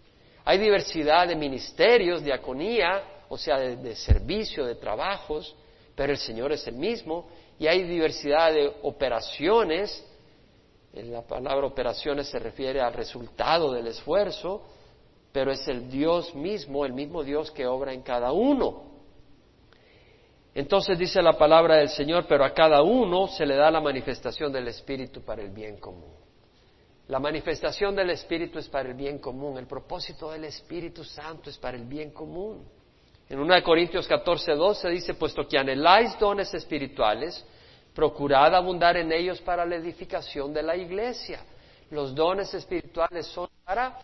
Hay 0.44 0.59
diversidad 0.59 1.26
de 1.26 1.34
ministerios, 1.34 2.22
diaconía, 2.22 3.03
o 3.28 3.36
sea, 3.36 3.59
de, 3.59 3.76
de 3.76 3.96
servicio, 3.96 4.64
de 4.64 4.76
trabajos, 4.76 5.57
pero 5.96 6.12
el 6.12 6.18
Señor 6.18 6.53
es 6.53 6.66
el 6.66 6.74
mismo. 6.74 7.28
Y 7.59 7.66
hay 7.66 7.82
diversidad 7.82 8.53
de 8.53 8.72
operaciones, 8.82 10.05
la 10.93 11.22
palabra 11.22 11.66
operaciones 11.66 12.28
se 12.28 12.39
refiere 12.39 12.80
al 12.80 12.95
resultado 12.95 13.72
del 13.72 13.86
esfuerzo, 13.86 14.62
pero 15.32 15.53
es 15.53 15.66
el 15.68 15.91
Dios 15.91 16.34
mismo, 16.34 16.84
el 16.84 16.93
mismo 16.93 17.22
Dios 17.22 17.51
que 17.51 17.66
obra 17.66 17.93
en 17.93 18.03
cada 18.03 18.32
uno. 18.32 18.89
Entonces 20.55 20.99
dice 20.99 21.22
la 21.22 21.39
palabra 21.39 21.76
del 21.76 21.91
Señor, 21.91 22.26
pero 22.26 22.45
a 22.45 22.53
cada 22.53 22.82
uno 22.82 23.28
se 23.28 23.47
le 23.47 23.55
da 23.55 23.70
la 23.70 23.80
manifestación 23.80 24.53
del 24.53 24.68
Espíritu 24.68 25.22
para 25.22 25.43
el 25.43 25.51
bien 25.51 25.76
común. 25.78 26.12
La 27.07 27.18
manifestación 27.18 27.95
del 27.95 28.11
Espíritu 28.11 28.59
es 28.59 28.68
para 28.68 28.89
el 28.89 28.95
bien 28.95 29.18
común, 29.18 29.57
el 29.57 29.66
propósito 29.66 30.30
del 30.30 30.45
Espíritu 30.45 31.05
Santo 31.05 31.49
es 31.49 31.57
para 31.57 31.76
el 31.76 31.84
bien 31.84 32.11
común. 32.11 32.66
En 33.28 33.39
1 33.39 33.62
Corintios 33.62 34.07
14, 34.09 34.55
12 34.55 34.89
dice, 34.89 35.14
puesto 35.14 35.47
que 35.47 35.59
anheláis 35.59 36.18
dones 36.18 36.53
espirituales, 36.53 37.45
Procurad 37.95 38.55
abundar 38.55 38.97
en 38.97 39.11
ellos 39.12 39.41
para 39.41 39.64
la 39.64 39.76
edificación 39.76 40.53
de 40.53 40.62
la 40.62 40.76
iglesia. 40.76 41.41
Los 41.91 42.14
dones 42.14 42.53
espirituales 42.55 43.26
son 43.26 43.49
para 43.64 43.99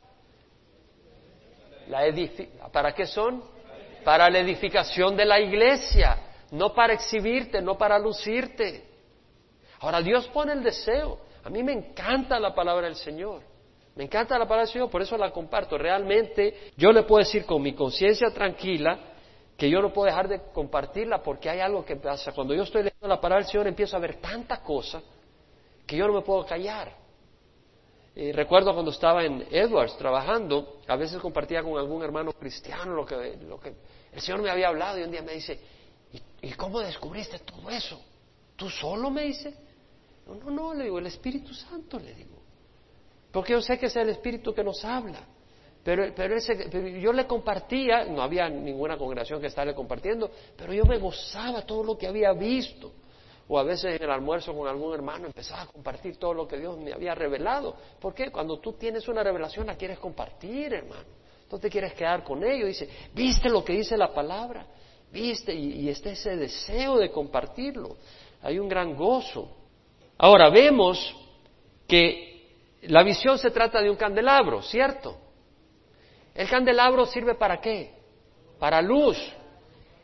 la 1.88 2.02
¿Para 2.72 2.94
qué 2.94 3.06
son? 3.06 3.42
Para 4.04 4.28
la 4.30 4.38
edificación 4.38 5.16
de 5.16 5.24
la 5.24 5.40
iglesia, 5.40 6.18
no 6.50 6.74
para 6.74 6.94
exhibirte, 6.94 7.60
no 7.60 7.76
para 7.76 7.98
lucirte. 7.98 8.84
Ahora 9.80 10.00
Dios 10.00 10.28
pone 10.28 10.52
el 10.52 10.62
deseo. 10.62 11.18
A 11.42 11.50
mí 11.50 11.62
me 11.62 11.72
encanta 11.72 12.38
la 12.38 12.54
palabra 12.54 12.86
del 12.86 12.96
Señor. 12.96 13.42
Me 13.94 14.04
encanta 14.04 14.38
la 14.38 14.44
palabra 14.44 14.64
del 14.64 14.72
Señor, 14.72 14.90
por 14.90 15.02
eso 15.02 15.16
la 15.16 15.30
comparto. 15.30 15.78
Realmente 15.78 16.72
yo 16.76 16.90
le 16.90 17.02
puedo 17.02 17.20
decir 17.20 17.44
con 17.44 17.62
mi 17.62 17.74
conciencia 17.74 18.30
tranquila 18.30 18.98
que 19.56 19.70
yo 19.70 19.80
no 19.80 19.92
puedo 19.92 20.06
dejar 20.06 20.28
de 20.28 20.40
compartirla 20.52 21.22
porque 21.22 21.48
hay 21.48 21.60
algo 21.60 21.84
que 21.84 21.96
pasa. 21.96 22.32
Cuando 22.32 22.54
yo 22.54 22.62
estoy 22.62 22.82
leyendo 22.82 23.06
la 23.06 23.20
palabra 23.20 23.44
del 23.44 23.50
Señor 23.50 23.66
empiezo 23.66 23.96
a 23.96 24.00
ver 24.00 24.16
tanta 24.20 24.62
cosa 24.62 25.02
que 25.86 25.96
yo 25.96 26.06
no 26.06 26.14
me 26.14 26.22
puedo 26.22 26.44
callar. 26.44 26.92
recuerdo 28.14 28.72
cuando 28.72 28.90
estaba 28.90 29.24
en 29.24 29.46
Edwards 29.50 29.96
trabajando, 29.96 30.80
a 30.88 30.96
veces 30.96 31.20
compartía 31.20 31.62
con 31.62 31.78
algún 31.78 32.02
hermano 32.02 32.32
cristiano 32.32 32.94
lo 32.94 33.06
que, 33.06 33.36
lo 33.48 33.60
que 33.60 33.74
el 34.12 34.20
Señor 34.20 34.42
me 34.42 34.50
había 34.50 34.68
hablado 34.68 34.98
y 34.98 35.02
un 35.02 35.10
día 35.10 35.22
me 35.22 35.32
dice, 35.34 35.60
¿y, 36.40 36.52
cómo 36.52 36.80
descubriste 36.80 37.40
todo 37.40 37.70
eso? 37.70 38.00
¿Tú 38.56 38.70
solo 38.70 39.10
me 39.10 39.22
dice? 39.22 39.54
No, 40.26 40.34
no, 40.34 40.50
no, 40.50 40.74
le 40.74 40.84
digo, 40.84 40.98
el 40.98 41.06
Espíritu 41.06 41.52
Santo, 41.52 41.98
le 41.98 42.14
digo. 42.14 42.38
Porque 43.30 43.52
yo 43.52 43.60
sé 43.60 43.78
que 43.78 43.86
es 43.86 43.96
el 43.96 44.08
Espíritu 44.08 44.54
que 44.54 44.62
nos 44.62 44.84
habla. 44.84 45.26
Pero, 45.84 46.14
pero, 46.16 46.36
ese, 46.36 46.98
yo 46.98 47.12
le 47.12 47.26
compartía, 47.26 48.04
no 48.06 48.22
había 48.22 48.48
ninguna 48.48 48.96
congregación 48.96 49.38
que 49.38 49.48
estaba 49.48 49.74
compartiendo, 49.74 50.30
pero 50.56 50.72
yo 50.72 50.86
me 50.86 50.96
gozaba 50.96 51.60
todo 51.62 51.84
lo 51.84 51.98
que 51.98 52.06
había 52.06 52.32
visto. 52.32 52.90
O 53.46 53.58
a 53.58 53.62
veces 53.62 53.96
en 53.96 54.02
el 54.02 54.10
almuerzo 54.10 54.54
con 54.54 54.66
algún 54.66 54.94
hermano 54.94 55.26
empezaba 55.26 55.62
a 55.62 55.66
compartir 55.66 56.16
todo 56.16 56.32
lo 56.32 56.48
que 56.48 56.56
Dios 56.56 56.78
me 56.78 56.94
había 56.94 57.14
revelado. 57.14 57.76
¿Por 58.00 58.14
qué? 58.14 58.30
Cuando 58.30 58.58
tú 58.58 58.72
tienes 58.72 59.06
una 59.08 59.22
revelación 59.22 59.66
la 59.66 59.76
quieres 59.76 59.98
compartir, 59.98 60.72
hermano. 60.72 61.04
No 61.52 61.58
te 61.58 61.68
quieres 61.68 61.92
quedar 61.92 62.24
con 62.24 62.42
ello. 62.42 62.66
Dice, 62.66 62.88
¿viste 63.12 63.50
lo 63.50 63.62
que 63.62 63.74
dice 63.74 63.98
la 63.98 64.14
palabra? 64.14 64.66
¿Viste? 65.12 65.54
Y, 65.54 65.82
y 65.82 65.88
está 65.90 66.10
ese 66.10 66.34
deseo 66.36 66.96
de 66.96 67.10
compartirlo. 67.10 67.98
Hay 68.42 68.58
un 68.58 68.68
gran 68.70 68.96
gozo. 68.96 69.50
Ahora 70.16 70.48
vemos 70.48 71.14
que 71.86 72.46
la 72.84 73.02
visión 73.02 73.38
se 73.38 73.50
trata 73.50 73.82
de 73.82 73.90
un 73.90 73.96
candelabro, 73.96 74.62
¿cierto? 74.62 75.18
El 76.34 76.48
candelabro 76.48 77.06
sirve 77.06 77.34
para 77.34 77.60
qué? 77.60 77.94
Para 78.58 78.82
luz. 78.82 79.16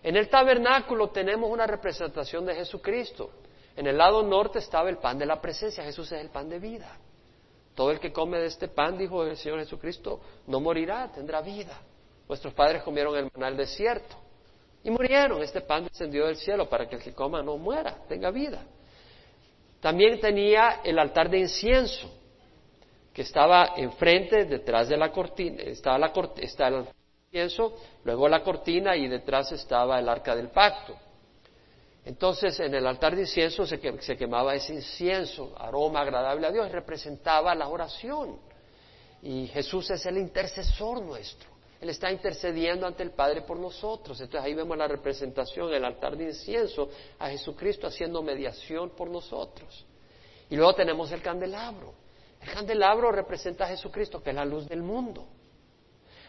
En 0.03 0.17
el 0.17 0.29
tabernáculo 0.29 1.11
tenemos 1.11 1.51
una 1.51 1.67
representación 1.67 2.47
de 2.47 2.55
Jesucristo. 2.55 3.31
En 3.77 3.87
el 3.87 3.99
lado 3.99 4.23
norte 4.23 4.59
estaba 4.61 4.89
el 4.89 4.99
pan 4.99 5.19
de 5.19 5.27
la 5.27 5.41
presencia. 5.41 5.83
Jesús 5.85 6.11
es 6.13 6.21
el 6.21 6.31
pan 6.31 6.49
de 6.49 6.59
vida. 6.59 6.97
Todo 7.75 7.91
el 7.91 8.01
que 8.01 8.13
come 8.13 8.39
de 8.39 8.47
este 8.47 8.69
pan, 8.69 8.97
dijo 8.97 9.25
el 9.25 9.37
Señor 9.37 9.59
Jesucristo, 9.61 10.21
no 10.47 10.61
morirá, 10.61 11.11
tendrá 11.13 11.41
vida. 11.41 11.81
Vuestros 12.27 12.55
padres 12.55 12.83
comieron 12.83 13.17
el 13.17 13.31
maná 13.35 13.47
del 13.47 13.57
desierto 13.57 14.17
y 14.85 14.91
murieron. 14.91 15.43
Este 15.43 15.61
pan 15.61 15.85
descendió 15.85 16.27
del 16.27 16.37
cielo 16.37 16.69
para 16.69 16.89
que 16.89 16.97
el 16.97 17.03
que 17.03 17.13
coma 17.13 17.43
no 17.43 17.57
muera, 17.57 17.97
tenga 18.09 18.31
vida. 18.31 18.63
También 19.81 20.21
tenía 20.21 20.81
el 20.85 20.99
altar 20.99 21.31
de 21.31 21.39
incienso, 21.39 22.11
que 23.13 23.23
estaba 23.23 23.75
enfrente, 23.77 24.45
detrás 24.45 24.89
de 24.89 24.97
la 24.97 25.11
cortina, 25.11 25.63
estaba 25.63 25.99
la, 25.99 26.13
está 26.37 26.69
el 26.69 26.87
incienso, 27.27 27.75
luego 28.05 28.29
la 28.29 28.43
cortina 28.43 28.97
y 28.97 29.09
detrás 29.09 29.53
estaba 29.53 29.99
el 29.99 30.09
arca 30.09 30.35
del 30.35 30.49
pacto. 30.49 30.97
Entonces, 32.05 32.59
en 32.61 32.75
el 32.75 32.87
altar 32.87 33.15
de 33.15 33.23
incienso 33.23 33.67
se, 33.67 33.79
se 34.01 34.17
quemaba 34.17 34.55
ese 34.55 34.75
incienso, 34.75 35.55
aroma 35.59 36.01
agradable 36.01 36.47
a 36.47 36.51
Dios, 36.51 36.71
representaba 36.71 37.55
la 37.55 37.69
oración. 37.69 38.39
Y 39.23 39.49
Jesús 39.49 39.91
es 39.91 40.07
el 40.07 40.17
intercesor 40.17 41.03
nuestro. 41.03 41.51
Él 41.81 41.89
está 41.89 42.11
intercediendo 42.11 42.87
ante 42.87 43.03
el 43.03 43.11
Padre 43.11 43.43
por 43.43 43.59
nosotros. 43.59 44.21
Entonces 44.21 44.47
ahí 44.47 44.55
vemos 44.55 44.77
la 44.77 44.87
representación, 44.87 45.73
el 45.73 45.85
altar 45.85 46.17
de 46.17 46.25
incienso, 46.25 46.91
a 47.19 47.29
Jesucristo 47.29 47.87
haciendo 47.87 48.23
mediación 48.23 48.91
por 48.91 49.09
nosotros. 49.09 49.85
Y 50.51 50.57
luego 50.57 50.75
tenemos 50.75 51.11
el 51.13 51.23
candelabro. 51.23 51.95
El 52.41 52.51
candelabro 52.53 53.13
representa 53.13 53.65
a 53.65 53.69
Jesucristo, 53.69 54.23
que 54.23 54.31
es 54.31 54.37
la 54.37 54.45
luz 54.45 54.69
del 54.69 54.83
mundo. 54.83 55.27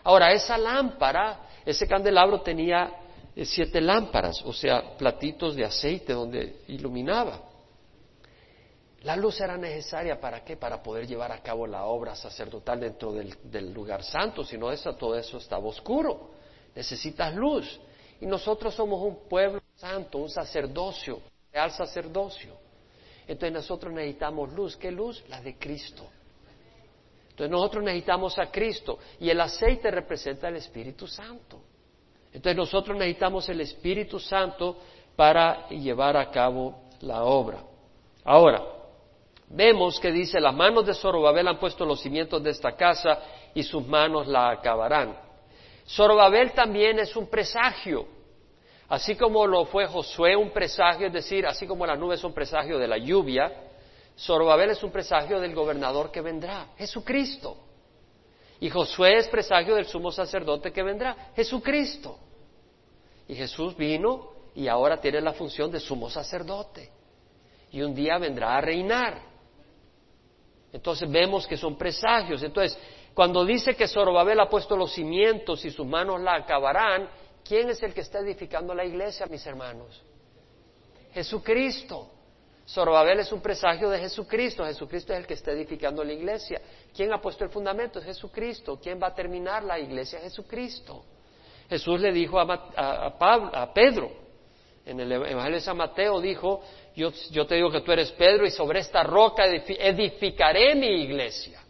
Ahora, 0.03 0.31
esa 0.33 0.57
lámpara, 0.57 1.47
ese 1.65 1.87
candelabro 1.87 2.41
tenía 2.41 2.91
eh, 3.35 3.45
siete 3.45 3.79
lámparas, 3.79 4.41
o 4.43 4.51
sea, 4.51 4.97
platitos 4.97 5.55
de 5.55 5.63
aceite 5.63 6.13
donde 6.13 6.63
iluminaba. 6.67 7.39
La 9.03 9.15
luz 9.15 9.39
era 9.41 9.57
necesaria 9.57 10.19
para 10.19 10.43
qué? 10.43 10.57
Para 10.57 10.83
poder 10.83 11.07
llevar 11.07 11.31
a 11.31 11.41
cabo 11.41 11.65
la 11.65 11.85
obra 11.85 12.15
sacerdotal 12.15 12.79
dentro 12.79 13.11
del, 13.13 13.73
lugar 13.73 14.03
santo, 14.03 14.43
si 14.43 14.57
no 14.57 14.71
todo 14.97 15.17
eso 15.17 15.37
estaba 15.37 15.65
oscuro. 15.65 16.31
Necesitas 16.75 17.33
luz. 17.33 17.79
Y 18.19 18.27
nosotros 18.27 18.75
somos 18.75 19.01
un 19.01 19.27
pueblo 19.27 19.61
santo, 19.75 20.19
un 20.19 20.29
sacerdocio, 20.29 21.19
real 21.51 21.71
sacerdocio. 21.71 22.60
Entonces 23.27 23.53
nosotros 23.53 23.93
necesitamos 23.93 24.51
luz. 24.53 24.77
¿Qué 24.77 24.91
luz? 24.91 25.23
La 25.29 25.41
de 25.41 25.57
Cristo. 25.57 26.07
Entonces 27.31 27.51
nosotros 27.51 27.83
necesitamos 27.83 28.37
a 28.37 28.51
Cristo 28.51 28.99
y 29.19 29.29
el 29.29 29.39
aceite 29.41 29.89
representa 29.89 30.49
el 30.49 30.57
Espíritu 30.57 31.07
Santo. 31.07 31.61
Entonces 32.27 32.55
nosotros 32.55 32.97
necesitamos 32.97 33.47
el 33.49 33.61
Espíritu 33.61 34.19
Santo 34.19 34.77
para 35.15 35.67
llevar 35.69 36.17
a 36.17 36.29
cabo 36.29 36.83
la 37.01 37.23
obra. 37.23 37.63
Ahora, 38.23 38.63
vemos 39.49 39.99
que 39.99 40.11
dice, 40.11 40.39
las 40.39 40.53
manos 40.53 40.85
de 40.85 40.93
Zorobabel 40.93 41.47
han 41.47 41.59
puesto 41.59 41.85
los 41.85 42.01
cimientos 42.01 42.41
de 42.43 42.51
esta 42.51 42.75
casa 42.75 43.19
y 43.53 43.63
sus 43.63 43.85
manos 43.85 44.27
la 44.27 44.51
acabarán. 44.51 45.17
Zorobabel 45.87 46.51
también 46.53 46.99
es 46.99 47.15
un 47.15 47.27
presagio, 47.27 48.07
así 48.91 49.15
como 49.15 49.47
lo 49.47 49.63
fue 49.63 49.87
Josué 49.87 50.35
un 50.35 50.51
presagio, 50.51 51.07
es 51.07 51.13
decir, 51.13 51.47
así 51.47 51.65
como 51.65 51.85
las 51.85 51.97
nubes 51.97 52.19
son 52.19 52.33
presagio 52.33 52.77
de 52.77 52.89
la 52.89 52.97
lluvia, 52.97 53.49
Zorobabel 54.19 54.71
es 54.71 54.83
un 54.83 54.91
presagio 54.91 55.39
del 55.39 55.55
gobernador 55.55 56.11
que 56.11 56.19
vendrá, 56.19 56.67
Jesucristo. 56.77 57.55
Y 58.59 58.69
Josué 58.69 59.17
es 59.17 59.29
presagio 59.29 59.75
del 59.75 59.85
sumo 59.85 60.11
sacerdote 60.11 60.73
que 60.73 60.83
vendrá, 60.83 61.31
Jesucristo. 61.33 62.19
Y 63.29 63.35
Jesús 63.35 63.77
vino 63.77 64.33
y 64.53 64.67
ahora 64.67 64.99
tiene 64.99 65.21
la 65.21 65.31
función 65.31 65.71
de 65.71 65.79
sumo 65.79 66.09
sacerdote. 66.09 66.91
Y 67.71 67.81
un 67.81 67.95
día 67.95 68.17
vendrá 68.17 68.57
a 68.57 68.61
reinar. 68.61 69.21
Entonces 70.73 71.09
vemos 71.09 71.47
que 71.47 71.55
son 71.55 71.77
presagios. 71.77 72.43
Entonces, 72.43 72.77
cuando 73.13 73.45
dice 73.45 73.73
que 73.73 73.87
Zorobabel 73.87 74.41
ha 74.41 74.49
puesto 74.49 74.75
los 74.75 74.91
cimientos 74.91 75.63
y 75.63 75.71
sus 75.71 75.87
manos 75.87 76.19
la 76.19 76.35
acabarán, 76.35 77.09
¿quién 77.51 77.69
es 77.69 77.83
el 77.83 77.93
que 77.93 77.99
está 77.99 78.19
edificando 78.19 78.73
la 78.73 78.85
iglesia, 78.85 79.25
mis 79.25 79.45
hermanos? 79.45 80.01
Jesucristo. 81.13 82.07
Zorobabel 82.65 83.19
es 83.19 83.29
un 83.33 83.41
presagio 83.41 83.89
de 83.89 83.99
Jesucristo. 83.99 84.63
Jesucristo 84.63 85.11
es 85.11 85.19
el 85.19 85.27
que 85.27 85.33
está 85.33 85.51
edificando 85.51 86.01
la 86.01 86.13
iglesia. 86.13 86.61
¿Quién 86.95 87.11
ha 87.11 87.19
puesto 87.19 87.43
el 87.43 87.49
fundamento? 87.49 87.99
Es 87.99 88.05
Jesucristo. 88.05 88.79
¿Quién 88.81 89.01
va 89.03 89.07
a 89.07 89.13
terminar 89.13 89.65
la 89.65 89.77
iglesia? 89.77 90.21
Jesucristo. 90.21 91.03
Jesús 91.67 91.99
le 91.99 92.13
dijo 92.13 92.39
a, 92.39 93.73
Pedro, 93.73 94.13
en 94.85 95.01
el 95.01 95.11
Evangelio 95.11 95.55
de 95.55 95.59
San 95.59 95.75
Mateo, 95.75 96.21
dijo, 96.21 96.61
yo, 96.95 97.11
te 97.45 97.55
digo 97.55 97.69
que 97.69 97.81
tú 97.81 97.91
eres 97.91 98.13
Pedro 98.13 98.45
y 98.45 98.51
sobre 98.51 98.79
esta 98.79 99.03
roca 99.03 99.43
edificaré 99.45 100.73
mi 100.75 101.03
iglesia. 101.03 101.61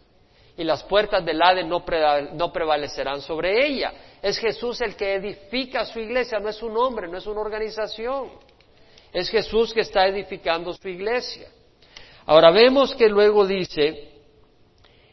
Y 0.62 0.64
las 0.64 0.84
puertas 0.84 1.24
del 1.24 1.42
Hades 1.42 1.66
no, 1.66 2.52
prevalecerán 2.52 3.20
sobre 3.20 3.66
ella. 3.66 3.92
Es 4.22 4.38
Jesús 4.38 4.80
el 4.80 4.94
que 4.94 5.14
edifica 5.14 5.84
su 5.84 5.98
iglesia, 5.98 6.38
no 6.38 6.48
es 6.48 6.62
un 6.62 6.76
hombre, 6.76 7.08
no 7.08 7.18
es 7.18 7.26
una 7.26 7.40
organización. 7.40 8.30
Es 9.12 9.28
Jesús 9.28 9.74
que 9.74 9.80
está 9.80 10.06
edificando 10.06 10.72
su 10.72 10.88
iglesia. 10.88 11.48
Ahora 12.26 12.52
vemos 12.52 12.94
que 12.94 13.08
luego 13.08 13.44
dice, 13.44 14.08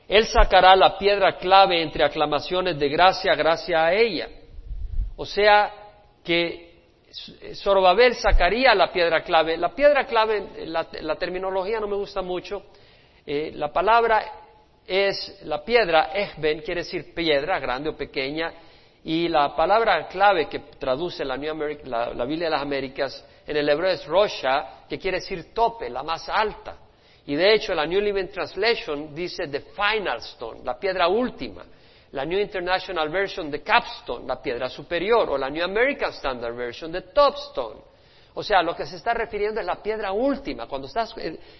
Él 0.07 0.27
sacará 0.27 0.75
la 0.75 0.99
piedra 0.99 1.35
clave 1.39 1.81
entre 1.81 2.03
aclamaciones 2.03 2.77
de 2.77 2.87
gracia, 2.87 3.33
gracia 3.33 3.85
a 3.85 3.93
ella. 3.95 4.29
O 5.15 5.25
sea 5.25 5.73
que 6.23 6.83
Zorobabel 7.55 8.13
sacaría 8.13 8.75
la 8.75 8.91
piedra 8.91 9.23
clave. 9.23 9.57
La 9.57 9.73
piedra 9.73 10.05
clave, 10.05 10.67
la, 10.67 11.15
terminología 11.15 11.79
no 11.79 11.87
me 11.87 11.95
gusta 11.95 12.21
mucho. 12.21 12.65
Eh, 13.25 13.51
la 13.55 13.73
palabra 13.73 14.48
es, 14.89 15.41
la 15.43 15.63
piedra, 15.63 16.11
Ejben, 16.13 16.61
quiere 16.61 16.81
decir 16.81 17.13
piedra, 17.13 17.59
grande 17.59 17.89
o 17.89 17.95
pequeña, 17.95 18.51
y 19.03 19.27
la 19.27 19.55
palabra 19.55 20.07
clave 20.07 20.49
que 20.49 20.59
traduce 20.79 21.23
la, 21.23 21.37
la, 21.37 22.25
Biblia 22.25 22.47
de 22.47 22.51
las 22.51 22.61
Américas 22.61 23.25
en 23.45 23.55
el 23.55 23.69
hebreo 23.69 23.91
es 23.91 24.05
Rosha, 24.05 24.85
que 24.89 24.97
quiere 24.97 25.19
decir 25.19 25.53
tope, 25.53 25.89
la 25.89 26.03
más 26.03 26.27
alta. 26.27 26.77
Y 27.25 27.35
de 27.35 27.53
hecho, 27.53 27.75
la 27.75 27.85
New 27.85 28.01
Living 28.01 28.27
Translation 28.27 29.13
dice 29.13 29.47
the 29.47 29.61
final 29.75 30.17
stone, 30.17 30.61
la 30.63 30.79
piedra 30.79 31.07
última 31.07 31.63
la 32.11 32.25
New 32.25 32.39
International 32.39 33.09
Version 33.09 33.51
de 33.51 33.61
Capstone, 33.61 34.25
la 34.25 34.41
piedra 34.41 34.67
superior, 34.69 35.29
o 35.29 35.37
la 35.37 35.49
New 35.49 35.63
American 35.63 36.11
Standard 36.11 36.55
Version 36.55 36.91
de 36.91 37.01
Topstone. 37.01 37.81
O 38.33 38.43
sea, 38.43 38.61
lo 38.61 38.75
que 38.75 38.85
se 38.85 38.95
está 38.95 39.13
refiriendo 39.13 39.59
es 39.59 39.65
la 39.65 39.81
piedra 39.81 40.11
última. 40.11 40.67
Cuando 40.67 40.87
estás 40.87 41.13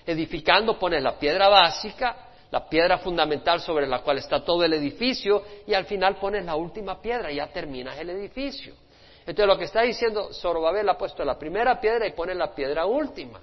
edificando 0.05 0.77
pones 0.79 1.03
la 1.03 1.19
piedra 1.19 1.49
básica, 1.49 2.28
la 2.51 2.67
piedra 2.67 2.97
fundamental 2.97 3.59
sobre 3.59 3.87
la 3.87 4.01
cual 4.01 4.17
está 4.17 4.43
todo 4.43 4.63
el 4.63 4.73
edificio, 4.73 5.43
y 5.67 5.73
al 5.73 5.85
final 5.85 6.17
pones 6.17 6.45
la 6.45 6.55
última 6.55 7.01
piedra, 7.01 7.31
y 7.31 7.35
ya 7.35 7.47
terminas 7.47 7.97
el 7.99 8.09
edificio. 8.09 8.73
Entonces 9.19 9.45
lo 9.45 9.57
que 9.57 9.65
está 9.65 9.83
diciendo 9.83 10.33
Zorobabel 10.33 10.89
ha 10.89 10.97
puesto 10.97 11.23
la 11.23 11.37
primera 11.37 11.79
piedra 11.79 12.07
y 12.07 12.13
pone 12.13 12.33
la 12.33 12.53
piedra 12.55 12.85
última. 12.85 13.39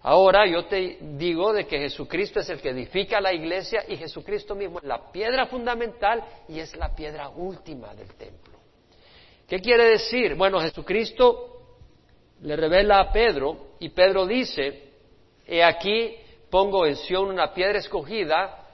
Ahora 0.00 0.46
yo 0.46 0.66
te 0.66 0.98
digo 1.00 1.52
de 1.52 1.66
que 1.66 1.78
Jesucristo 1.78 2.40
es 2.40 2.48
el 2.50 2.60
que 2.60 2.70
edifica 2.70 3.20
la 3.20 3.32
iglesia 3.32 3.84
y 3.88 3.96
Jesucristo 3.96 4.54
mismo 4.54 4.78
es 4.78 4.84
la 4.84 5.10
piedra 5.10 5.46
fundamental 5.46 6.22
y 6.48 6.60
es 6.60 6.76
la 6.76 6.94
piedra 6.94 7.30
última 7.30 7.94
del 7.94 8.14
templo. 8.14 8.54
¿Qué 9.48 9.60
quiere 9.60 9.84
decir? 9.84 10.34
Bueno, 10.34 10.60
Jesucristo 10.60 11.78
le 12.42 12.56
revela 12.56 13.00
a 13.00 13.12
Pedro 13.12 13.76
y 13.80 13.90
Pedro 13.90 14.26
dice, 14.26 14.92
he 15.46 15.62
aquí 15.62 16.16
pongo 16.50 16.86
en 16.86 16.96
Sion 16.96 17.28
una 17.28 17.52
piedra 17.52 17.78
escogida, 17.78 18.64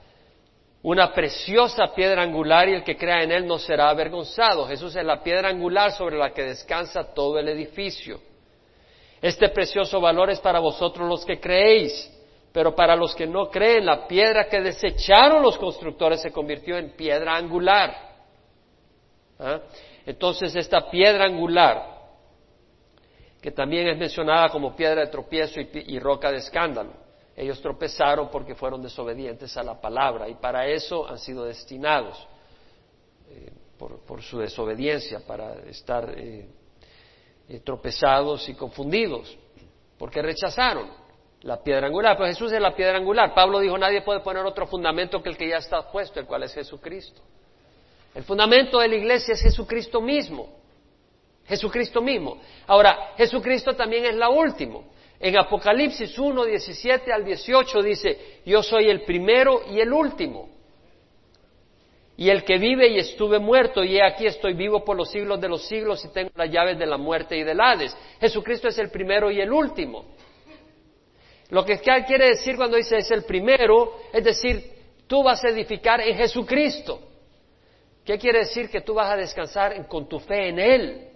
una 0.83 1.13
preciosa 1.13 1.93
piedra 1.93 2.23
angular 2.23 2.67
y 2.69 2.73
el 2.73 2.83
que 2.83 2.97
crea 2.97 3.23
en 3.23 3.31
él 3.31 3.45
no 3.45 3.59
será 3.59 3.89
avergonzado. 3.89 4.67
Jesús 4.67 4.95
es 4.95 5.05
la 5.05 5.21
piedra 5.21 5.49
angular 5.49 5.91
sobre 5.91 6.17
la 6.17 6.31
que 6.31 6.43
descansa 6.43 7.13
todo 7.13 7.37
el 7.37 7.47
edificio. 7.49 8.19
Este 9.21 9.49
precioso 9.49 10.01
valor 10.01 10.31
es 10.31 10.39
para 10.39 10.59
vosotros 10.59 11.07
los 11.07 11.23
que 11.23 11.39
creéis, 11.39 12.11
pero 12.51 12.75
para 12.75 12.95
los 12.95 13.13
que 13.13 13.27
no 13.27 13.49
creen, 13.49 13.85
la 13.85 14.07
piedra 14.07 14.47
que 14.47 14.59
desecharon 14.59 15.43
los 15.43 15.57
constructores 15.57 16.21
se 16.21 16.31
convirtió 16.31 16.77
en 16.77 16.91
piedra 16.91 17.35
angular. 17.35 17.95
¿Ah? 19.39 19.59
Entonces 20.05 20.55
esta 20.55 20.89
piedra 20.89 21.25
angular, 21.25 21.85
que 23.41 23.51
también 23.51 23.87
es 23.87 23.97
mencionada 23.97 24.49
como 24.49 24.75
piedra 24.75 25.01
de 25.01 25.07
tropiezo 25.07 25.59
y, 25.59 25.99
roca 25.99 26.31
de 26.31 26.37
escándalo, 26.37 26.93
ellos 27.35 27.61
tropezaron 27.61 28.29
porque 28.29 28.55
fueron 28.55 28.81
desobedientes 28.81 29.55
a 29.57 29.63
la 29.63 29.79
palabra 29.79 30.27
y 30.27 30.35
para 30.35 30.67
eso 30.67 31.07
han 31.07 31.17
sido 31.17 31.45
destinados 31.45 32.27
eh, 33.29 33.51
por, 33.77 34.21
su 34.21 34.37
desobediencia, 34.37 35.21
para 35.25 35.53
estar 35.61 36.13
eh, 36.15 36.47
eh, 37.49 37.59
tropezados 37.61 38.47
y 38.47 38.53
confundidos, 38.53 39.35
porque 39.97 40.21
rechazaron 40.21 40.87
la 41.41 41.63
piedra 41.63 41.87
angular. 41.87 42.15
Pero 42.15 42.29
Jesús 42.29 42.51
es 42.51 42.61
la 42.61 42.75
piedra 42.75 42.97
angular. 42.97 43.33
Pablo 43.33 43.59
dijo, 43.59 43.77
nadie 43.77 44.01
puede 44.01 44.19
poner 44.19 44.45
otro 44.45 44.67
fundamento 44.67 45.23
que 45.23 45.29
el 45.29 45.37
que 45.37 45.49
ya 45.49 45.57
está 45.57 45.89
puesto, 45.89 46.19
el 46.19 46.27
cual 46.27 46.43
es 46.43 46.53
Jesucristo. 46.53 47.21
El 48.13 48.23
fundamento 48.23 48.79
de 48.79 48.87
la 48.89 48.95
iglesia 48.95 49.33
es 49.33 49.41
Jesucristo 49.41 49.99
mismo. 49.99 50.49
Jesucristo 51.45 52.01
mismo. 52.01 52.39
Ahora, 52.67 53.13
Jesucristo 53.17 53.75
también 53.75 54.05
es 54.05 54.15
la 54.15 54.29
última. 54.29 54.79
En 55.23 55.37
Apocalipsis 55.37 56.17
1, 56.17 56.45
17 56.45 57.13
al 57.13 57.23
18 57.23 57.81
dice, 57.83 58.17
yo 58.43 58.63
soy 58.63 58.89
el 58.89 59.01
primero 59.01 59.61
y 59.69 59.79
el 59.79 59.93
último. 59.93 60.49
Y 62.17 62.29
el 62.29 62.43
que 62.43 62.57
vive 62.57 62.87
y 62.89 62.97
estuve 62.97 63.37
muerto, 63.37 63.83
y 63.83 63.97
he 63.97 64.03
aquí 64.03 64.25
estoy 64.25 64.53
vivo 64.53 64.83
por 64.83 64.97
los 64.97 65.11
siglos 65.11 65.39
de 65.39 65.47
los 65.47 65.67
siglos 65.67 66.03
y 66.05 66.07
tengo 66.09 66.31
las 66.35 66.49
llaves 66.49 66.77
de 66.77 66.87
la 66.87 66.97
muerte 66.97 67.37
y 67.37 67.43
del 67.43 67.61
Hades. 67.61 67.95
Jesucristo 68.19 68.67
es 68.67 68.77
el 68.79 68.89
primero 68.89 69.29
y 69.29 69.39
el 69.39 69.51
último. 69.51 70.05
Lo 71.49 71.63
que 71.65 71.79
quiere 71.79 72.29
decir 72.29 72.55
cuando 72.55 72.77
dice 72.77 72.97
es 72.97 73.11
el 73.11 73.23
primero, 73.23 73.99
es 74.11 74.23
decir, 74.23 74.71
tú 75.05 75.21
vas 75.21 75.43
a 75.43 75.49
edificar 75.49 76.01
en 76.01 76.17
Jesucristo. 76.17 76.99
¿Qué 78.03 78.17
quiere 78.17 78.39
decir? 78.39 78.69
Que 78.69 78.81
tú 78.81 78.95
vas 78.95 79.11
a 79.11 79.17
descansar 79.17 79.87
con 79.87 80.09
tu 80.09 80.19
fe 80.19 80.49
en 80.49 80.57
Él. 80.57 81.10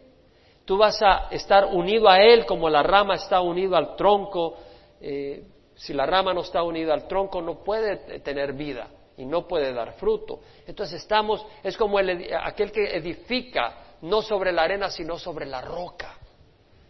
Tú 0.65 0.77
vas 0.77 0.99
a 1.01 1.27
estar 1.29 1.65
unido 1.65 2.09
a 2.09 2.19
Él 2.19 2.45
como 2.45 2.69
la 2.69 2.81
rama 2.81 3.15
está 3.15 3.39
unida 3.39 3.77
al 3.77 3.95
tronco. 3.95 4.55
Eh, 4.99 5.43
si 5.75 5.93
la 5.93 6.05
rama 6.05 6.33
no 6.33 6.41
está 6.41 6.63
unida 6.63 6.93
al 6.93 7.07
tronco, 7.07 7.41
no 7.41 7.63
puede 7.63 8.19
tener 8.19 8.53
vida 8.53 8.87
y 9.17 9.25
no 9.25 9.47
puede 9.47 9.73
dar 9.73 9.93
fruto. 9.93 10.39
Entonces 10.65 11.01
estamos, 11.01 11.45
es 11.63 11.77
como 11.77 11.99
aquel 11.99 12.71
que 12.71 12.95
edifica 12.95 13.97
no 14.01 14.21
sobre 14.21 14.51
la 14.51 14.63
arena, 14.63 14.89
sino 14.89 15.17
sobre 15.17 15.45
la 15.45 15.61
roca. 15.61 16.17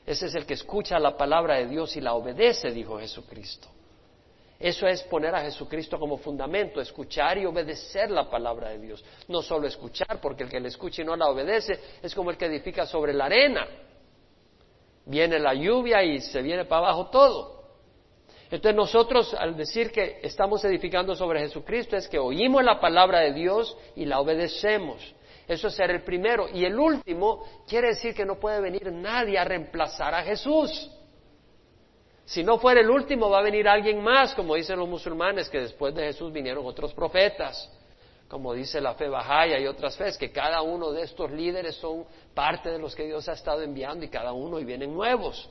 Ese 0.06 0.28
es 0.28 0.36
el 0.36 0.46
que 0.46 0.54
escucha 0.54 1.00
la 1.00 1.18
palabra 1.18 1.56
de 1.56 1.68
Dios 1.68 1.96
y 1.98 2.02
la 2.02 2.14
obedece, 2.14 2.72
dijo 2.72 3.00
Jesucristo. 3.00 3.68
Eso 4.60 4.88
es 4.88 5.04
poner 5.04 5.36
a 5.36 5.42
Jesucristo 5.42 6.00
como 6.00 6.18
fundamento, 6.18 6.80
escuchar 6.80 7.38
y 7.38 7.46
obedecer 7.46 8.10
la 8.10 8.30
palabra 8.30 8.70
de 8.70 8.80
Dios. 8.80 9.04
No 9.28 9.42
solo 9.42 9.68
escuchar, 9.68 10.22
porque 10.22 10.44
el 10.44 10.50
que 10.50 10.60
le 10.60 10.70
escucha 10.70 11.02
y 11.02 11.06
no 11.06 11.16
la 11.16 11.28
obedece 11.28 11.80
es 12.02 12.16
como 12.16 12.32
el 12.32 12.38
que 12.38 12.46
edifica 12.46 12.86
sobre 12.86 13.14
la 13.14 13.26
arena. 13.26 13.68
Viene 15.06 15.40
la 15.40 15.54
lluvia 15.54 16.04
y 16.04 16.22
se 16.22 16.42
viene 16.42 16.66
para 16.66 16.88
abajo 16.88 17.08
todo. 17.08 17.56
Entonces 18.50 18.76
nosotros 18.76 19.34
al 19.34 19.58
decir 19.58 19.92
que 19.92 20.20
estamos 20.24 20.64
edificando 20.64 21.16
sobre 21.16 21.42
Jesucristo 21.42 21.98
es 21.98 22.08
que 22.08 22.18
oímos 22.18 22.64
la 22.64 22.80
palabra 22.80 23.20
de 23.20 23.34
Dios 23.34 23.76
y 23.96 24.06
la 24.06 24.20
obedecemos. 24.20 25.14
Eso 25.48 25.68
es 25.68 25.76
ser 25.76 25.92
el 25.92 26.04
primero. 26.04 26.48
Y 26.52 26.64
el 26.64 26.80
último 26.80 27.44
quiere 27.68 27.90
decir 27.90 28.14
que 28.14 28.26
no 28.26 28.40
puede 28.40 28.62
venir 28.62 28.92
nadie 28.92 29.38
a 29.38 29.44
reemplazar 29.44 30.14
a 30.14 30.24
Jesús. 30.24 30.92
Si 32.26 32.44
no 32.44 32.58
fuera 32.58 32.82
el 32.82 32.90
último, 32.90 33.30
va 33.30 33.40
a 33.40 33.44
venir 33.44 33.68
alguien 33.68 34.02
más, 34.02 34.34
como 34.34 34.56
dicen 34.56 34.80
los 34.80 34.90
musulmanes, 34.90 35.48
que 35.48 35.60
después 35.60 35.94
de 35.94 36.06
Jesús 36.06 36.34
vinieron 36.34 36.66
otros 36.66 36.92
profetas, 36.94 37.72
como 38.28 38.54
dice 38.54 38.82
la 38.82 38.96
fe 38.96 39.08
Bajaya 39.08 39.60
y 39.60 39.68
otras 39.68 39.96
fes, 39.96 40.18
que 40.18 40.32
cada 40.32 40.64
uno 40.64 40.92
de 40.92 41.04
estos 41.04 41.30
líderes 41.32 41.76
son 41.76 42.06
parte 42.34 42.72
de 42.72 42.80
los 42.80 42.96
que 42.96 43.06
Dios 43.06 43.30
ha 43.30 43.34
estado 43.34 43.62
enviando 43.62 44.04
y 44.04 44.10
cada 44.10 44.34
uno 44.34 44.60
y 44.60 44.66
vienen 44.66 44.92
nuevos. 44.92 45.48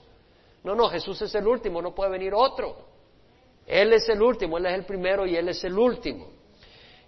No, 0.64 0.74
no, 0.74 0.88
Jesús 0.88 1.22
es 1.22 1.32
el 1.36 1.46
último, 1.46 1.80
no 1.80 1.94
puede 1.94 2.10
venir 2.10 2.34
otro. 2.34 2.76
Él 3.66 3.92
es 3.92 4.08
el 4.08 4.20
último, 4.20 4.58
Él 4.58 4.66
es 4.66 4.74
el 4.74 4.84
primero 4.84 5.26
y 5.26 5.36
Él 5.36 5.48
es 5.48 5.62
el 5.62 5.78
último. 5.78 6.28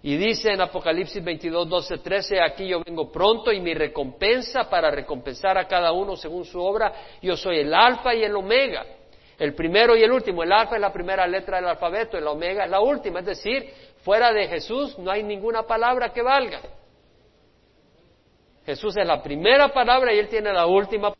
Y 0.01 0.15
dice 0.15 0.53
en 0.53 0.61
Apocalipsis 0.61 1.21
22, 1.23 1.67
12, 1.67 1.97
13, 1.97 2.39
aquí 2.39 2.67
yo 2.67 2.81
vengo 2.85 3.11
pronto 3.11 3.51
y 3.51 3.59
mi 3.59 3.73
recompensa 3.73 4.69
para 4.69 4.89
recompensar 4.89 5.57
a 5.57 5.67
cada 5.67 5.91
uno 5.91 6.15
según 6.15 6.45
su 6.45 6.61
obra, 6.61 6.93
yo 7.21 7.35
soy 7.35 7.59
el 7.59 7.73
alfa 7.73 8.15
y 8.15 8.23
el 8.23 8.35
omega, 8.35 8.85
el 9.37 9.53
primero 9.53 9.95
y 9.95 10.03
el 10.03 10.11
último. 10.11 10.43
El 10.43 10.51
alfa 10.51 10.75
es 10.75 10.81
la 10.81 10.91
primera 10.91 11.27
letra 11.27 11.57
del 11.57 11.67
alfabeto, 11.67 12.17
el 12.17 12.27
omega 12.27 12.65
es 12.65 12.71
la 12.71 12.79
última, 12.79 13.19
es 13.19 13.25
decir, 13.25 13.71
fuera 14.03 14.31
de 14.33 14.47
Jesús 14.47 14.97
no 14.99 15.11
hay 15.11 15.23
ninguna 15.23 15.63
palabra 15.63 16.11
que 16.13 16.21
valga. 16.21 16.61
Jesús 18.65 18.97
es 18.97 19.07
la 19.07 19.21
primera 19.21 19.69
palabra 19.69 20.13
y 20.13 20.19
Él 20.19 20.27
tiene 20.27 20.51
la 20.51 20.65
última 20.65 21.13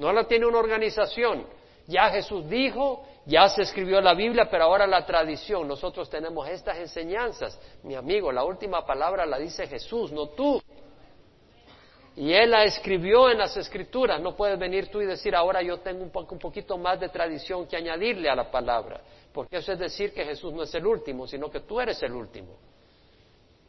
no 0.00 0.14
la 0.14 0.24
tiene 0.24 0.46
una 0.46 0.58
organización. 0.58 1.46
Ya 1.86 2.08
Jesús 2.08 2.48
dijo, 2.48 3.04
ya 3.26 3.48
se 3.50 3.62
escribió 3.62 4.00
la 4.00 4.14
Biblia, 4.14 4.48
pero 4.50 4.64
ahora 4.64 4.86
la 4.86 5.04
tradición. 5.04 5.68
Nosotros 5.68 6.08
tenemos 6.08 6.48
estas 6.48 6.78
enseñanzas. 6.78 7.60
Mi 7.82 7.94
amigo, 7.94 8.32
la 8.32 8.42
última 8.42 8.86
palabra 8.86 9.26
la 9.26 9.38
dice 9.38 9.66
Jesús, 9.66 10.10
no 10.10 10.28
tú. 10.30 10.62
Y 12.16 12.32
Él 12.32 12.50
la 12.50 12.64
escribió 12.64 13.30
en 13.30 13.38
las 13.38 13.56
escrituras. 13.56 14.20
No 14.20 14.36
puedes 14.36 14.58
venir 14.58 14.88
tú 14.88 15.00
y 15.00 15.06
decir, 15.06 15.34
ahora 15.34 15.62
yo 15.62 15.78
tengo 15.78 16.02
un, 16.02 16.10
poquito 16.10 16.76
más 16.76 16.98
de 16.98 17.08
tradición 17.08 17.66
que 17.66 17.76
añadirle 17.76 18.28
a 18.28 18.34
la 18.34 18.50
palabra. 18.50 19.00
Porque 19.32 19.58
eso 19.58 19.72
es 19.72 19.78
decir 19.78 20.12
que 20.12 20.24
Jesús 20.24 20.52
no 20.52 20.64
es 20.64 20.74
el 20.74 20.86
último, 20.86 21.26
sino 21.26 21.50
que 21.50 21.60
tú 21.60 21.80
eres 21.80 22.02
el 22.02 22.12
último. 22.12 22.56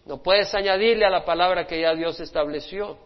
No 0.06 0.22
puedes 0.22 0.54
añadirle 0.56 1.06
a 1.06 1.10
la 1.10 1.24
palabra 1.24 1.68
que 1.68 1.80
ya 1.80 1.94
Dios 1.94 2.20
estableció. 2.20 2.98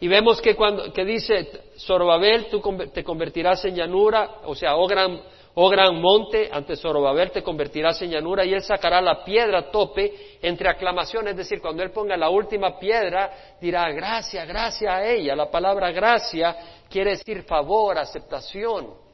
Y 0.00 0.08
vemos 0.08 0.40
que 0.40 0.56
cuando 0.56 0.92
que 0.92 1.04
dice 1.04 1.48
Zorobabel, 1.78 2.46
tú 2.46 2.62
te 2.92 3.04
convertirás 3.04 3.64
en 3.64 3.76
llanura, 3.76 4.38
o 4.44 4.54
sea, 4.54 4.76
oh 4.76 4.86
gran, 4.86 5.20
oh 5.54 5.68
gran 5.68 6.00
monte, 6.00 6.48
ante 6.52 6.76
Zorobabel 6.76 7.30
te 7.30 7.42
convertirás 7.42 8.00
en 8.02 8.10
llanura 8.10 8.44
y 8.44 8.52
él 8.52 8.62
sacará 8.62 9.00
la 9.00 9.24
piedra 9.24 9.70
tope 9.70 10.38
entre 10.42 10.68
aclamaciones, 10.68 11.32
es 11.32 11.36
decir, 11.36 11.60
cuando 11.60 11.82
él 11.82 11.90
ponga 11.90 12.16
la 12.16 12.28
última 12.28 12.78
piedra, 12.78 13.56
dirá 13.60 13.90
gracia, 13.92 14.44
gracia 14.44 14.96
a 14.96 15.06
ella. 15.06 15.36
La 15.36 15.50
palabra 15.50 15.92
gracia 15.92 16.56
quiere 16.88 17.10
decir 17.10 17.42
favor, 17.44 17.98
aceptación. 17.98 19.04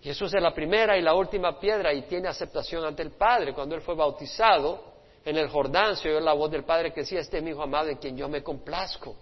Jesús 0.00 0.34
es 0.34 0.42
la 0.42 0.52
primera 0.52 0.98
y 0.98 1.00
la 1.00 1.14
última 1.14 1.58
piedra 1.58 1.92
y 1.94 2.02
tiene 2.02 2.28
aceptación 2.28 2.84
ante 2.84 3.02
el 3.02 3.12
Padre. 3.12 3.54
Cuando 3.54 3.74
él 3.74 3.80
fue 3.80 3.94
bautizado, 3.94 4.92
en 5.24 5.36
el 5.36 5.48
Jordán 5.48 5.96
se 5.96 6.10
oyó 6.10 6.20
la 6.20 6.34
voz 6.34 6.50
del 6.50 6.64
Padre 6.64 6.92
que 6.92 7.00
decía, 7.00 7.20
este 7.20 7.38
es 7.38 7.42
mi 7.42 7.50
hijo 7.50 7.62
amado 7.62 7.88
en 7.88 7.96
quien 7.96 8.14
yo 8.14 8.28
me 8.28 8.42
complazco. 8.42 9.16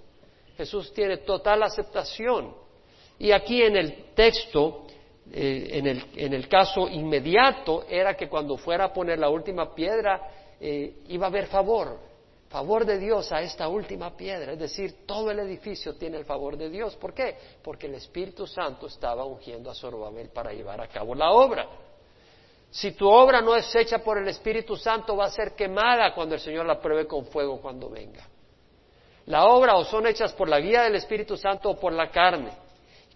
Jesús 0.56 0.92
tiene 0.92 1.18
total 1.18 1.62
aceptación. 1.62 2.54
Y 3.18 3.30
aquí 3.30 3.62
en 3.62 3.76
el 3.76 4.12
texto, 4.14 4.86
eh, 5.34 5.78
en, 5.78 5.86
el, 5.86 6.04
en, 6.14 6.34
el, 6.34 6.46
caso 6.46 6.88
inmediato, 6.88 7.86
era 7.88 8.14
que 8.14 8.28
cuando 8.28 8.58
fuera 8.58 8.84
a 8.84 8.92
poner 8.92 9.18
la 9.18 9.30
última 9.30 9.74
piedra, 9.74 10.28
eh, 10.60 10.98
iba 11.08 11.26
a 11.26 11.30
haber 11.30 11.46
favor, 11.46 11.98
favor 12.50 12.84
de 12.84 12.98
Dios 12.98 13.32
a 13.32 13.40
esta 13.40 13.66
última 13.66 14.14
piedra. 14.14 14.52
Es 14.52 14.58
decir, 14.58 15.06
todo 15.06 15.30
el 15.30 15.38
edificio 15.38 15.94
tiene 15.94 16.18
el 16.18 16.26
favor 16.26 16.58
de 16.58 16.68
Dios. 16.68 16.96
¿Por 16.96 17.14
qué? 17.14 17.36
Porque 17.62 17.86
el 17.86 17.94
Espíritu 17.94 18.46
Santo 18.46 18.86
estaba 18.86 19.24
ungiendo 19.24 19.70
a 19.70 19.74
Zorobabel 19.74 20.28
para 20.28 20.52
llevar 20.52 20.82
a 20.82 20.88
cabo 20.88 21.14
la 21.14 21.30
obra. 21.30 21.66
Si 22.70 22.92
tu 22.92 23.08
obra 23.08 23.40
no 23.40 23.56
es 23.56 23.74
hecha 23.74 23.98
por 23.98 24.18
el 24.18 24.28
Espíritu 24.28 24.76
Santo, 24.76 25.16
va 25.16 25.26
a 25.26 25.30
ser 25.30 25.54
quemada 25.54 26.14
cuando 26.14 26.34
el 26.34 26.40
Señor 26.42 26.66
la 26.66 26.78
pruebe 26.78 27.06
con 27.06 27.24
fuego 27.24 27.58
cuando 27.58 27.88
venga. 27.88 28.28
La 29.26 29.46
obra 29.46 29.76
o 29.76 29.84
son 29.84 30.06
hechas 30.06 30.34
por 30.34 30.48
la 30.48 30.60
guía 30.60 30.82
del 30.82 30.96
Espíritu 30.96 31.38
Santo 31.38 31.70
o 31.70 31.80
por 31.80 31.92
la 31.94 32.10
carne. 32.10 32.50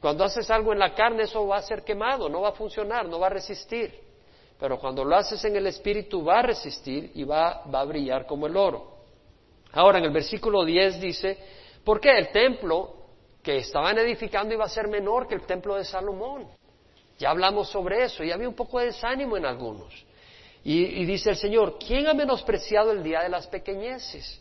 Cuando 0.06 0.22
haces 0.22 0.48
algo 0.52 0.72
en 0.72 0.78
la 0.78 0.94
carne, 0.94 1.24
eso 1.24 1.44
va 1.48 1.56
a 1.56 1.62
ser 1.62 1.82
quemado, 1.82 2.28
no 2.28 2.42
va 2.42 2.50
a 2.50 2.52
funcionar, 2.52 3.08
no 3.08 3.18
va 3.18 3.26
a 3.26 3.30
resistir. 3.30 3.92
Pero 4.56 4.78
cuando 4.78 5.04
lo 5.04 5.16
haces 5.16 5.44
en 5.44 5.56
el 5.56 5.66
Espíritu, 5.66 6.24
va 6.24 6.38
a 6.38 6.42
resistir 6.42 7.10
y 7.12 7.24
va, 7.24 7.64
a 7.64 7.84
brillar 7.84 8.24
como 8.24 8.46
el 8.46 8.56
oro. 8.56 8.98
Ahora 9.72 9.98
en 9.98 10.04
el 10.04 10.12
versículo 10.12 10.64
10 10.64 11.00
dice, 11.00 11.36
¿por 11.82 12.00
qué 12.00 12.16
el 12.16 12.28
templo 12.28 12.94
que 13.42 13.56
estaban 13.56 13.98
edificando 13.98 14.54
iba 14.54 14.64
a 14.64 14.68
ser 14.68 14.86
menor 14.86 15.26
que 15.26 15.34
el 15.34 15.44
templo 15.44 15.74
de 15.74 15.84
Salomón? 15.84 16.46
Ya 17.18 17.30
hablamos 17.30 17.68
sobre 17.68 18.04
eso 18.04 18.22
y 18.22 18.30
había 18.30 18.48
un 18.48 18.54
poco 18.54 18.78
de 18.78 18.86
desánimo 18.86 19.36
en 19.36 19.44
algunos. 19.44 19.92
Y, 20.62 20.84
y 20.84 21.04
dice 21.04 21.30
el 21.30 21.36
Señor, 21.36 21.80
¿quién 21.84 22.06
ha 22.06 22.14
menospreciado 22.14 22.92
el 22.92 23.02
día 23.02 23.22
de 23.22 23.28
las 23.28 23.48
pequeñeces? 23.48 24.40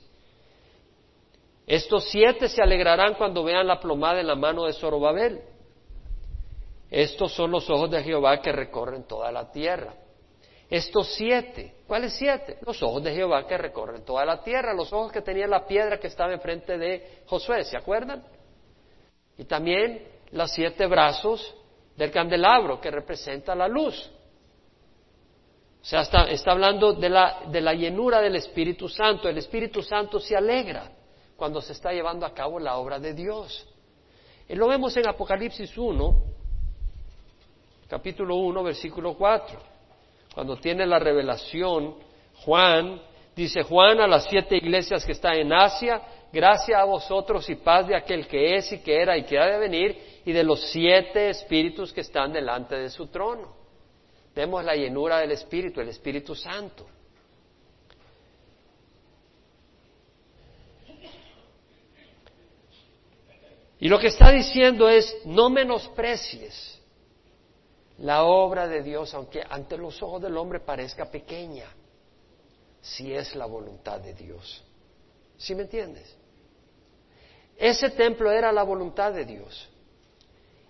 Estos 1.65 2.07
siete 2.11 2.49
se 2.49 2.61
alegrarán 2.61 3.15
cuando 3.15 3.43
vean 3.43 3.65
la 3.65 3.79
plomada 3.79 4.19
en 4.19 4.27
la 4.27 4.35
mano 4.35 4.65
de 4.65 4.73
Zorobabel. 4.73 5.54
Estos 6.95 7.33
son 7.33 7.51
los 7.51 7.69
ojos 7.69 7.91
de 7.91 8.01
Jehová 8.01 8.39
que 8.39 8.53
recorren 8.53 9.03
toda 9.03 9.29
la 9.29 9.51
tierra. 9.51 9.95
Estos 10.69 11.13
siete, 11.13 11.75
¿cuáles 11.85 12.13
siete? 12.13 12.57
Los 12.65 12.81
ojos 12.81 13.03
de 13.03 13.13
Jehová 13.13 13.45
que 13.45 13.57
recorren 13.57 14.05
toda 14.05 14.23
la 14.23 14.41
tierra, 14.41 14.73
los 14.73 14.93
ojos 14.93 15.11
que 15.11 15.21
tenía 15.21 15.45
la 15.45 15.67
piedra 15.67 15.99
que 15.99 16.07
estaba 16.07 16.31
enfrente 16.31 16.77
de 16.77 17.23
Josué, 17.25 17.65
¿se 17.65 17.75
acuerdan? 17.75 18.23
Y 19.37 19.43
también 19.43 20.07
los 20.31 20.49
siete 20.51 20.87
brazos 20.87 21.53
del 21.97 22.11
candelabro 22.11 22.79
que 22.79 22.89
representa 22.89 23.53
la 23.53 23.67
luz. 23.67 24.09
O 25.81 25.85
sea, 25.85 25.99
está, 25.99 26.51
hablando 26.53 26.93
de 26.93 27.09
la, 27.09 27.41
de 27.47 27.59
la 27.59 27.73
llenura 27.73 28.21
del 28.21 28.37
Espíritu 28.37 28.87
Santo. 28.87 29.27
El 29.27 29.37
Espíritu 29.37 29.83
Santo 29.83 30.17
se 30.21 30.37
alegra 30.37 30.89
cuando 31.35 31.59
se 31.59 31.73
está 31.73 31.91
llevando 31.91 32.25
a 32.25 32.33
cabo 32.33 32.57
la 32.57 32.77
obra 32.77 32.99
de 32.99 33.13
Dios. 33.13 33.67
Y 34.47 34.55
lo 34.55 34.69
vemos 34.69 34.95
en 34.95 35.09
Apocalipsis 35.09 35.77
1, 35.77 36.34
capítulo 37.87 38.35
1, 38.35 38.63
versículo 38.63 39.13
4. 39.13 39.59
Cuando 40.33 40.57
tiene 40.57 40.85
la 40.85 40.99
revelación, 40.99 41.95
Juan, 42.43 43.01
dice 43.35 43.63
Juan 43.63 43.99
a 43.99 44.07
las 44.07 44.25
siete 44.25 44.57
iglesias 44.57 45.05
que 45.05 45.13
están 45.13 45.35
en 45.35 45.53
Asia, 45.53 46.01
gracia 46.31 46.79
a 46.79 46.85
vosotros 46.85 47.49
y 47.49 47.55
paz 47.55 47.87
de 47.87 47.95
aquel 47.95 48.27
que 48.27 48.55
es 48.55 48.71
y 48.71 48.79
que 48.79 49.01
era 49.01 49.17
y 49.17 49.23
que 49.23 49.39
ha 49.39 49.45
de 49.45 49.57
venir, 49.57 49.97
y 50.25 50.31
de 50.31 50.43
los 50.43 50.59
siete 50.71 51.29
espíritus 51.29 51.93
que 51.93 52.01
están 52.01 52.33
delante 52.33 52.75
de 52.75 52.89
su 52.89 53.07
trono. 53.07 53.55
Vemos 54.35 54.65
la 54.65 54.75
llenura 54.75 55.19
del 55.19 55.31
Espíritu, 55.31 55.79
el 55.79 55.87
Espíritu 55.87 56.35
Santo. 56.35 56.85
Y 63.79 63.87
lo 63.87 63.99
que 63.99 64.07
está 64.07 64.31
diciendo 64.31 64.89
es, 64.89 65.21
no 65.25 65.49
menosprecies 65.49 66.74
la 67.99 68.23
obra 68.25 68.67
de 68.67 68.83
Dios, 68.83 69.13
aunque 69.13 69.43
ante 69.47 69.77
los 69.77 70.01
ojos 70.03 70.21
del 70.21 70.37
hombre 70.37 70.59
parezca 70.59 71.09
pequeña, 71.09 71.67
si 72.81 73.13
es 73.13 73.35
la 73.35 73.45
voluntad 73.45 73.99
de 73.99 74.13
Dios. 74.13 74.63
¿Sí 75.37 75.55
me 75.55 75.63
entiendes? 75.63 76.15
Ese 77.57 77.89
templo 77.91 78.31
era 78.31 78.51
la 78.51 78.63
voluntad 78.63 79.13
de 79.13 79.25
Dios. 79.25 79.69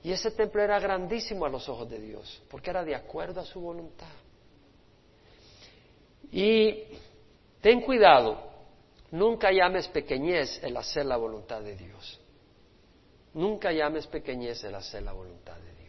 Y 0.03 0.11
ese 0.11 0.29
templo 0.31 0.61
era 0.61 0.79
grandísimo 0.79 1.45
a 1.45 1.49
los 1.49 1.67
ojos 1.67 1.89
de 1.89 1.99
Dios, 1.99 2.41
porque 2.49 2.69
era 2.69 2.83
de 2.83 2.93
acuerdo 2.93 3.41
a 3.41 3.45
su 3.45 3.59
voluntad. 3.59 4.13
Y 6.31 6.83
ten 7.59 7.81
cuidado, 7.81 8.37
nunca 9.09 9.51
llames 9.51 9.87
pequeñez 9.87 10.63
el 10.63 10.77
hacer 10.77 11.07
la 11.07 11.17
voluntad 11.17 11.61
de 11.61 11.75
Dios. 11.75 12.19
Nunca 13.33 13.71
llames 13.71 14.05
pequeñez 14.05 14.63
el 14.63 14.75
hacer 14.75 15.01
la 15.01 15.13
voluntad 15.13 15.57
de 15.57 15.73
Dios. 15.73 15.84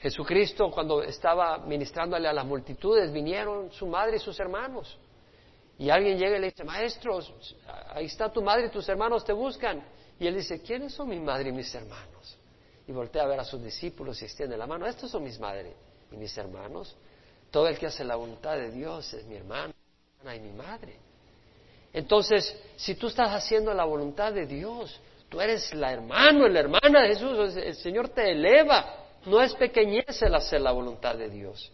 Jesucristo, 0.00 0.70
cuando 0.70 1.02
estaba 1.02 1.58
ministrándole 1.58 2.26
a 2.28 2.32
las 2.32 2.46
multitudes, 2.46 3.12
vinieron 3.12 3.70
su 3.72 3.86
madre 3.86 4.16
y 4.16 4.18
sus 4.18 4.38
hermanos. 4.40 4.98
Y 5.78 5.90
alguien 5.90 6.18
llega 6.18 6.36
y 6.36 6.40
le 6.40 6.46
dice, 6.48 6.64
maestro, 6.64 7.18
ahí 7.88 8.06
está 8.06 8.30
tu 8.30 8.42
madre 8.42 8.66
y 8.66 8.70
tus 8.70 8.88
hermanos 8.88 9.24
te 9.24 9.32
buscan. 9.32 9.82
Y 10.18 10.26
él 10.26 10.34
dice, 10.34 10.60
¿quiénes 10.60 10.92
son 10.92 11.08
mi 11.08 11.18
madre 11.18 11.48
y 11.48 11.52
mis 11.52 11.74
hermanos? 11.74 12.38
Y 12.86 12.92
voltea 12.92 13.22
a 13.22 13.26
ver 13.26 13.40
a 13.40 13.44
sus 13.44 13.62
discípulos 13.62 14.20
y 14.20 14.26
extiende 14.26 14.56
la 14.56 14.66
mano, 14.66 14.86
estos 14.86 15.10
son 15.10 15.22
mis 15.22 15.38
madres 15.38 15.74
y 16.12 16.16
mis 16.16 16.36
hermanos. 16.36 16.96
Todo 17.50 17.66
el 17.68 17.78
que 17.78 17.86
hace 17.86 18.04
la 18.04 18.16
voluntad 18.16 18.56
de 18.56 18.70
Dios 18.70 19.12
es 19.14 19.24
mi 19.24 19.36
hermano 19.36 19.72
y 20.24 20.40
mi 20.40 20.52
madre. 20.52 20.96
Entonces, 21.92 22.56
si 22.76 22.94
tú 22.94 23.08
estás 23.08 23.30
haciendo 23.30 23.74
la 23.74 23.84
voluntad 23.84 24.32
de 24.32 24.46
Dios, 24.46 25.00
tú 25.30 25.40
eres 25.40 25.72
la 25.74 25.92
hermano, 25.92 26.46
la 26.48 26.60
hermana 26.60 27.02
de 27.02 27.08
Jesús, 27.08 27.56
el 27.56 27.74
Señor 27.76 28.10
te 28.10 28.32
eleva. 28.32 28.96
No 29.24 29.40
es 29.40 29.54
pequeñez 29.54 30.20
el 30.22 30.34
hacer 30.34 30.60
la 30.60 30.72
voluntad 30.72 31.14
de 31.14 31.30
Dios. 31.30 31.72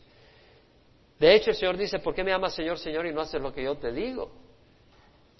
De 1.18 1.34
hecho, 1.34 1.50
el 1.50 1.56
Señor 1.56 1.76
dice, 1.76 1.98
¿por 1.98 2.14
qué 2.14 2.22
me 2.22 2.32
amas 2.32 2.54
Señor, 2.54 2.78
Señor 2.78 3.06
y 3.06 3.12
no 3.12 3.22
haces 3.22 3.40
lo 3.40 3.52
que 3.52 3.64
yo 3.64 3.76
te 3.76 3.90
digo? 3.90 4.30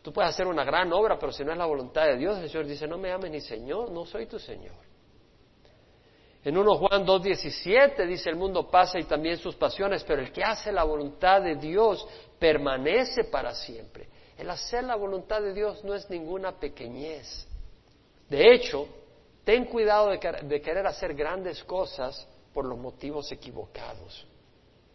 Tú 0.02 0.12
puedes 0.12 0.30
hacer 0.30 0.46
una 0.46 0.64
gran 0.64 0.92
obra, 0.92 1.18
pero 1.18 1.32
si 1.32 1.44
no 1.44 1.52
es 1.52 1.58
la 1.58 1.66
voluntad 1.66 2.06
de 2.06 2.16
Dios, 2.16 2.38
el 2.38 2.48
Señor 2.48 2.66
dice, 2.66 2.86
no 2.86 2.96
me 2.96 3.12
ames 3.12 3.30
ni 3.30 3.40
Señor, 3.40 3.90
no 3.90 4.06
soy 4.06 4.26
tu 4.26 4.38
Señor. 4.38 4.74
En 6.44 6.56
1 6.56 6.74
Juan 6.76 7.04
2.17 7.04 8.06
dice, 8.06 8.30
el 8.30 8.36
mundo 8.36 8.70
pasa 8.70 9.00
y 9.00 9.04
también 9.04 9.36
sus 9.36 9.56
pasiones, 9.56 10.04
pero 10.04 10.22
el 10.22 10.30
que 10.30 10.44
hace 10.44 10.70
la 10.70 10.84
voluntad 10.84 11.42
de 11.42 11.56
Dios 11.56 12.06
permanece 12.38 13.24
para 13.24 13.52
siempre. 13.52 14.08
El 14.38 14.48
hacer 14.48 14.84
la 14.84 14.94
voluntad 14.94 15.42
de 15.42 15.52
Dios 15.52 15.82
no 15.82 15.92
es 15.92 16.08
ninguna 16.08 16.52
pequeñez. 16.52 17.45
De 18.28 18.52
hecho, 18.54 18.88
ten 19.44 19.66
cuidado 19.66 20.08
de, 20.08 20.60
querer 20.60 20.86
hacer 20.86 21.14
grandes 21.14 21.62
cosas 21.64 22.26
por 22.52 22.64
los 22.64 22.78
motivos 22.78 23.30
equivocados. 23.30 24.26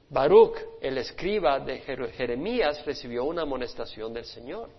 Baruch, 0.09 0.57
el 0.81 0.97
escriba 0.97 1.59
de 1.59 1.79
Jeremías, 1.79 2.85
recibió 2.85 3.23
una 3.23 3.43
amonestación 3.43 4.13
del 4.13 4.25
Señor. 4.25 4.69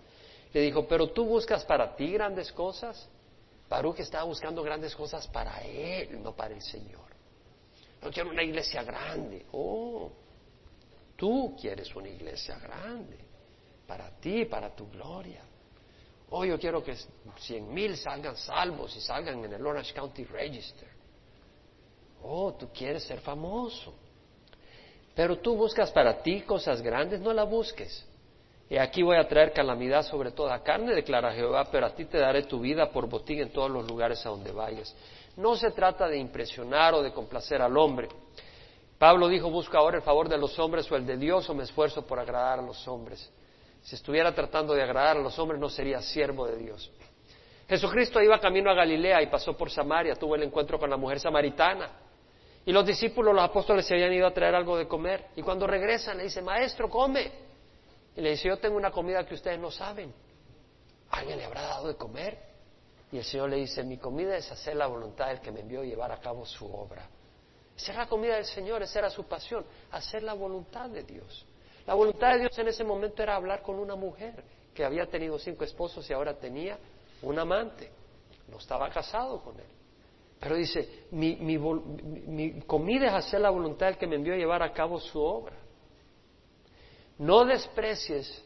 Le 0.53 0.61
dijo, 0.61 0.87
pero 0.87 1.09
tú 1.09 1.25
buscas 1.25 1.65
para 1.65 1.95
ti 1.95 2.11
grandes 2.11 2.51
cosas. 2.51 3.09
Baruch 3.67 3.99
estaba 3.99 4.25
buscando 4.25 4.61
grandes 4.61 4.95
cosas 4.95 5.27
para 5.27 5.61
él, 5.63 6.21
no 6.21 6.35
para 6.35 6.53
el 6.53 6.61
Señor. 6.61 7.01
No 8.03 8.11
quiero 8.11 8.29
una 8.29 8.43
iglesia 8.43 8.83
grande. 8.83 9.47
Oh, 9.53 10.11
tú 11.15 11.55
quieres 11.59 11.95
una 11.95 12.09
iglesia 12.09 12.59
grande 12.59 13.17
para 13.87 14.11
ti, 14.19 14.45
para 14.45 14.75
tu 14.75 14.87
gloria. 14.89 15.41
Oh, 16.35 16.43
yo 16.43 16.57
quiero 16.57 16.83
que 16.83 16.95
cien 17.37 17.71
mil 17.71 17.95
salgan 17.95 18.35
salvos 18.35 18.95
y 18.95 19.01
salgan 19.01 19.45
en 19.45 19.53
el 19.53 19.63
Orange 19.63 19.93
County 19.93 20.23
Register. 20.23 20.87
Oh, 22.23 22.53
tú 22.53 22.69
quieres 22.73 23.03
ser 23.03 23.19
famoso. 23.19 23.93
Pero 25.13 25.37
tú 25.37 25.55
buscas 25.55 25.91
para 25.91 26.23
ti 26.23 26.41
cosas 26.41 26.81
grandes, 26.81 27.21
no 27.21 27.33
la 27.33 27.43
busques. 27.43 28.03
Y 28.67 28.77
aquí 28.77 29.03
voy 29.03 29.17
a 29.17 29.27
traer 29.27 29.53
calamidad 29.53 30.01
sobre 30.01 30.31
toda 30.31 30.63
carne, 30.63 30.95
declara 30.95 31.35
Jehová, 31.35 31.65
pero 31.71 31.85
a 31.85 31.93
ti 31.93 32.05
te 32.05 32.17
daré 32.17 32.41
tu 32.41 32.59
vida 32.59 32.89
por 32.89 33.07
botín 33.07 33.39
en 33.39 33.51
todos 33.51 33.69
los 33.69 33.87
lugares 33.87 34.25
a 34.25 34.29
donde 34.29 34.51
vayas. 34.51 34.95
No 35.37 35.55
se 35.55 35.69
trata 35.69 36.07
de 36.07 36.17
impresionar 36.17 36.95
o 36.95 37.03
de 37.03 37.13
complacer 37.13 37.61
al 37.61 37.77
hombre. 37.77 38.09
Pablo 38.97 39.27
dijo, 39.27 39.51
busca 39.51 39.77
ahora 39.77 39.97
el 39.97 40.03
favor 40.03 40.27
de 40.27 40.39
los 40.39 40.57
hombres 40.57 40.91
o 40.91 40.95
el 40.95 41.05
de 41.05 41.15
Dios 41.15 41.47
o 41.47 41.53
me 41.53 41.63
esfuerzo 41.63 42.07
por 42.07 42.17
agradar 42.17 42.57
a 42.57 42.63
los 42.63 42.87
hombres. 42.87 43.31
Si 43.83 43.95
estuviera 43.95 44.33
tratando 44.33 44.73
de 44.73 44.81
agradar 44.81 45.17
a 45.17 45.19
los 45.19 45.37
hombres, 45.37 45.59
no 45.59 45.69
sería 45.69 46.01
siervo 46.01 46.47
de 46.47 46.57
Dios. 46.57 46.89
Jesucristo 47.67 48.21
iba 48.21 48.39
camino 48.39 48.71
a 48.71 48.73
Galilea 48.73 49.21
y 49.21 49.27
pasó 49.27 49.55
por 49.55 49.69
Samaria, 49.69 50.15
tuvo 50.15 50.35
el 50.35 50.43
encuentro 50.43 50.79
con 50.79 50.89
la 50.89 50.97
mujer 50.97 51.19
samaritana. 51.19 51.91
Y 52.65 52.71
los 52.71 52.85
discípulos, 52.85 53.35
los 53.35 53.43
apóstoles, 53.43 53.85
se 53.85 53.93
habían 53.93 54.13
ido 54.13 54.25
a 54.25 54.33
traer 54.33 54.55
algo 54.55 54.77
de 54.77 54.87
comer. 54.87 55.27
Y 55.35 55.41
cuando 55.41 55.67
regresan, 55.67 56.17
le 56.17 56.23
dice, 56.23 56.41
maestro, 56.41 56.89
come. 56.89 57.29
Y 58.15 58.21
le 58.21 58.31
dice, 58.31 58.47
yo 58.47 58.57
tengo 58.57 58.77
una 58.77 58.91
comida 58.91 59.25
que 59.25 59.33
ustedes 59.33 59.59
no 59.59 59.69
saben. 59.69 60.13
¿Alguien 61.09 61.37
le 61.37 61.45
habrá 61.45 61.63
dado 61.63 61.89
de 61.89 61.95
comer? 61.95 62.37
Y 63.11 63.17
el 63.17 63.23
Señor 63.23 63.49
le 63.49 63.57
dice, 63.57 63.83
mi 63.83 63.97
comida 63.97 64.37
es 64.37 64.49
hacer 64.49 64.77
la 64.77 64.87
voluntad 64.87 65.27
del 65.27 65.41
que 65.41 65.51
me 65.51 65.59
envió 65.59 65.83
y 65.83 65.89
llevar 65.89 66.11
a 66.11 66.19
cabo 66.19 66.45
su 66.45 66.65
obra. 66.73 67.07
Esa 67.75 67.91
es 67.91 67.97
la 67.97 68.07
comida 68.07 68.35
del 68.35 68.45
Señor, 68.45 68.81
esa 68.81 68.99
era 68.99 69.09
su 69.09 69.25
pasión, 69.25 69.65
hacer 69.91 70.23
la 70.23 70.33
voluntad 70.33 70.89
de 70.89 71.03
Dios. 71.03 71.45
La 71.85 71.93
voluntad 71.93 72.33
de 72.33 72.39
Dios 72.41 72.57
en 72.59 72.67
ese 72.67 72.83
momento 72.83 73.21
era 73.21 73.35
hablar 73.35 73.61
con 73.61 73.77
una 73.77 73.95
mujer 73.95 74.43
que 74.73 74.83
había 74.83 75.05
tenido 75.05 75.37
cinco 75.37 75.63
esposos 75.63 76.09
y 76.09 76.13
ahora 76.13 76.33
tenía 76.33 76.77
un 77.21 77.37
amante. 77.37 77.91
No 78.47 78.57
estaba 78.57 78.89
casado 78.89 79.41
con 79.41 79.59
él. 79.59 79.65
Pero 80.39 80.55
dice, 80.55 81.05
mi, 81.11 81.37
mi, 81.37 82.61
comida 82.61 83.07
es 83.07 83.13
hacer 83.13 83.39
la 83.39 83.49
voluntad 83.49 83.87
del 83.87 83.97
que 83.97 84.07
me 84.07 84.17
envió 84.17 84.33
a 84.33 84.37
llevar 84.37 84.61
a 84.61 84.73
cabo 84.73 84.99
su 84.99 85.21
obra. 85.21 85.55
No 87.17 87.45
desprecies 87.45 88.43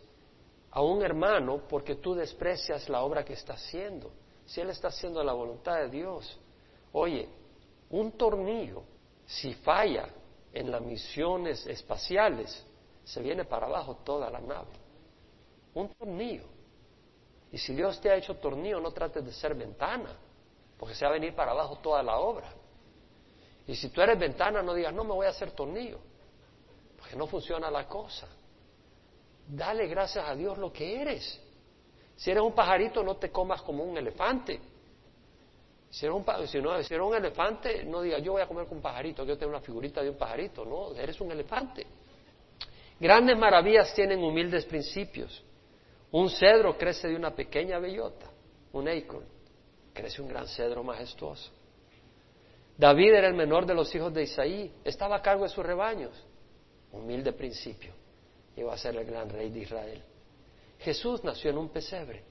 a 0.69 0.81
un 0.81 1.01
hermano 1.01 1.63
porque 1.67 1.95
tú 1.95 2.13
desprecias 2.13 2.87
la 2.89 3.01
obra 3.01 3.25
que 3.25 3.33
está 3.33 3.53
haciendo. 3.53 4.11
Si 4.45 4.61
él 4.61 4.69
está 4.69 4.89
haciendo 4.89 5.23
la 5.23 5.33
voluntad 5.33 5.77
de 5.77 5.89
Dios. 5.89 6.39
Oye, 6.91 7.27
un 7.89 8.11
tornillo, 8.11 8.83
si 9.25 9.53
falla 9.55 10.09
en 10.53 10.69
las 10.69 10.81
misiones 10.81 11.65
espaciales, 11.65 12.63
se 13.07 13.21
viene 13.21 13.45
para 13.45 13.67
abajo 13.67 13.95
toda 14.03 14.29
la 14.29 14.41
nave. 14.41 14.67
Un 15.73 15.87
tornillo. 15.95 16.43
Y 17.53 17.57
si 17.57 17.73
Dios 17.73 18.01
te 18.01 18.11
ha 18.11 18.15
hecho 18.15 18.35
tornillo, 18.35 18.81
no 18.81 18.91
trates 18.91 19.23
de 19.23 19.31
ser 19.31 19.55
ventana, 19.55 20.13
porque 20.77 20.93
se 20.93 21.05
va 21.05 21.11
a 21.11 21.13
venir 21.13 21.33
para 21.33 21.51
abajo 21.51 21.77
toda 21.77 22.03
la 22.03 22.17
obra. 22.17 22.53
Y 23.65 23.75
si 23.75 23.89
tú 23.89 24.01
eres 24.01 24.19
ventana, 24.19 24.61
no 24.61 24.73
digas, 24.73 24.93
no 24.93 25.05
me 25.05 25.13
voy 25.13 25.25
a 25.25 25.29
hacer 25.29 25.51
tornillo, 25.51 25.99
porque 26.97 27.15
no 27.15 27.27
funciona 27.27 27.71
la 27.71 27.87
cosa. 27.87 28.27
dale 29.47 29.87
gracias 29.87 30.27
a 30.27 30.35
Dios 30.35 30.57
lo 30.57 30.73
que 30.73 31.01
eres. 31.01 31.41
Si 32.17 32.29
eres 32.29 32.43
un 32.43 32.53
pajarito, 32.53 33.03
no 33.03 33.15
te 33.15 33.31
comas 33.31 33.61
como 33.61 33.85
un 33.85 33.97
elefante. 33.97 34.59
Si 35.89 36.05
eres 36.05 36.17
un, 36.17 36.47
si 36.47 36.61
no, 36.61 36.83
si 36.83 36.93
eres 36.93 37.07
un 37.07 37.15
elefante, 37.15 37.85
no 37.85 38.01
digas 38.01 38.21
yo 38.21 38.33
voy 38.33 38.41
a 38.41 38.47
comer 38.47 38.67
con 38.67 38.77
un 38.77 38.83
pajarito, 38.83 39.23
yo 39.23 39.37
tengo 39.37 39.51
una 39.51 39.61
figurita 39.61 40.03
de 40.03 40.09
un 40.09 40.17
pajarito. 40.17 40.65
No, 40.65 40.93
eres 40.93 41.21
un 41.21 41.31
elefante. 41.31 41.87
Grandes 42.99 43.37
maravillas 43.37 43.93
tienen 43.93 44.23
humildes 44.23 44.65
principios. 44.65 45.43
Un 46.11 46.29
cedro 46.29 46.77
crece 46.77 47.07
de 47.07 47.15
una 47.15 47.35
pequeña 47.35 47.79
bellota, 47.79 48.25
un 48.73 48.87
acorn. 48.87 49.25
Crece 49.93 50.21
un 50.21 50.27
gran 50.27 50.47
cedro 50.47 50.83
majestuoso. 50.83 51.51
David 52.77 53.13
era 53.13 53.27
el 53.27 53.33
menor 53.33 53.65
de 53.65 53.73
los 53.73 53.93
hijos 53.95 54.13
de 54.13 54.23
Isaí, 54.23 54.71
estaba 54.83 55.17
a 55.17 55.21
cargo 55.21 55.43
de 55.43 55.49
sus 55.49 55.65
rebaños. 55.65 56.11
Humilde 56.91 57.33
principio. 57.33 57.93
Iba 58.55 58.73
a 58.73 58.77
ser 58.77 58.95
el 58.95 59.05
gran 59.05 59.29
rey 59.29 59.49
de 59.49 59.59
Israel. 59.59 60.01
Jesús 60.79 61.23
nació 61.23 61.49
en 61.49 61.57
un 61.57 61.69
pesebre, 61.69 62.23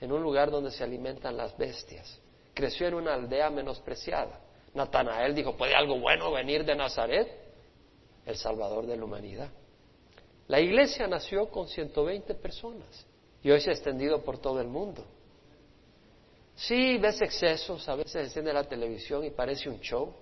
en 0.00 0.12
un 0.12 0.22
lugar 0.22 0.50
donde 0.50 0.70
se 0.70 0.82
alimentan 0.82 1.36
las 1.36 1.56
bestias. 1.56 2.20
Creció 2.54 2.88
en 2.88 2.94
una 2.94 3.14
aldea 3.14 3.50
menospreciada. 3.50 4.40
Natanael 4.74 5.34
dijo, 5.34 5.56
¿puede 5.56 5.74
algo 5.74 5.98
bueno 5.98 6.32
venir 6.32 6.64
de 6.64 6.74
Nazaret? 6.74 7.28
El 8.24 8.36
Salvador 8.36 8.86
de 8.86 8.96
la 8.96 9.04
humanidad. 9.04 9.50
La 10.48 10.60
iglesia 10.60 11.06
nació 11.06 11.48
con 11.48 11.68
120 11.68 12.34
personas 12.34 13.06
y 13.42 13.50
hoy 13.50 13.60
se 13.60 13.70
ha 13.70 13.72
extendido 13.72 14.22
por 14.22 14.38
todo 14.38 14.60
el 14.60 14.68
mundo. 14.68 15.04
Sí, 16.54 16.96
ves 16.98 17.20
excesos, 17.20 17.88
a 17.88 17.96
veces 17.96 18.16
enciende 18.16 18.52
la 18.52 18.64
televisión 18.64 19.24
y 19.24 19.30
parece 19.30 19.68
un 19.68 19.80
show, 19.80 20.14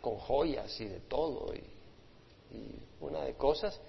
con 0.00 0.16
joyas 0.18 0.78
y 0.80 0.86
de 0.86 1.00
todo 1.00 1.52
y, 1.54 2.54
y 2.54 2.82
una 3.00 3.22
de 3.24 3.34
cosas, 3.34 3.80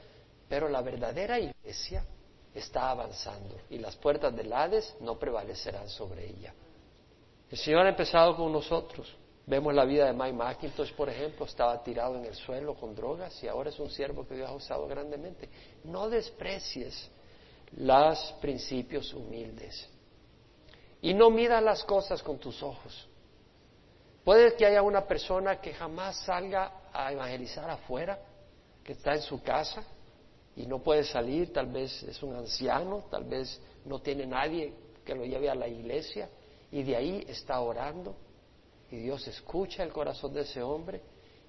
pero 0.47 0.69
la 0.69 0.81
verdadera 0.81 1.39
iglesia 1.39 2.05
está 2.53 2.89
avanzando 2.89 3.55
y 3.69 3.77
las 3.77 3.95
puertas 3.95 4.35
del 4.35 4.51
Hades 4.51 4.95
no 5.01 5.19
prevalecerán 5.19 5.89
sobre 5.89 6.27
ella. 6.27 6.53
El 7.49 7.57
Señor 7.57 7.85
ha 7.85 7.89
empezado 7.89 8.35
con 8.35 8.51
nosotros. 8.51 9.15
Vemos 9.49 9.73
la 9.73 9.83
vida 9.83 10.05
de 10.05 10.13
Mike 10.13 10.33
McIntosh, 10.33 10.93
por 10.93 11.09
ejemplo, 11.09 11.47
estaba 11.47 11.81
tirado 11.81 12.15
en 12.17 12.25
el 12.25 12.35
suelo 12.35 12.75
con 12.75 12.93
drogas 12.93 13.43
y 13.43 13.47
ahora 13.47 13.71
es 13.71 13.79
un 13.79 13.89
siervo 13.89 14.27
que 14.27 14.35
Dios 14.35 14.47
ha 14.47 14.53
usado 14.53 14.85
grandemente. 14.85 15.49
No 15.85 16.07
desprecies 16.07 17.09
los 17.75 18.31
principios 18.41 19.11
humildes 19.11 19.89
y 21.01 21.15
no 21.15 21.31
midas 21.31 21.63
las 21.63 21.83
cosas 21.83 22.21
con 22.21 22.37
tus 22.37 22.61
ojos. 22.61 23.07
Puede 24.23 24.53
que 24.53 24.67
haya 24.67 24.83
una 24.83 25.07
persona 25.07 25.59
que 25.59 25.73
jamás 25.73 26.17
salga 26.25 26.83
a 26.93 27.11
evangelizar 27.11 27.67
afuera, 27.71 28.19
que 28.83 28.91
está 28.91 29.15
en 29.15 29.23
su 29.23 29.41
casa 29.41 29.83
y 30.55 30.67
no 30.67 30.77
puede 30.77 31.03
salir, 31.03 31.51
tal 31.51 31.65
vez 31.65 32.03
es 32.03 32.21
un 32.21 32.35
anciano, 32.35 33.05
tal 33.09 33.23
vez 33.23 33.59
no 33.83 33.99
tiene 33.99 34.27
nadie 34.27 34.75
que 35.03 35.15
lo 35.15 35.25
lleve 35.25 35.49
a 35.49 35.55
la 35.55 35.67
iglesia 35.67 36.29
y 36.71 36.83
de 36.83 36.95
ahí 36.95 37.25
está 37.27 37.59
orando 37.61 38.15
y 38.91 38.97
Dios 38.97 39.27
escucha 39.27 39.83
el 39.83 39.91
corazón 39.91 40.33
de 40.33 40.41
ese 40.41 40.61
hombre 40.61 41.01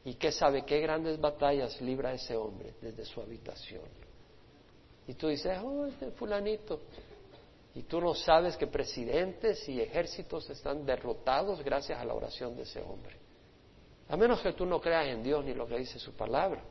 y 0.04 0.14
que 0.14 0.32
sabe 0.32 0.64
qué 0.64 0.80
grandes 0.80 1.20
batallas 1.20 1.80
libra 1.80 2.12
ese 2.12 2.36
hombre 2.36 2.74
desde 2.80 3.04
su 3.04 3.20
habitación. 3.20 3.82
Y 5.06 5.14
tú 5.14 5.28
dices, 5.28 5.58
oh, 5.62 5.86
este 5.86 6.10
fulanito. 6.12 6.80
Y 7.74 7.82
tú 7.82 8.00
no 8.00 8.14
sabes 8.14 8.56
que 8.56 8.66
presidentes 8.66 9.68
y 9.68 9.80
ejércitos 9.80 10.48
están 10.50 10.84
derrotados 10.84 11.62
gracias 11.62 11.98
a 11.98 12.04
la 12.04 12.14
oración 12.14 12.56
de 12.56 12.62
ese 12.62 12.80
hombre. 12.80 13.16
A 14.08 14.16
menos 14.16 14.40
que 14.40 14.52
tú 14.52 14.66
no 14.66 14.80
creas 14.80 15.06
en 15.06 15.22
Dios 15.22 15.44
ni 15.44 15.54
lo 15.54 15.66
que 15.66 15.78
dice 15.78 15.98
su 15.98 16.12
palabra. 16.12 16.62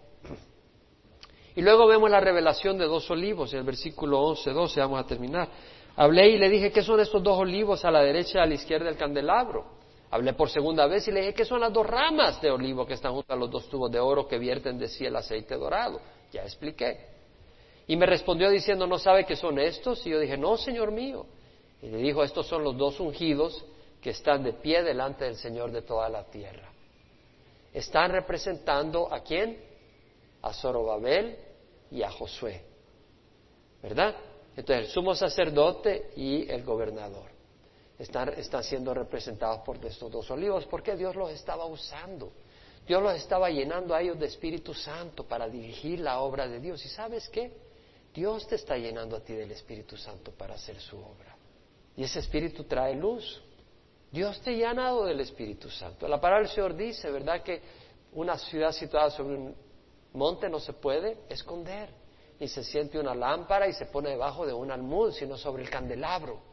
Y 1.56 1.62
luego 1.62 1.88
vemos 1.88 2.10
la 2.10 2.20
revelación 2.20 2.78
de 2.78 2.86
dos 2.86 3.10
olivos 3.10 3.52
en 3.54 3.60
el 3.60 3.66
versículo 3.66 4.22
11, 4.22 4.52
12, 4.52 4.80
vamos 4.80 5.00
a 5.00 5.08
terminar. 5.08 5.50
Hablé 5.96 6.30
y 6.30 6.38
le 6.38 6.50
dije, 6.50 6.72
¿qué 6.72 6.82
son 6.82 7.00
estos 7.00 7.22
dos 7.22 7.38
olivos 7.38 7.84
a 7.84 7.92
la 7.92 8.02
derecha 8.02 8.40
y 8.40 8.42
a 8.42 8.46
la 8.46 8.54
izquierda 8.54 8.86
del 8.86 8.98
candelabro? 8.98 9.79
Hablé 10.12 10.34
por 10.34 10.50
segunda 10.50 10.88
vez 10.88 11.08
y 11.08 11.12
le 11.12 11.20
dije, 11.20 11.34
¿qué 11.34 11.46
son 11.46 11.60
las 11.60 11.72
dos 11.72 11.86
ramas 11.86 12.42
de 12.42 12.50
olivo 12.50 12.86
que 12.86 12.96
están 12.96 13.14
junto 13.14 13.32
a 13.32 13.36
los 13.36 13.52
dos 13.52 13.70
tubos 13.70 13.92
de 13.92 14.00
oro 14.00 14.28
que 14.28 14.40
vierten 14.40 14.80
de 14.80 14.88
sí 14.88 15.06
el 15.06 15.16
aceite 15.16 15.56
dorado? 15.56 16.02
Ya 16.32 16.42
expliqué. 16.42 17.06
Y 17.86 17.96
me 17.96 18.08
respondió 18.08 18.50
diciendo, 18.50 18.88
¿no 18.88 18.98
sabe 18.98 19.26
qué 19.26 19.36
son 19.36 19.60
estos? 19.60 20.06
Y 20.08 20.10
yo 20.10 20.20
dije, 20.20 20.36
no, 20.36 20.58
Señor 20.58 20.92
mío. 20.92 21.28
Y 21.82 21.90
le 21.90 21.98
dijo, 21.98 22.24
estos 22.24 22.48
son 22.48 22.64
los 22.64 22.76
dos 22.76 23.00
ungidos 23.00 23.64
que 24.02 24.12
están 24.12 24.44
de 24.44 24.54
pie 24.54 24.82
delante 24.82 25.26
del 25.26 25.36
Señor 25.36 25.72
de 25.72 25.84
toda 25.84 26.10
la 26.10 26.24
tierra. 26.24 26.72
Están 27.72 28.12
representando 28.12 29.14
a 29.14 29.20
quién? 29.20 29.60
A 30.42 30.54
Zorobabel 30.54 31.38
y 31.92 32.02
a 32.02 32.10
Josué. 32.10 32.64
¿Verdad? 33.84 34.16
Entonces 34.58 34.88
el 34.88 34.92
sumo 34.92 35.14
sacerdote 35.14 36.12
y 36.16 36.50
el 36.50 36.64
gobernador 36.64 37.39
están, 38.00 38.64
siendo 38.64 38.94
representados 38.94 39.60
por 39.60 39.84
estos 39.86 40.10
dos 40.10 40.32
olivos, 40.32 40.66
porque 40.66 40.96
Dios 40.96 41.16
los 41.16 41.32
estaba 41.32 41.66
usando. 41.66 42.32
Dios 42.88 43.04
los 43.04 43.14
estaba 43.14 43.50
llenando 43.50 43.94
a 43.94 44.02
ellos 44.02 44.18
de 44.18 44.26
Espíritu 44.26 44.74
Santo 44.74 45.26
para 45.26 45.48
dirigir 45.50 46.00
la 46.00 46.22
obra 46.22 46.48
de 46.48 46.60
Dios. 46.60 46.84
¿Y 46.86 46.88
sabes 46.88 47.28
qué? 47.30 47.52
Dios 48.14 48.48
te 48.48 48.56
está 48.56 48.78
llenando 48.78 49.18
a 49.18 49.20
ti 49.20 49.34
del 49.34 49.52
Espíritu 49.52 49.98
Santo 49.98 50.32
para 50.32 50.56
hacer 50.56 50.80
su 50.80 50.98
obra. 50.98 51.36
Y 51.96 52.04
ese 52.04 52.20
Espíritu 52.20 52.64
trae 52.64 52.96
luz. 52.96 53.44
Dios 54.12 54.40
te 54.42 54.52
ha 54.52 54.54
llenado 54.54 55.06
del 55.06 55.20
Espíritu 55.20 55.70
Santo. 55.70 56.08
La 56.08 56.20
palabra 56.20 56.46
del 56.46 56.56
Señor 56.56 56.76
dice, 56.76 57.12
¿verdad? 57.12 57.44
Que 57.44 57.62
una 58.14 58.38
ciudad 58.38 58.72
situada 58.72 59.12
sobre 59.12 59.36
un 59.36 59.56
monte 60.14 60.50
no 60.50 60.60
se 60.60 60.72
puede 60.72 61.18
esconder. 61.28 61.90
Ni 62.40 62.48
se 62.48 62.64
siente 62.64 62.98
una 62.98 63.14
lámpara 63.14 63.68
y 63.68 63.74
se 63.74 63.86
pone 63.88 64.10
debajo 64.12 64.48
de 64.48 64.54
un 64.54 64.72
almud, 64.72 65.12
sino 65.12 65.38
sobre 65.38 65.64
el 65.64 65.70
candelabro 65.70 66.49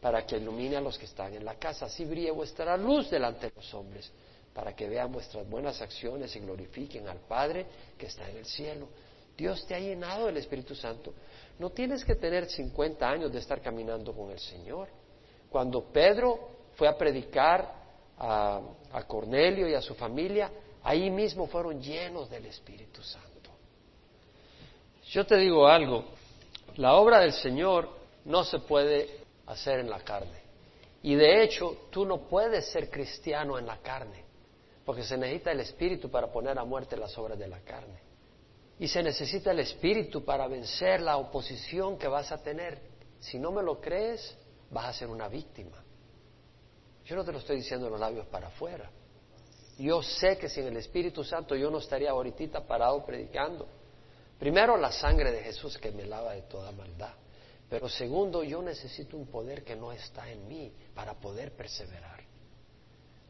para 0.00 0.26
que 0.26 0.36
ilumine 0.36 0.76
a 0.76 0.80
los 0.80 0.98
que 0.98 1.06
están 1.06 1.34
en 1.34 1.44
la 1.44 1.54
casa. 1.54 1.86
Así 1.86 2.04
brille 2.04 2.30
vuestra 2.30 2.76
luz 2.76 3.10
delante 3.10 3.46
de 3.46 3.52
los 3.56 3.74
hombres, 3.74 4.10
para 4.54 4.74
que 4.74 4.88
vean 4.88 5.12
vuestras 5.12 5.48
buenas 5.48 5.80
acciones 5.80 6.34
y 6.36 6.40
glorifiquen 6.40 7.08
al 7.08 7.18
Padre 7.20 7.66
que 7.98 8.06
está 8.06 8.28
en 8.28 8.38
el 8.38 8.46
cielo. 8.46 8.88
Dios 9.36 9.66
te 9.66 9.74
ha 9.74 9.78
llenado 9.78 10.26
del 10.26 10.38
Espíritu 10.38 10.74
Santo. 10.74 11.12
No 11.58 11.70
tienes 11.70 12.04
que 12.04 12.14
tener 12.14 12.46
50 12.48 13.08
años 13.08 13.32
de 13.32 13.38
estar 13.38 13.60
caminando 13.60 14.14
con 14.14 14.30
el 14.30 14.38
Señor. 14.38 14.88
Cuando 15.50 15.84
Pedro 15.84 16.50
fue 16.74 16.88
a 16.88 16.96
predicar 16.96 17.72
a, 18.18 18.60
a 18.92 19.02
Cornelio 19.06 19.68
y 19.68 19.74
a 19.74 19.82
su 19.82 19.94
familia, 19.94 20.50
ahí 20.82 21.10
mismo 21.10 21.46
fueron 21.46 21.80
llenos 21.80 22.30
del 22.30 22.46
Espíritu 22.46 23.02
Santo. 23.02 23.50
Yo 25.08 25.24
te 25.26 25.36
digo 25.36 25.66
algo, 25.66 26.04
la 26.76 26.94
obra 26.94 27.20
del 27.20 27.32
Señor 27.32 27.88
no 28.24 28.42
se 28.44 28.58
puede 28.58 29.25
hacer 29.46 29.80
en 29.80 29.90
la 29.90 30.00
carne. 30.00 30.46
Y 31.02 31.14
de 31.14 31.42
hecho, 31.42 31.86
tú 31.90 32.04
no 32.04 32.26
puedes 32.28 32.66
ser 32.70 32.90
cristiano 32.90 33.58
en 33.58 33.66
la 33.66 33.78
carne, 33.78 34.24
porque 34.84 35.02
se 35.02 35.16
necesita 35.16 35.52
el 35.52 35.60
Espíritu 35.60 36.10
para 36.10 36.30
poner 36.32 36.58
a 36.58 36.64
muerte 36.64 36.96
las 36.96 37.16
obras 37.18 37.38
de 37.38 37.48
la 37.48 37.60
carne. 37.60 38.00
Y 38.78 38.88
se 38.88 39.02
necesita 39.02 39.52
el 39.52 39.60
Espíritu 39.60 40.24
para 40.24 40.48
vencer 40.48 41.00
la 41.00 41.16
oposición 41.16 41.96
que 41.96 42.08
vas 42.08 42.30
a 42.32 42.42
tener. 42.42 42.80
Si 43.20 43.38
no 43.38 43.50
me 43.50 43.62
lo 43.62 43.80
crees, 43.80 44.36
vas 44.70 44.86
a 44.86 44.92
ser 44.92 45.08
una 45.08 45.28
víctima. 45.28 45.82
Yo 47.04 47.16
no 47.16 47.24
te 47.24 47.32
lo 47.32 47.38
estoy 47.38 47.56
diciendo 47.56 47.86
en 47.86 47.92
los 47.92 48.00
labios 48.00 48.26
para 48.26 48.48
afuera. 48.48 48.90
Yo 49.78 50.02
sé 50.02 50.36
que 50.38 50.48
sin 50.48 50.66
el 50.66 50.76
Espíritu 50.76 51.22
Santo 51.22 51.54
yo 51.54 51.70
no 51.70 51.78
estaría 51.78 52.10
ahorita 52.10 52.66
parado 52.66 53.04
predicando. 53.04 53.68
Primero 54.38 54.76
la 54.76 54.90
sangre 54.90 55.30
de 55.32 55.42
Jesús 55.42 55.78
que 55.78 55.92
me 55.92 56.04
lava 56.04 56.32
de 56.32 56.42
toda 56.42 56.72
maldad. 56.72 57.14
Pero 57.68 57.88
segundo, 57.88 58.44
yo 58.44 58.62
necesito 58.62 59.16
un 59.16 59.26
poder 59.26 59.64
que 59.64 59.74
no 59.74 59.92
está 59.92 60.30
en 60.30 60.46
mí 60.46 60.72
para 60.94 61.14
poder 61.14 61.56
perseverar. 61.56 62.22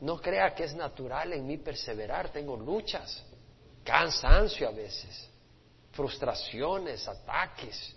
No 0.00 0.20
crea 0.20 0.54
que 0.54 0.64
es 0.64 0.74
natural 0.74 1.32
en 1.32 1.46
mí 1.46 1.56
perseverar, 1.56 2.30
tengo 2.30 2.56
luchas, 2.56 3.24
cansancio 3.82 4.68
a 4.68 4.72
veces, 4.72 5.30
frustraciones, 5.92 7.08
ataques. 7.08 7.96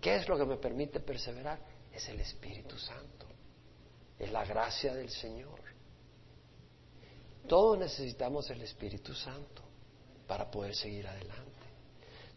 ¿Qué 0.00 0.16
es 0.16 0.28
lo 0.28 0.38
que 0.38 0.46
me 0.46 0.56
permite 0.56 1.00
perseverar? 1.00 1.58
Es 1.92 2.08
el 2.08 2.20
Espíritu 2.20 2.78
Santo, 2.78 3.26
es 4.18 4.32
la 4.32 4.44
gracia 4.46 4.94
del 4.94 5.10
Señor. 5.10 5.60
Todos 7.46 7.78
necesitamos 7.78 8.48
el 8.48 8.62
Espíritu 8.62 9.12
Santo 9.14 9.62
para 10.26 10.50
poder 10.50 10.74
seguir 10.74 11.06
adelante. 11.06 11.52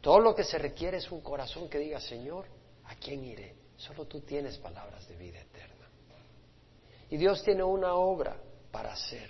Todo 0.02 0.20
lo 0.20 0.36
que 0.36 0.44
se 0.44 0.58
requiere 0.58 0.98
es 0.98 1.10
un 1.10 1.22
corazón 1.22 1.70
que 1.70 1.80
diga, 1.80 2.02
Señor, 2.02 2.46
¿A 2.88 2.96
quién 2.96 3.24
iré? 3.24 3.56
Solo 3.78 4.06
tú 4.06 4.22
tienes 4.22 4.58
palabras 4.58 5.08
de 5.08 5.16
vida 5.16 5.40
eterna. 5.40 5.88
Y 7.10 7.18
Dios 7.18 7.44
tiene 7.44 7.64
una 7.64 7.94
obra 7.94 8.36
para 8.72 8.94
hacer. 8.94 9.30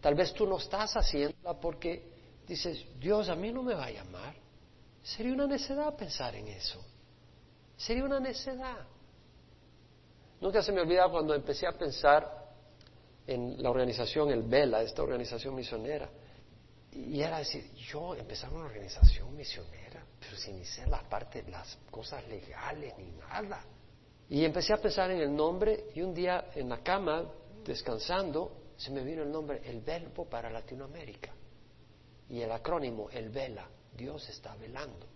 Tal 0.00 0.14
vez 0.14 0.32
tú 0.34 0.46
no 0.46 0.58
estás 0.58 0.94
haciéndola 0.94 1.58
porque 1.58 2.12
dices, 2.46 2.84
Dios 2.98 3.28
a 3.28 3.34
mí 3.34 3.52
no 3.52 3.62
me 3.62 3.74
va 3.74 3.86
a 3.86 3.90
llamar. 3.90 4.34
Sería 5.02 5.32
una 5.32 5.46
necedad 5.46 5.94
pensar 5.96 6.34
en 6.34 6.48
eso. 6.48 6.84
Sería 7.76 8.04
una 8.04 8.20
necedad. 8.20 8.86
Nunca 10.40 10.62
se 10.62 10.72
me 10.72 10.80
olvida 10.80 11.08
cuando 11.08 11.34
empecé 11.34 11.66
a 11.66 11.72
pensar 11.72 12.44
en 13.26 13.62
la 13.62 13.70
organización 13.70 14.30
El 14.30 14.42
Vela, 14.42 14.82
esta 14.82 15.02
organización 15.02 15.54
misionera. 15.54 16.10
Y 16.92 17.20
era 17.20 17.38
decir, 17.38 17.72
yo 17.74 18.14
empezar 18.14 18.52
una 18.52 18.66
organización 18.66 19.34
misionera 19.34 20.03
pero 20.24 20.36
sin 20.36 20.58
ni 20.58 20.64
sé 20.64 20.86
la 20.86 21.02
parte, 21.02 21.44
las 21.50 21.76
cosas 21.90 22.26
legales 22.28 22.94
ni 22.98 23.10
nada. 23.12 23.62
Y 24.28 24.44
empecé 24.44 24.72
a 24.72 24.78
pensar 24.78 25.10
en 25.10 25.20
el 25.20 25.34
nombre 25.34 25.86
y 25.94 26.00
un 26.00 26.14
día 26.14 26.50
en 26.54 26.68
la 26.68 26.82
cama, 26.82 27.30
descansando, 27.64 28.72
se 28.76 28.90
me 28.90 29.04
vino 29.04 29.22
el 29.22 29.30
nombre, 29.30 29.60
el 29.64 29.80
verbo 29.80 30.24
para 30.24 30.50
Latinoamérica. 30.50 31.30
Y 32.30 32.40
el 32.40 32.50
acrónimo, 32.50 33.10
el 33.10 33.28
vela, 33.28 33.68
Dios 33.94 34.26
está 34.30 34.54
velando. 34.56 35.06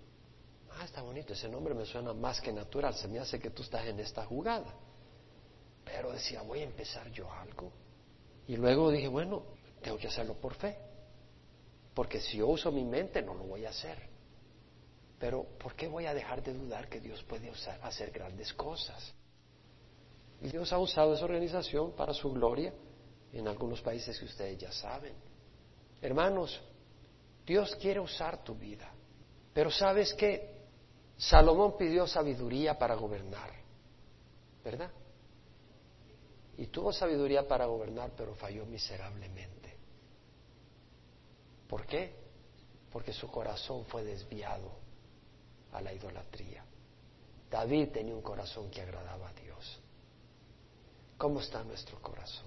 Ah, 0.73 0.85
está 0.85 1.01
bonito, 1.01 1.33
ese 1.33 1.49
nombre 1.49 1.75
me 1.75 1.87
suena 1.87 2.13
más 2.13 2.41
que 2.41 2.53
natural, 2.53 2.95
se 2.95 3.09
me 3.09 3.19
hace 3.19 3.41
que 3.41 3.51
tú 3.51 3.63
estás 3.63 3.87
en 3.87 3.99
esta 3.99 4.27
jugada. 4.27 4.75
Pero 5.85 6.13
decía, 6.13 6.43
voy 6.43 6.61
a 6.61 6.65
empezar 6.65 7.11
yo 7.11 7.33
algo. 7.33 7.73
Y 8.47 8.57
luego 8.57 8.91
dije, 8.91 9.09
bueno, 9.09 9.43
tengo 9.83 9.97
que 9.97 10.09
hacerlo 10.09 10.35
por 10.35 10.55
fe. 10.55 10.77
Porque 11.95 12.21
si 12.21 12.37
yo 12.37 12.47
uso 12.49 12.71
mi 12.71 12.85
mente, 12.85 13.23
no 13.23 13.35
lo 13.35 13.45
voy 13.45 13.65
a 13.65 13.71
hacer. 13.71 14.08
Pero 15.19 15.45
¿por 15.59 15.75
qué 15.75 15.89
voy 15.89 16.07
a 16.07 16.15
dejar 16.15 16.43
de 16.43 16.55
dudar 16.55 16.89
que 16.89 17.01
Dios 17.01 17.23
puede 17.25 17.51
usar, 17.51 17.81
hacer 17.83 18.11
grandes 18.11 18.53
cosas? 18.53 19.13
Y 20.41 20.49
Dios 20.49 20.73
ha 20.73 20.79
usado 20.79 21.15
esa 21.15 21.25
organización 21.25 21.93
para 21.93 22.15
su 22.15 22.31
gloria 22.31 22.73
en 23.33 23.49
algunos 23.49 23.81
países 23.81 24.19
que 24.19 24.27
ustedes 24.27 24.59
ya 24.59 24.71
saben. 24.71 25.15
Hermanos, 26.01 26.61
Dios 27.45 27.75
quiere 27.77 27.99
usar 27.99 28.45
tu 28.45 28.55
vida. 28.55 28.89
Pero 29.53 29.71
sabes 29.71 30.15
que 30.15 30.57
Salomón 31.17 31.77
pidió 31.77 32.07
sabiduría 32.07 32.79
para 32.79 32.95
gobernar, 32.95 33.51
¿verdad? 34.65 34.91
Y 36.57 36.67
tuvo 36.69 36.93
sabiduría 36.93 37.47
para 37.49 37.67
gobernar, 37.67 38.13
pero 38.17 38.37
falló 38.37 38.65
miserablemente. 38.67 39.77
¿Por 41.69 41.85
qué? 41.87 42.15
Porque 42.93 43.13
su 43.13 43.29
corazón 43.29 43.85
fue 43.87 44.05
desviado 44.05 44.88
a 45.73 45.81
la 45.81 45.93
idolatría. 45.93 46.65
David 47.51 47.89
tenía 47.89 48.15
un 48.15 48.23
corazón 48.23 48.71
que 48.71 48.81
agradaba 48.81 49.29
a 49.29 49.33
Dios. 49.33 49.81
¿Cómo 51.17 51.41
está 51.41 51.65
nuestro 51.65 52.01
corazón? 52.01 52.47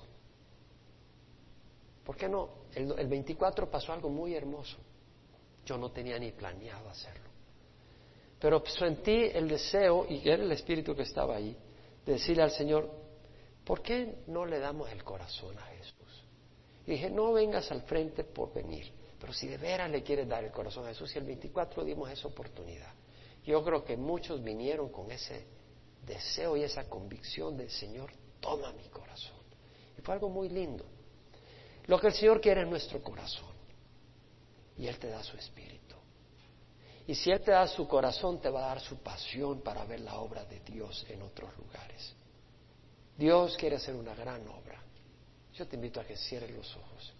¿Por 2.03 2.15
qué 2.15 2.29
no? 2.29 2.49
El, 2.73 2.97
el 2.97 3.07
24 3.07 3.69
pasó 3.69 3.93
algo 3.93 4.09
muy 4.09 4.35
hermoso. 4.35 4.77
Yo 5.65 5.77
no 5.77 5.91
tenía 5.91 6.17
ni 6.17 6.31
planeado 6.31 6.89
hacerlo. 6.89 7.29
Pero 8.39 8.63
sentí 8.65 9.29
el 9.33 9.47
deseo, 9.47 10.07
y 10.09 10.27
era 10.27 10.43
el 10.43 10.51
espíritu 10.51 10.95
que 10.95 11.03
estaba 11.03 11.35
ahí, 11.35 11.55
de 12.05 12.13
decirle 12.13 12.41
al 12.41 12.51
Señor, 12.51 12.89
¿por 13.63 13.83
qué 13.83 14.23
no 14.27 14.45
le 14.45 14.57
damos 14.59 14.91
el 14.91 15.03
corazón 15.03 15.57
a 15.59 15.63
Jesús? 15.63 16.25
Y 16.87 16.91
dije, 16.91 17.11
no 17.11 17.33
vengas 17.33 17.71
al 17.71 17.83
frente 17.83 18.23
por 18.23 18.51
venir, 18.51 18.91
pero 19.19 19.31
si 19.31 19.47
de 19.47 19.57
veras 19.57 19.91
le 19.91 20.01
quieres 20.01 20.27
dar 20.27 20.43
el 20.43 20.51
corazón 20.51 20.85
a 20.85 20.89
Jesús, 20.89 21.13
y 21.15 21.19
el 21.19 21.25
24 21.25 21.83
dimos 21.83 22.09
esa 22.09 22.27
oportunidad. 22.27 22.91
Yo 23.43 23.63
creo 23.63 23.83
que 23.83 23.97
muchos 23.97 24.43
vinieron 24.43 24.89
con 24.89 25.11
ese 25.11 25.45
deseo 26.05 26.57
y 26.57 26.63
esa 26.63 26.87
convicción 26.87 27.57
del 27.57 27.69
Señor, 27.69 28.11
toma 28.39 28.71
mi 28.73 28.87
corazón. 28.89 29.37
Y 29.97 30.01
fue 30.01 30.13
algo 30.13 30.29
muy 30.29 30.49
lindo. 30.49 30.85
Lo 31.85 31.99
que 31.99 32.07
el 32.07 32.13
Señor 32.13 32.39
quiere 32.39 32.61
es 32.61 32.67
nuestro 32.67 33.01
corazón. 33.03 33.51
Y 34.77 34.87
Él 34.87 34.97
te 34.97 35.09
da 35.09 35.23
su 35.23 35.37
espíritu. 35.37 35.95
Y 37.07 37.15
si 37.15 37.31
Él 37.31 37.41
te 37.41 37.51
da 37.51 37.67
su 37.67 37.87
corazón, 37.87 38.39
te 38.39 38.49
va 38.49 38.65
a 38.65 38.67
dar 38.67 38.79
su 38.79 38.97
pasión 38.97 39.61
para 39.61 39.83
ver 39.85 40.01
la 40.01 40.19
obra 40.19 40.45
de 40.45 40.59
Dios 40.61 41.05
en 41.09 41.21
otros 41.21 41.55
lugares. 41.57 42.13
Dios 43.17 43.57
quiere 43.57 43.75
hacer 43.75 43.95
una 43.95 44.15
gran 44.15 44.47
obra. 44.47 44.81
Yo 45.53 45.67
te 45.67 45.75
invito 45.75 45.99
a 45.99 46.05
que 46.05 46.15
cierres 46.15 46.51
los 46.51 46.75
ojos. 46.77 47.13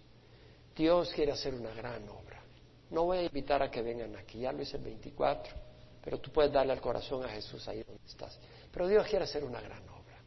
Dios 0.74 1.12
quiere 1.12 1.32
hacer 1.32 1.54
una 1.54 1.72
gran 1.74 2.08
obra. 2.08 2.42
No 2.90 3.04
voy 3.04 3.18
a 3.18 3.22
invitar 3.22 3.62
a 3.62 3.70
que 3.70 3.82
vengan 3.82 4.16
aquí, 4.16 4.40
ya 4.40 4.52
lo 4.52 4.62
hice 4.62 4.76
el 4.76 4.84
24, 4.84 5.54
pero 6.02 6.18
tú 6.18 6.30
puedes 6.32 6.52
darle 6.52 6.72
al 6.72 6.80
corazón 6.80 7.24
a 7.24 7.28
Jesús 7.28 7.66
ahí 7.68 7.82
donde 7.82 8.04
estás. 8.06 8.38
Pero 8.72 8.88
Dios 8.88 9.06
quiere 9.06 9.24
hacer 9.24 9.44
una 9.44 9.60
gran 9.60 9.88
obra. 9.88 10.18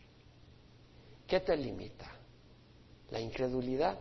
¿Qué 1.28 1.42
te 1.42 1.56
limita? 1.58 2.10
La 3.12 3.20
incredulidad. 3.20 3.98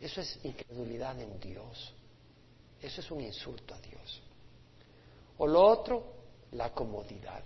Eso 0.00 0.20
es 0.20 0.38
incredulidad 0.44 1.20
en 1.20 1.38
Dios. 1.40 1.94
Eso 2.80 3.00
es 3.00 3.10
un 3.10 3.20
insulto 3.20 3.74
a 3.74 3.80
Dios. 3.80 4.22
O 5.38 5.46
lo 5.46 5.62
otro, 5.62 6.04
la 6.52 6.72
comodidad. 6.72 7.42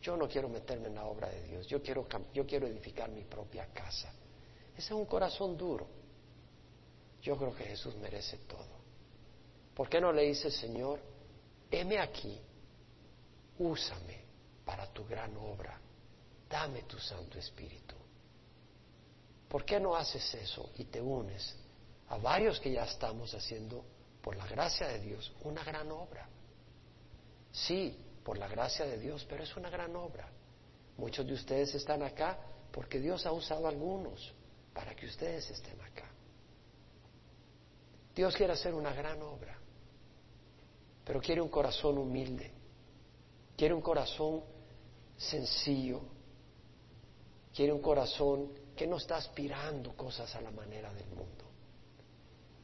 Yo 0.00 0.16
no 0.16 0.28
quiero 0.28 0.48
meterme 0.48 0.88
en 0.88 0.94
la 0.94 1.04
obra 1.04 1.28
de 1.28 1.42
Dios, 1.42 1.66
yo 1.66 1.82
quiero, 1.82 2.06
yo 2.32 2.46
quiero 2.46 2.66
edificar 2.66 3.10
mi 3.10 3.24
propia 3.24 3.66
casa. 3.72 4.12
Ese 4.76 4.86
es 4.86 4.92
un 4.92 5.06
corazón 5.06 5.56
duro. 5.56 5.86
Yo 7.22 7.36
creo 7.36 7.54
que 7.54 7.64
Jesús 7.64 7.96
merece 7.96 8.38
todo. 8.46 8.76
¿Por 9.74 9.88
qué 9.88 10.00
no 10.00 10.12
le 10.12 10.22
dice, 10.22 10.50
Señor, 10.50 11.00
heme 11.70 11.98
aquí, 11.98 12.40
úsame 13.58 14.24
para 14.64 14.86
tu 14.92 15.04
gran 15.06 15.36
obra, 15.36 15.78
dame 16.48 16.82
tu 16.82 16.98
Santo 16.98 17.38
Espíritu? 17.38 17.94
¿Por 19.48 19.64
qué 19.64 19.78
no 19.78 19.94
haces 19.96 20.34
eso 20.34 20.70
y 20.76 20.84
te 20.84 21.00
unes 21.00 21.56
a 22.08 22.18
varios 22.18 22.60
que 22.60 22.72
ya 22.72 22.84
estamos 22.84 23.32
haciendo, 23.34 23.84
por 24.20 24.36
la 24.36 24.46
gracia 24.46 24.88
de 24.88 25.00
Dios, 25.00 25.32
una 25.44 25.62
gran 25.62 25.90
obra? 25.90 26.28
Sí, 27.52 27.96
por 28.24 28.38
la 28.38 28.48
gracia 28.48 28.84
de 28.84 28.98
Dios, 28.98 29.24
pero 29.28 29.44
es 29.44 29.56
una 29.56 29.70
gran 29.70 29.94
obra. 29.94 30.28
Muchos 30.98 31.26
de 31.26 31.34
ustedes 31.34 31.74
están 31.74 32.02
acá 32.02 32.38
porque 32.72 32.98
Dios 32.98 33.24
ha 33.24 33.32
usado 33.32 33.66
a 33.66 33.70
algunos 33.70 34.34
para 34.74 34.94
que 34.94 35.06
ustedes 35.06 35.48
estén 35.50 35.80
acá. 35.80 36.10
Dios 38.14 38.34
quiere 38.34 38.54
hacer 38.54 38.74
una 38.74 38.92
gran 38.92 39.20
obra, 39.22 39.56
pero 41.04 41.20
quiere 41.20 41.40
un 41.40 41.48
corazón 41.48 41.98
humilde, 41.98 42.50
quiere 43.56 43.74
un 43.74 43.80
corazón 43.80 44.42
sencillo, 45.16 46.02
quiere 47.54 47.72
un 47.72 47.80
corazón 47.80 48.52
que 48.76 48.86
no 48.86 48.98
está 48.98 49.16
aspirando 49.16 49.96
cosas 49.96 50.34
a 50.34 50.40
la 50.40 50.50
manera 50.50 50.92
del 50.92 51.08
mundo. 51.08 51.44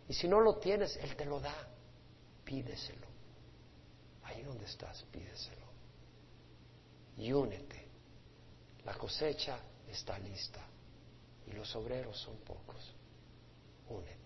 Y 0.08 0.14
si 0.14 0.28
no 0.28 0.40
lo 0.40 0.56
tienes, 0.56 0.96
Él 0.96 1.16
te 1.16 1.24
lo 1.24 1.40
da, 1.40 1.54
pídeselo. 2.44 3.06
Ahí 4.24 4.42
donde 4.42 4.66
estás, 4.66 5.02
pídeselo. 5.10 5.66
Y 7.16 7.32
únete. 7.32 7.88
La 8.84 8.94
cosecha 8.94 9.58
está 9.88 10.18
lista 10.18 10.60
y 11.46 11.52
los 11.52 11.74
obreros 11.76 12.18
son 12.18 12.36
pocos. 12.38 12.94
Únete. 13.88 14.21